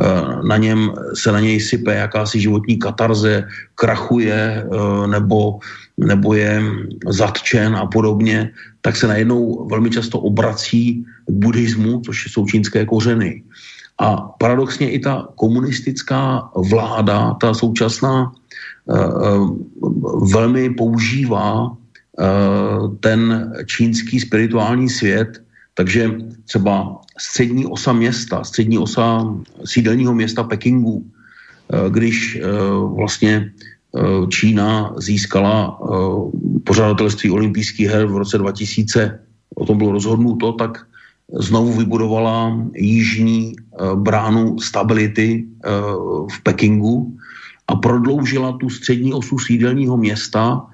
[0.01, 0.03] eh,
[0.49, 5.59] na něm se na něj sype jakási životní katarze, krachuje eh, nebo,
[5.99, 6.62] nebo je
[7.09, 8.51] zatčen a podobně,
[8.81, 13.43] tak se najednou velmi často obrací k buddhismu, což jsou čínské kořeny.
[13.99, 18.32] A paradoxně i ta komunistická vláda, ta současná,
[18.91, 18.95] eh,
[20.32, 21.77] velmi používá
[23.03, 25.44] ten čínský spirituální svět
[25.75, 26.11] takže
[26.45, 29.35] třeba střední osa města, střední osa
[29.65, 32.47] sídelního města Pekingu, eh, když eh,
[32.97, 35.79] vlastně eh, Čína získala
[36.65, 39.21] pořadatelství olympijských her v roce 2000,
[39.55, 40.87] o tom bylo rozhodnuto, tak
[41.39, 43.57] znovu vybudovala jižní
[43.95, 45.47] bránu stability
[46.33, 47.17] v Pekingu
[47.69, 50.67] a prodloužila tu střední osu sídelního města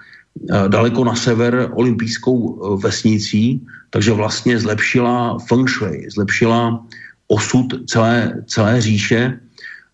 [0.69, 6.86] daleko na sever olympijskou vesnicí, takže vlastně zlepšila feng shui, zlepšila
[7.28, 9.39] osud celé, celé říše.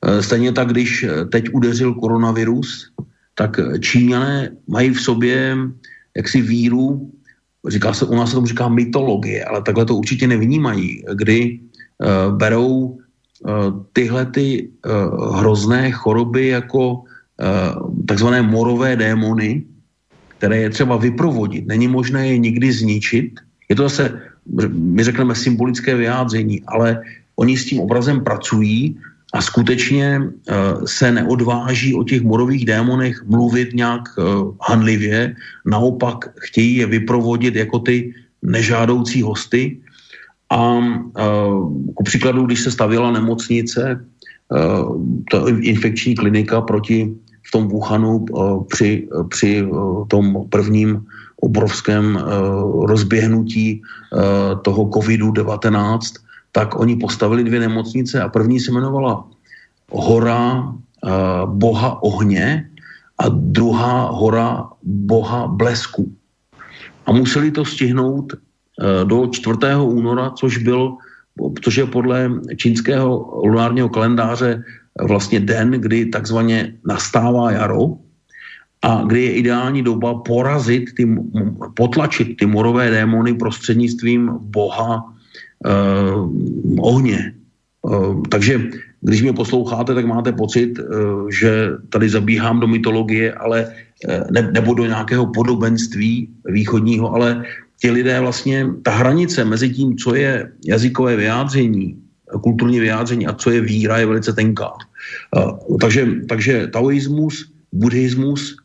[0.02, 2.92] E, stejně tak, když teď udeřil koronavirus,
[3.34, 5.56] tak Číňané mají v sobě
[6.16, 7.10] jaksi víru,
[7.68, 11.60] říká se, u nás se tomu říká mytologie, ale takhle to určitě nevnímají, kdy
[11.98, 12.96] uh, berou uh,
[13.92, 19.64] tyhle ty uh, hrozné choroby jako uh, takzvané morové démony,
[20.38, 21.66] které je třeba vyprovodit.
[21.66, 24.20] Není možné je nikdy zničit, je to zase,
[24.72, 27.02] my řekneme, symbolické vyjádření, ale
[27.36, 28.96] oni s tím obrazem pracují
[29.34, 35.34] a skutečně uh, se neodváží o těch morových démonech mluvit nějak uh, hanlivě,
[35.66, 39.76] naopak chtějí je vyprovodit jako ty nežádoucí hosty.
[40.50, 44.04] A uh, ku příkladu, když se stavěla nemocnice,
[45.30, 47.14] ta infekční klinika proti
[47.48, 51.06] v tom Wuhanu uh, při, při uh, tom prvním
[51.36, 52.16] obrovském
[52.88, 53.82] rozběhnutí
[54.62, 55.98] toho covidu-19,
[56.52, 59.28] tak oni postavili dvě nemocnice a první se jmenovala
[59.92, 60.72] Hora
[61.44, 62.70] Boha ohně
[63.18, 66.08] a druhá Hora Boha blesku.
[67.06, 68.32] A museli to stihnout
[69.04, 69.58] do 4.
[69.76, 70.96] února, což byl
[71.62, 74.64] což je podle čínského lunárního kalendáře
[75.02, 77.98] vlastně den, kdy takzvaně nastává jaro,
[78.82, 81.08] a kdy je ideální doba porazit, ty,
[81.74, 86.30] potlačit ty morové démony prostřednictvím boha uh,
[86.78, 87.34] ohně.
[87.82, 88.60] Uh, takže
[89.00, 93.72] když mě posloucháte, tak máte pocit, uh, že tady zabíhám do mytologie, ale
[94.30, 97.42] ne, nebo do nějakého podobenství východního, ale
[97.80, 102.05] ti lidé vlastně, ta hranice mezi tím, co je jazykové vyjádření,
[102.42, 104.72] kulturní vyjádření a co je víra, je velice tenká.
[105.80, 108.56] Takže, takže taoismus, buddhismus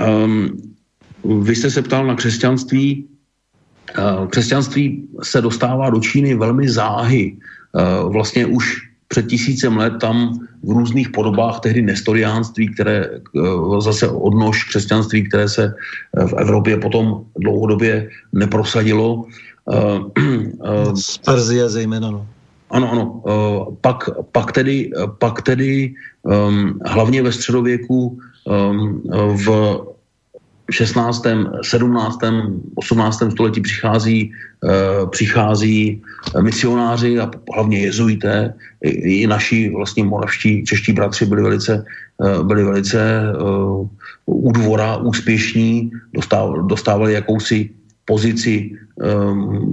[0.00, 0.50] Um,
[1.42, 3.08] vy jste se ptal na křesťanství.
[4.30, 7.36] Křesťanství se dostává do Číny velmi záhy.
[8.08, 8.64] Vlastně už
[9.08, 13.20] před tisícem let tam v různých podobách tehdy nestoriánství, které
[13.78, 15.74] zase odnož křesťanství, které se
[16.26, 19.24] v Evropě potom dlouhodobě neprosadilo.
[20.94, 22.26] Z Perzie zejména, no.
[22.72, 23.04] Ano, ano.
[23.80, 29.02] Pak, pak tedy, pak tedy um, hlavně ve středověku um,
[29.36, 29.46] v
[30.70, 31.26] 16.,
[31.62, 32.18] 17.,
[32.74, 33.22] 18.
[33.30, 34.32] století přichází,
[34.64, 36.02] uh, přichází
[36.40, 38.54] misionáři a hlavně jezuité.
[38.82, 38.90] I,
[39.22, 41.84] i naši vlastně moravští čeští bratři byli velice,
[42.18, 43.88] uh, byli velice uh,
[44.26, 47.70] u dvora úspěšní, dostáv, dostávali jakousi
[48.04, 49.72] pozici um,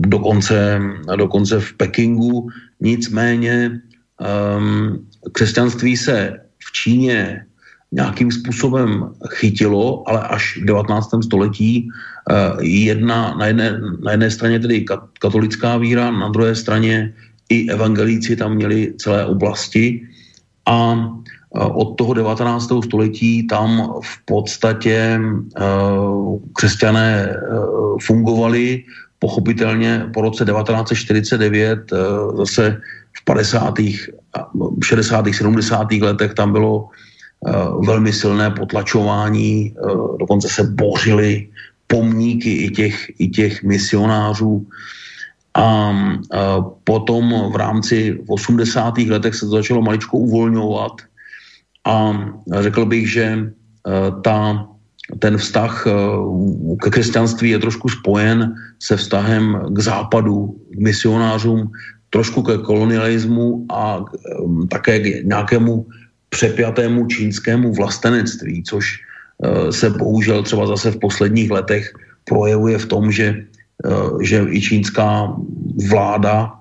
[0.00, 0.80] dokonce,
[1.16, 2.48] dokonce v Pekingu.
[2.80, 3.80] Nicméně
[4.20, 7.46] um, křesťanství se v Číně
[7.92, 11.08] nějakým způsobem chytilo, ale až v 19.
[11.24, 14.84] století uh, jedna, na, jedné, na jedné straně tedy
[15.18, 17.14] katolická víra, na druhé straně
[17.48, 20.02] i evangelíci tam měli celé oblasti
[20.66, 20.98] a
[21.56, 22.72] od toho 19.
[22.84, 27.36] století tam v podstatě uh, křesťané
[28.02, 28.84] fungovali,
[29.18, 31.78] pochopitelně po roce 1949
[32.36, 32.80] zase
[33.16, 33.74] v 50.,
[34.84, 35.92] 60., 70.
[35.92, 37.52] letech tam bylo eh,
[37.86, 39.80] velmi silné potlačování, eh,
[40.20, 41.48] dokonce se bořily
[41.86, 44.66] pomníky i těch, i těch misionářů.
[45.56, 46.38] A eh,
[46.84, 48.98] potom v rámci 80.
[48.98, 50.92] letech se to začalo maličko uvolňovat
[51.86, 52.12] a
[52.60, 53.52] řekl bych, že
[54.22, 54.66] ta,
[55.18, 55.86] ten vztah
[56.82, 61.70] ke křesťanství je trošku spojen se vztahem k západu, k misionářům,
[62.10, 64.04] trošku ke kolonialismu a
[64.42, 65.86] um, také k nějakému
[66.28, 69.06] přepjatému čínskému vlastenectví, což
[69.70, 71.92] se bohužel třeba zase v posledních letech
[72.24, 73.44] projevuje v tom, že,
[74.22, 75.36] že i čínská
[75.90, 76.52] vláda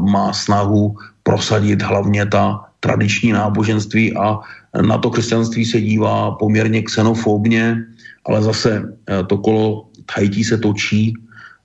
[0.00, 4.38] má snahu prosadit hlavně ta tradiční náboženství a
[4.80, 7.84] na to křesťanství se dívá poměrně xenofobně,
[8.26, 11.14] ale zase uh, to kolo Haití se točí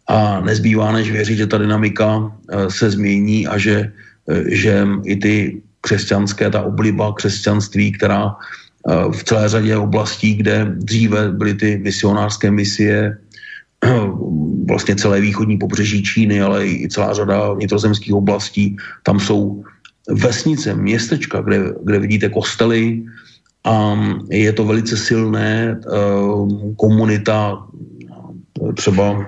[0.08, 3.92] a nezbývá než věřit, že ta dynamika eh, se změní a že,
[4.30, 10.72] eh, že i ty křesťanské, ta obliba křesťanství, která eh, v celé řadě oblastí, kde
[10.80, 13.18] dříve byly ty misionářské misie,
[14.68, 18.74] vlastně celé východní pobřeží Číny, ale i celá řada vnitrozemských oblastí,
[19.06, 19.64] tam jsou
[20.10, 23.04] vesnice, městečka, kde, kde vidíte kostely
[23.64, 25.80] a je to velice silné,
[26.78, 27.68] komunita
[28.76, 29.28] třeba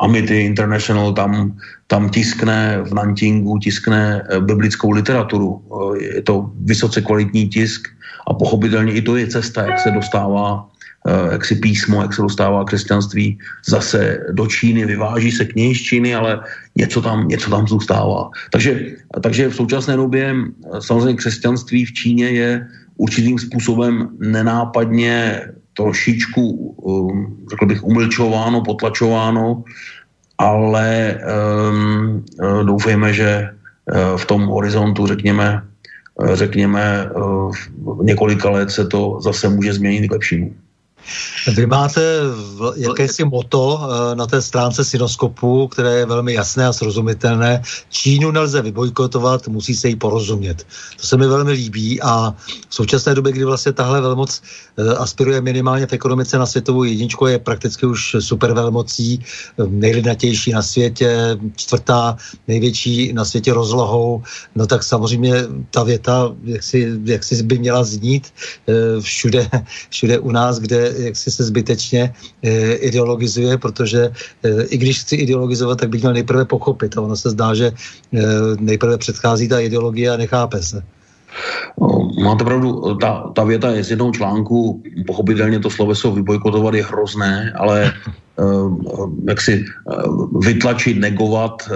[0.00, 1.54] Amity International tam,
[1.86, 5.62] tam tiskne v Nantingu, tiskne eh, biblickou literaturu.
[5.62, 7.88] Eh, je to vysoce kvalitní tisk
[8.26, 10.75] a pochopitelně i to je cesta, jak se dostává eh,
[11.32, 16.14] jak si písmo, jak se dostává křesťanství zase do Číny, vyváží se knihy z Číny,
[16.14, 16.40] ale
[16.76, 18.30] něco tam, něco tam zůstává.
[18.50, 18.80] Takže,
[19.22, 20.34] takže v současné době
[20.78, 22.66] samozřejmě křesťanství v Číně je
[22.96, 25.40] určitým způsobem nenápadně
[25.76, 26.50] trošičku,
[26.82, 29.64] um, řekl bych, umlčováno, potlačováno,
[30.38, 31.20] ale
[31.70, 32.24] um,
[32.66, 33.48] doufejme, že
[34.16, 35.62] v tom horizontu, řekněme,
[36.32, 37.10] řekněme,
[37.78, 40.54] v několika let se to zase může změnit k lepšímu.
[41.54, 42.00] Vy máte
[42.76, 47.62] jakési moto eh, na té stránce Sinoskopu, které je velmi jasné a srozumitelné.
[47.90, 50.66] Čínu nelze vybojkotovat, musí se jí porozumět.
[51.00, 52.34] To se mi velmi líbí a
[52.68, 54.42] v současné době, kdy vlastně tahle velmoc
[54.78, 60.52] eh, aspiruje minimálně v ekonomice na světovou jedničku, je prakticky už super velmocí, eh, nejlidnatější
[60.52, 62.16] na světě, čtvrtá
[62.48, 64.22] největší na světě rozlohou,
[64.54, 65.32] no tak samozřejmě
[65.70, 68.32] ta věta, jak si, jak si by měla znít
[69.00, 69.50] všude,
[69.90, 74.12] všude u nás, kde jak si se zbytečně e, ideologizuje, protože
[74.42, 76.96] e, i když chci ideologizovat, tak bych měl nejprve pochopit.
[76.96, 77.72] A ono se zdá, že e,
[78.60, 80.82] nejprve předchází ta ideologie a nechápe se.
[81.80, 86.84] No, máte pravdu, ta, ta věta je z jednou článku, pochopitelně to sloveso vybojkotovat je
[86.84, 87.92] hrozné, ale
[89.28, 89.64] jak si
[90.40, 91.68] vytlačit, negovat,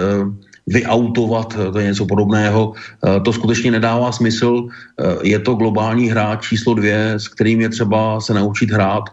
[0.67, 2.73] vyautovat, to je něco podobného.
[2.73, 4.67] Eh, to skutečně nedává smysl.
[4.67, 9.03] Eh, je to globální hráč číslo dvě, s kterým je třeba se naučit hrát.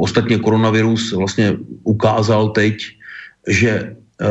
[0.00, 2.76] Ostatně koronavirus vlastně ukázal teď,
[3.48, 4.26] že eh,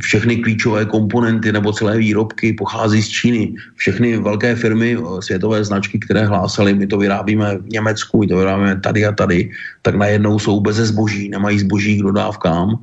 [0.00, 3.42] všechny klíčové komponenty nebo celé výrobky pochází z Číny.
[3.76, 8.80] Všechny velké firmy, světové značky, které hlásaly, my to vyrábíme v Německu, my to vyrábíme
[8.80, 9.50] tady a tady,
[9.82, 12.80] tak najednou jsou bez zboží, nemají zboží k dodávkám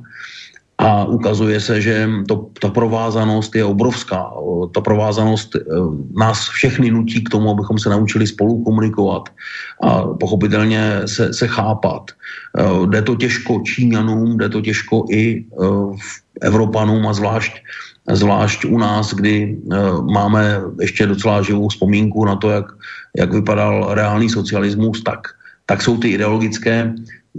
[0.82, 4.34] a ukazuje se, že to, ta provázanost je obrovská.
[4.74, 5.60] Ta provázanost e,
[6.18, 9.28] nás všechny nutí k tomu, abychom se naučili spolu komunikovat
[9.82, 12.10] a pochopitelně se, se chápat.
[12.10, 12.16] E,
[12.86, 15.44] jde to těžko Číňanům, jde to těžko i e,
[16.40, 17.62] Evropanům a zvlášť,
[18.12, 19.58] zvlášť u nás, kdy
[20.10, 22.66] máme ještě docela živou vzpomínku na to, jak,
[23.16, 26.94] jak vypadal reálný socialismus, tak, tak jsou ty ideologické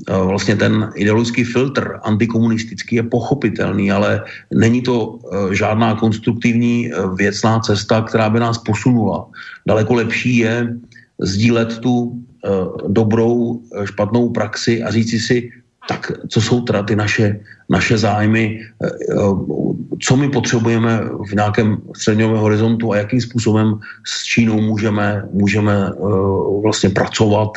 [0.10, 5.20] vlastně ten ideologický filtr antikomunistický je pochopitelný, ale není to
[5.52, 9.26] žádná konstruktivní věcná cesta, která by nás posunula.
[9.68, 10.74] Daleko lepší je
[11.22, 12.20] sdílet tu
[12.88, 15.50] dobrou, špatnou praxi a říci si,
[15.88, 17.40] tak co jsou teda ty naše,
[17.70, 18.60] naše zájmy,
[20.00, 25.92] co my potřebujeme v nějakém středňovém horizontu a jakým způsobem s Čínou můžeme, můžeme
[26.64, 27.50] vlastně pracovat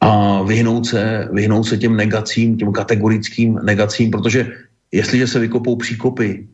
[0.00, 4.52] a vyhnout se, vyhnout se těm negacím, těm kategorickým negacím, protože
[4.92, 6.48] jestliže se vykopou příkopy,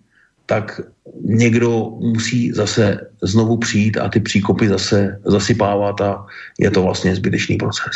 [0.46, 0.80] tak
[1.22, 6.26] někdo musí zase znovu přijít a ty příkopy zase zasypávat a
[6.58, 7.92] je to vlastně zbytečný proces.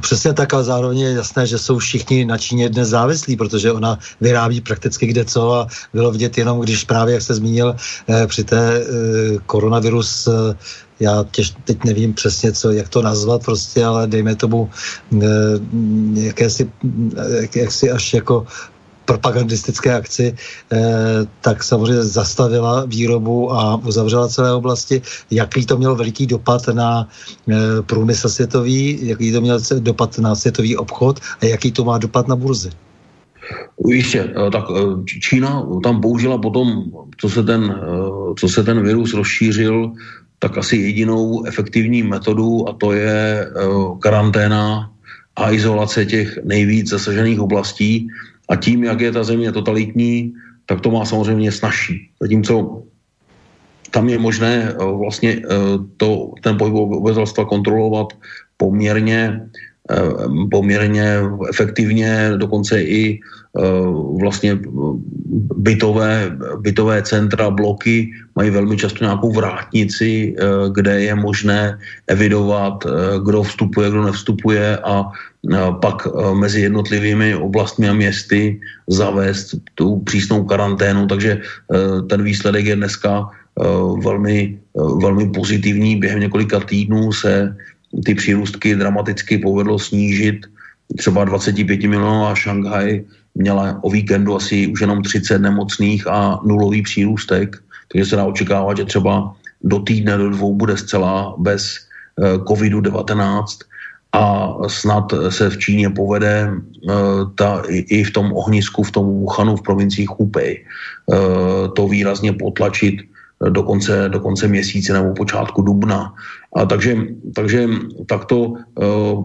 [0.00, 3.98] Přesně tak, ale zároveň je jasné, že jsou všichni na Číně dnes závislí, protože ona
[4.20, 7.76] vyrábí prakticky kde co a bylo vidět jenom, když právě, jak jste zmínil,
[8.08, 8.84] eh, při té eh,
[9.46, 10.56] koronavirus eh,
[11.00, 14.70] já těž, teď nevím přesně, co, jak to nazvat prostě, ale dejme tomu
[16.14, 16.70] jakési,
[17.40, 18.46] jak, jaksi až jako
[19.04, 20.78] propagandistické akci, eh,
[21.40, 25.02] tak samozřejmě zastavila výrobu a uzavřela celé oblasti.
[25.30, 27.08] Jaký to mělo veliký dopad na
[27.48, 32.28] eh, průmysl světový, jaký to měl dopad na světový obchod a jaký to má dopad
[32.28, 32.70] na burzy?
[33.86, 34.64] Jistě, eh, tak
[35.04, 36.84] Čína tam použila potom,
[37.18, 37.80] co se ten,
[38.38, 39.92] co se ten virus rozšířil,
[40.38, 43.46] tak asi jedinou efektivní metodu a to je
[44.02, 44.90] karanténa
[45.36, 48.08] a izolace těch nejvíc zasažených oblastí.
[48.52, 52.12] A tím, jak je ta země totalitní, tak to má samozřejmě snažší.
[52.20, 52.84] Zatímco
[53.92, 55.48] tam je možné eh, vlastně eh,
[55.96, 58.12] to, ten pohyb obyvatelstva kontrolovat
[58.56, 59.40] poměrně,
[59.90, 61.16] eh, poměrně
[61.48, 63.20] efektivně, dokonce i
[64.20, 64.56] vlastně
[65.60, 66.32] bytové,
[66.64, 70.32] bytové centra, bloky mají velmi často nějakou vrátnici,
[70.72, 71.76] kde je možné
[72.08, 72.80] evidovat,
[73.20, 75.12] kdo vstupuje, kdo nevstupuje a
[75.80, 81.40] pak e, mezi jednotlivými oblastmi a městy zavést tu přísnou karanténu, takže e,
[82.02, 83.30] ten výsledek je dneska
[84.04, 85.96] velmi, velmi pozitivní.
[85.96, 87.56] Během několika týdnů se
[88.04, 90.46] ty přírůstky dramaticky povedlo snížit.
[90.96, 93.04] Třeba 25 milionová Šanghaj
[93.34, 97.56] měla o víkendu asi už jenom 30 nemocných a nulový přírůstek,
[97.92, 101.76] takže se dá očekávat, že třeba do týdne, do dvou bude zcela bez
[102.48, 103.44] COVID-19
[104.12, 106.92] a snad se v Číně povede uh,
[107.34, 110.64] ta, i, v tom ohnisku, v tom Wuhanu, v provincii Hubei,
[111.06, 111.16] uh,
[111.72, 113.00] to výrazně potlačit
[113.48, 116.14] do konce, do konce měsíce nebo počátku dubna.
[116.56, 116.96] A takže,
[117.34, 117.68] takže
[118.06, 118.56] takto uh,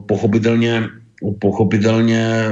[0.08, 0.90] pochopitelně
[1.40, 2.46] pochopitelně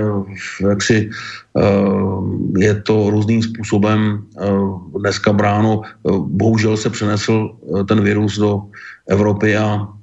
[0.81, 1.09] si
[1.53, 4.25] uh, je to různým způsobem
[4.99, 5.81] dneska bráno.
[6.17, 7.57] Bohužel se přenesl
[7.87, 8.61] ten virus do
[9.07, 9.94] Evropy a Eh,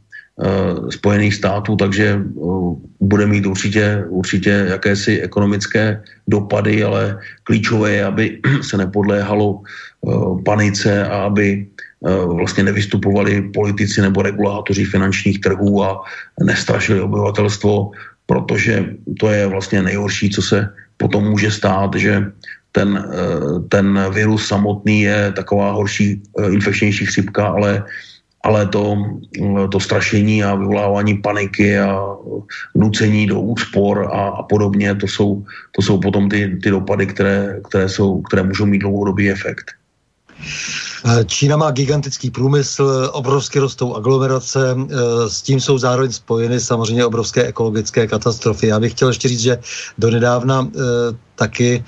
[0.90, 2.42] Spojených států, takže eh,
[3.00, 10.10] bude mít určitě, určitě jakési ekonomické dopady, ale klíčové je, aby se nepodléhalo eh,
[10.44, 11.66] panice a aby
[12.26, 16.02] vlastně nevystupovali politici nebo regulátoři finančních trhů a
[16.42, 17.90] nestrašili obyvatelstvo,
[18.26, 22.26] protože to je vlastně nejhorší, co se potom může stát, že
[22.72, 23.06] ten,
[23.68, 27.86] ten virus samotný je taková horší, infekčnější chřipka, ale
[28.42, 28.96] ale to,
[29.72, 31.98] to strašení a vyvolávání paniky a
[32.74, 37.60] nucení do úspor a, a podobně, to jsou, to jsou potom ty, ty dopady, které,
[37.68, 39.70] které, jsou, které můžou mít dlouhodobý efekt.
[41.26, 44.76] Čína má gigantický průmysl, obrovsky rostou aglomerace,
[45.28, 48.66] s tím jsou zároveň spojeny samozřejmě obrovské ekologické katastrofy.
[48.66, 49.58] Já bych chtěl ještě říct, že
[49.98, 50.68] donedávna
[51.34, 51.84] taky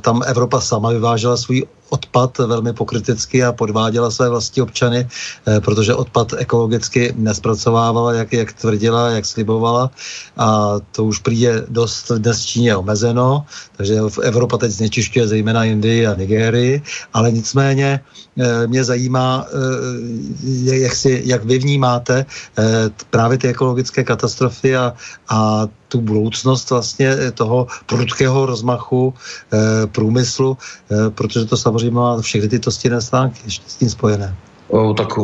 [0.00, 5.08] tam Evropa sama vyvážela svůj odpad velmi pokriticky a podváděla své vlastní občany,
[5.46, 9.90] eh, protože odpad ekologicky nespracovávala, jak, jak tvrdila, jak slibovala.
[10.36, 13.46] A to už přijde dost dnes Číně omezeno,
[13.76, 16.82] takže Evropa teď znečišťuje zejména Indii a Nigérii,
[17.12, 18.00] ale nicméně
[18.38, 22.26] eh, mě zajímá, eh, jak, si, jak vy vnímáte
[23.10, 24.94] právě ty ekologické katastrofy a,
[25.28, 32.48] a tu budoucnost vlastně toho prudkého rozmachu e, průmyslu, e, protože to samozřejmě má všechny
[32.48, 34.34] tyto stěné stránky ještě s tím spojené.
[34.68, 35.14] O, tak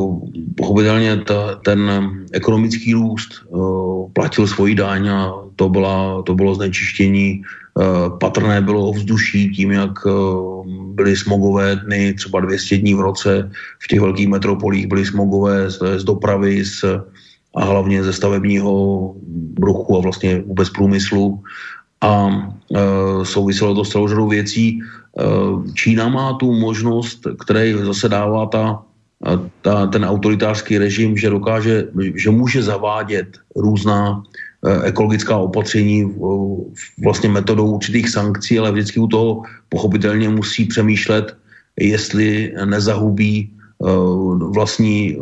[0.57, 1.91] pochopitelně ta, ten
[2.33, 7.43] ekonomický růst o, platil svoji daň a to, byla, to bylo znečištění.
[7.75, 10.63] O, patrné bylo vzduší tím, jak o,
[10.95, 13.51] byly smogové dny, třeba 200 dní v roce.
[13.83, 16.85] V těch velkých metropolích byly smogové z, z dopravy, z,
[17.55, 18.73] a hlavně ze stavebního
[19.63, 21.43] ruchu a vlastně vůbec průmyslu.
[22.01, 24.81] A e, souviselo to s celou řadou věcí.
[24.81, 24.83] E,
[25.75, 28.83] Čína má tu možnost, které zase dává ta,
[29.63, 34.23] ta, ten autoritářský režim, že dokáže, že může zavádět různá,
[34.85, 36.15] ekologická opatření
[37.05, 41.37] vlastně metodou určitých sankcí, ale vždycky u toho pochopitelně musí přemýšlet,
[41.81, 43.53] jestli nezahubí
[44.52, 45.16] vlastní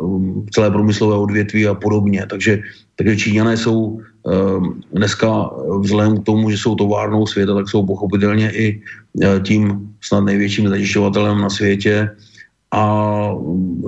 [0.51, 2.25] celé průmyslové odvětví a podobně.
[2.29, 2.59] Takže,
[2.95, 4.01] takže Číňané jsou
[4.93, 5.49] dneska
[5.79, 8.81] vzhledem k tomu, že jsou továrnou světa, tak jsou pochopitelně i
[9.43, 12.09] tím snad největším zajišťovatelem na světě
[12.71, 12.83] a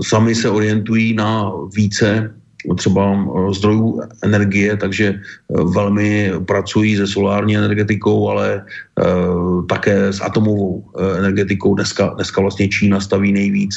[0.01, 2.33] sami se orientují na více
[2.75, 8.65] třeba eh, zdrojů energie, takže eh, velmi pracují se solární energetikou, ale
[9.69, 10.85] také s atomovou
[11.17, 11.75] energetikou.
[11.75, 13.75] Dneska, dneska vlastně Čína staví nejvíc,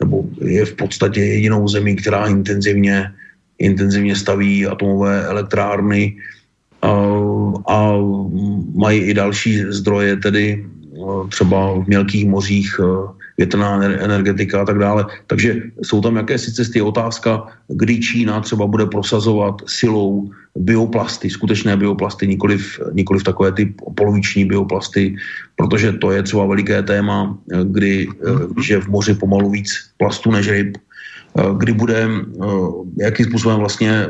[0.00, 3.12] nebo je v podstatě jedinou zemí, která intenzivně,
[3.58, 6.16] intenzivně staví atomové elektrárny
[6.84, 7.92] uh, a
[8.74, 10.66] mají i další zdroje, tedy
[11.28, 12.80] třeba v mělkých mořích
[13.40, 15.08] větrná energetika a tak dále.
[15.26, 16.76] Takže jsou tam jakési cesty.
[16.84, 24.44] Otázka, kdy Čína třeba bude prosazovat silou bioplasty, skutečné bioplasty, nikoliv, nikoliv takové ty poloviční
[24.44, 25.16] bioplasty,
[25.56, 28.08] protože to je třeba veliké téma, kdy,
[28.52, 30.76] když je v moři pomalu víc plastu než ryb,
[31.58, 32.08] kdy bude,
[33.00, 34.06] jakým způsobem vlastně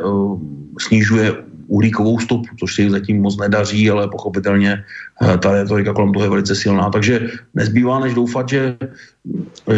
[0.80, 4.84] snižuje uhlíkovou stopu, což se jim zatím moc nedaří, ale pochopitelně
[5.22, 6.90] eh, ta retorika kolem toho je velice silná.
[6.90, 8.76] Takže nezbývá než doufat, že,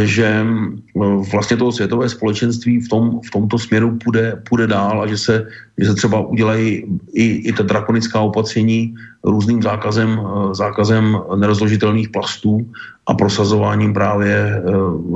[0.04, 5.06] že eh, vlastně toho světové společenství v, tom, v tomto směru půjde, půjde dál a
[5.06, 5.34] že se,
[5.78, 8.94] že se třeba udělají i, i ta drakonická opatření
[9.24, 12.64] různým zákazem, eh, zákazem nerozložitelných plastů
[13.06, 14.62] a prosazováním právě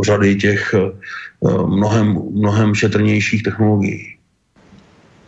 [0.02, 0.74] řady těch
[1.66, 4.15] mnohem, mnohem šetrnějších technologií.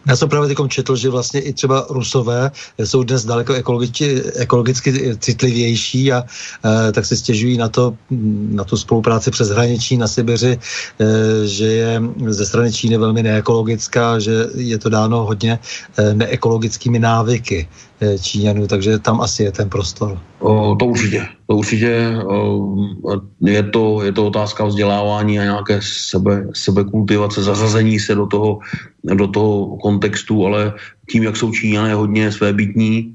[0.07, 5.17] Já jsem právě teď četl, že vlastně i třeba Rusové jsou dnes daleko ekologicky, ekologicky
[5.19, 6.25] citlivější a
[6.65, 7.95] e, tak se stěžují na to,
[8.51, 10.59] na tu spolupráci přes hraniční na Sibiři,
[11.01, 15.59] e, že je ze strany Číny velmi neekologická, že je to dáno hodně
[15.99, 17.69] e, neekologickými návyky.
[18.01, 20.19] Eh, Číňanů, takže tam asi je ten prostor.
[20.79, 21.27] To určitě.
[21.47, 22.15] To určitě
[23.45, 28.59] je, to, je to otázka vzdělávání a nějaké sebe, sebekultivace, zařazení se do toho,
[29.03, 30.73] do toho kontextu, ale
[31.11, 33.15] tím, jak jsou Číňané hodně svébytní,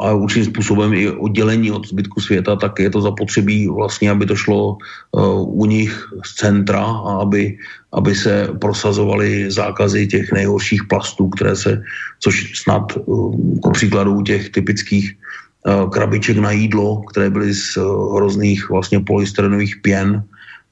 [0.00, 4.36] a určitým způsobem i oddělení od zbytku světa, tak je to zapotřebí vlastně, aby to
[4.36, 4.76] šlo
[5.12, 5.92] uh, u nich
[6.24, 7.58] z centra a aby,
[7.92, 11.82] aby se prosazovaly zákazy těch nejhorších plastů, které se,
[12.20, 17.76] což snad uh, ku příkladu těch typických uh, krabiček na jídlo, které byly z
[18.16, 20.24] hrozných vlastně polystyrenových pěn,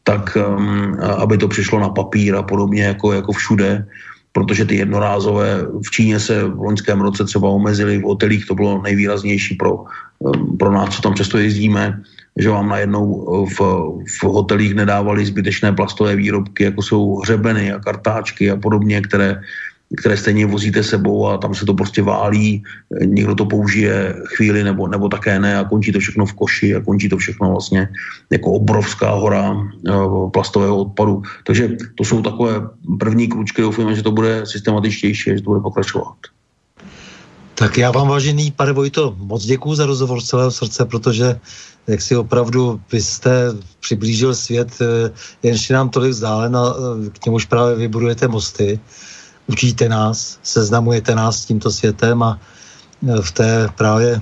[0.03, 0.37] tak
[1.21, 3.87] aby to přišlo na papír a podobně jako, jako všude,
[4.33, 8.83] protože ty jednorázové v Číně se v loňském roce třeba omezily v hotelích, to bylo
[8.83, 9.85] nejvýraznější pro,
[10.19, 12.03] um, pro nás, co tam často jezdíme,
[12.39, 13.59] že vám najednou v,
[14.21, 19.43] v hotelích nedávali zbytečné plastové výrobky, jako jsou hřebeny a kartáčky a podobně, které
[19.97, 22.63] které stejně vozíte sebou a tam se to prostě válí,
[23.05, 26.81] někdo to použije chvíli nebo, nebo také ne a končí to všechno v koši a
[26.81, 27.89] končí to všechno vlastně
[28.31, 29.57] jako obrovská hora
[29.89, 29.93] eh,
[30.33, 31.23] plastového odpadu.
[31.47, 32.69] Takže to jsou takové
[32.99, 36.17] první kručky, doufujeme, že to bude systematičtější, že to bude pokračovat.
[37.55, 41.41] Tak já vám, vážený pane Vojto, moc děkuji za rozhovor z celého srdce, protože
[41.87, 43.31] jak si opravdu vy jste
[43.81, 45.11] přiblížil svět, eh,
[45.43, 48.81] jenž je nám tolik vzdálen a eh, k němuž právě vybudujete mosty
[49.51, 54.21] učíte nás, seznamujete nás s tímto světem a e, v té právě e,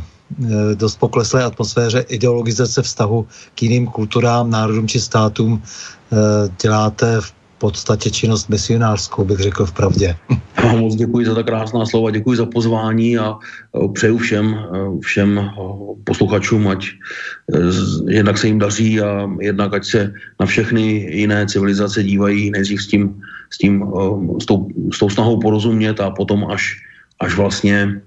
[0.74, 6.16] dost pokleslé atmosféře ideologizace vztahu k jiným kulturám, národům či státům e,
[6.62, 10.16] děláte v podstatě činnost misionářskou, bych řekl v pravdě.
[10.64, 13.34] Já moc děkuji za tak krásná slova, děkuji za pozvání a
[13.92, 14.56] přeju všem,
[15.02, 15.50] všem
[16.04, 16.86] posluchačům, ať
[18.06, 20.82] jednak se jim daří a jednak ať se na všechny
[21.18, 23.84] jiné civilizace dívají nejdřív s tím s, tím,
[24.42, 26.76] s, tou, s tou snahou porozumět a potom až,
[27.20, 28.00] až vlastně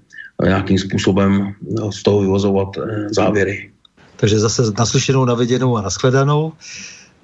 [0.44, 1.54] nějakým způsobem
[1.90, 3.70] z toho vyvozovat eh, závěry.
[4.16, 6.52] Takže zase naslyšenou, naviděnou a nashledanou.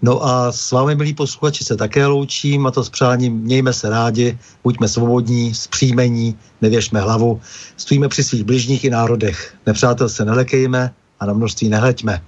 [0.02, 3.90] No a s vámi, milí posluchači, se také loučím a to s přáním mějme se
[3.90, 7.40] rádi, buďme svobodní, zpříjmení, nevěšme hlavu,
[7.76, 9.54] stojíme při svých bližních i národech.
[9.66, 12.22] Nepřátel se nelekejme a na množství nehleďme.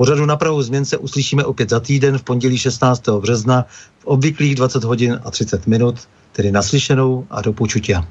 [0.00, 3.08] Pořadu na Prahu změn se uslyšíme opět za týden v pondělí 16.
[3.08, 3.66] března
[3.98, 8.08] v obvyklých 20 hodin a 30 minut, tedy naslyšenou a do počutia.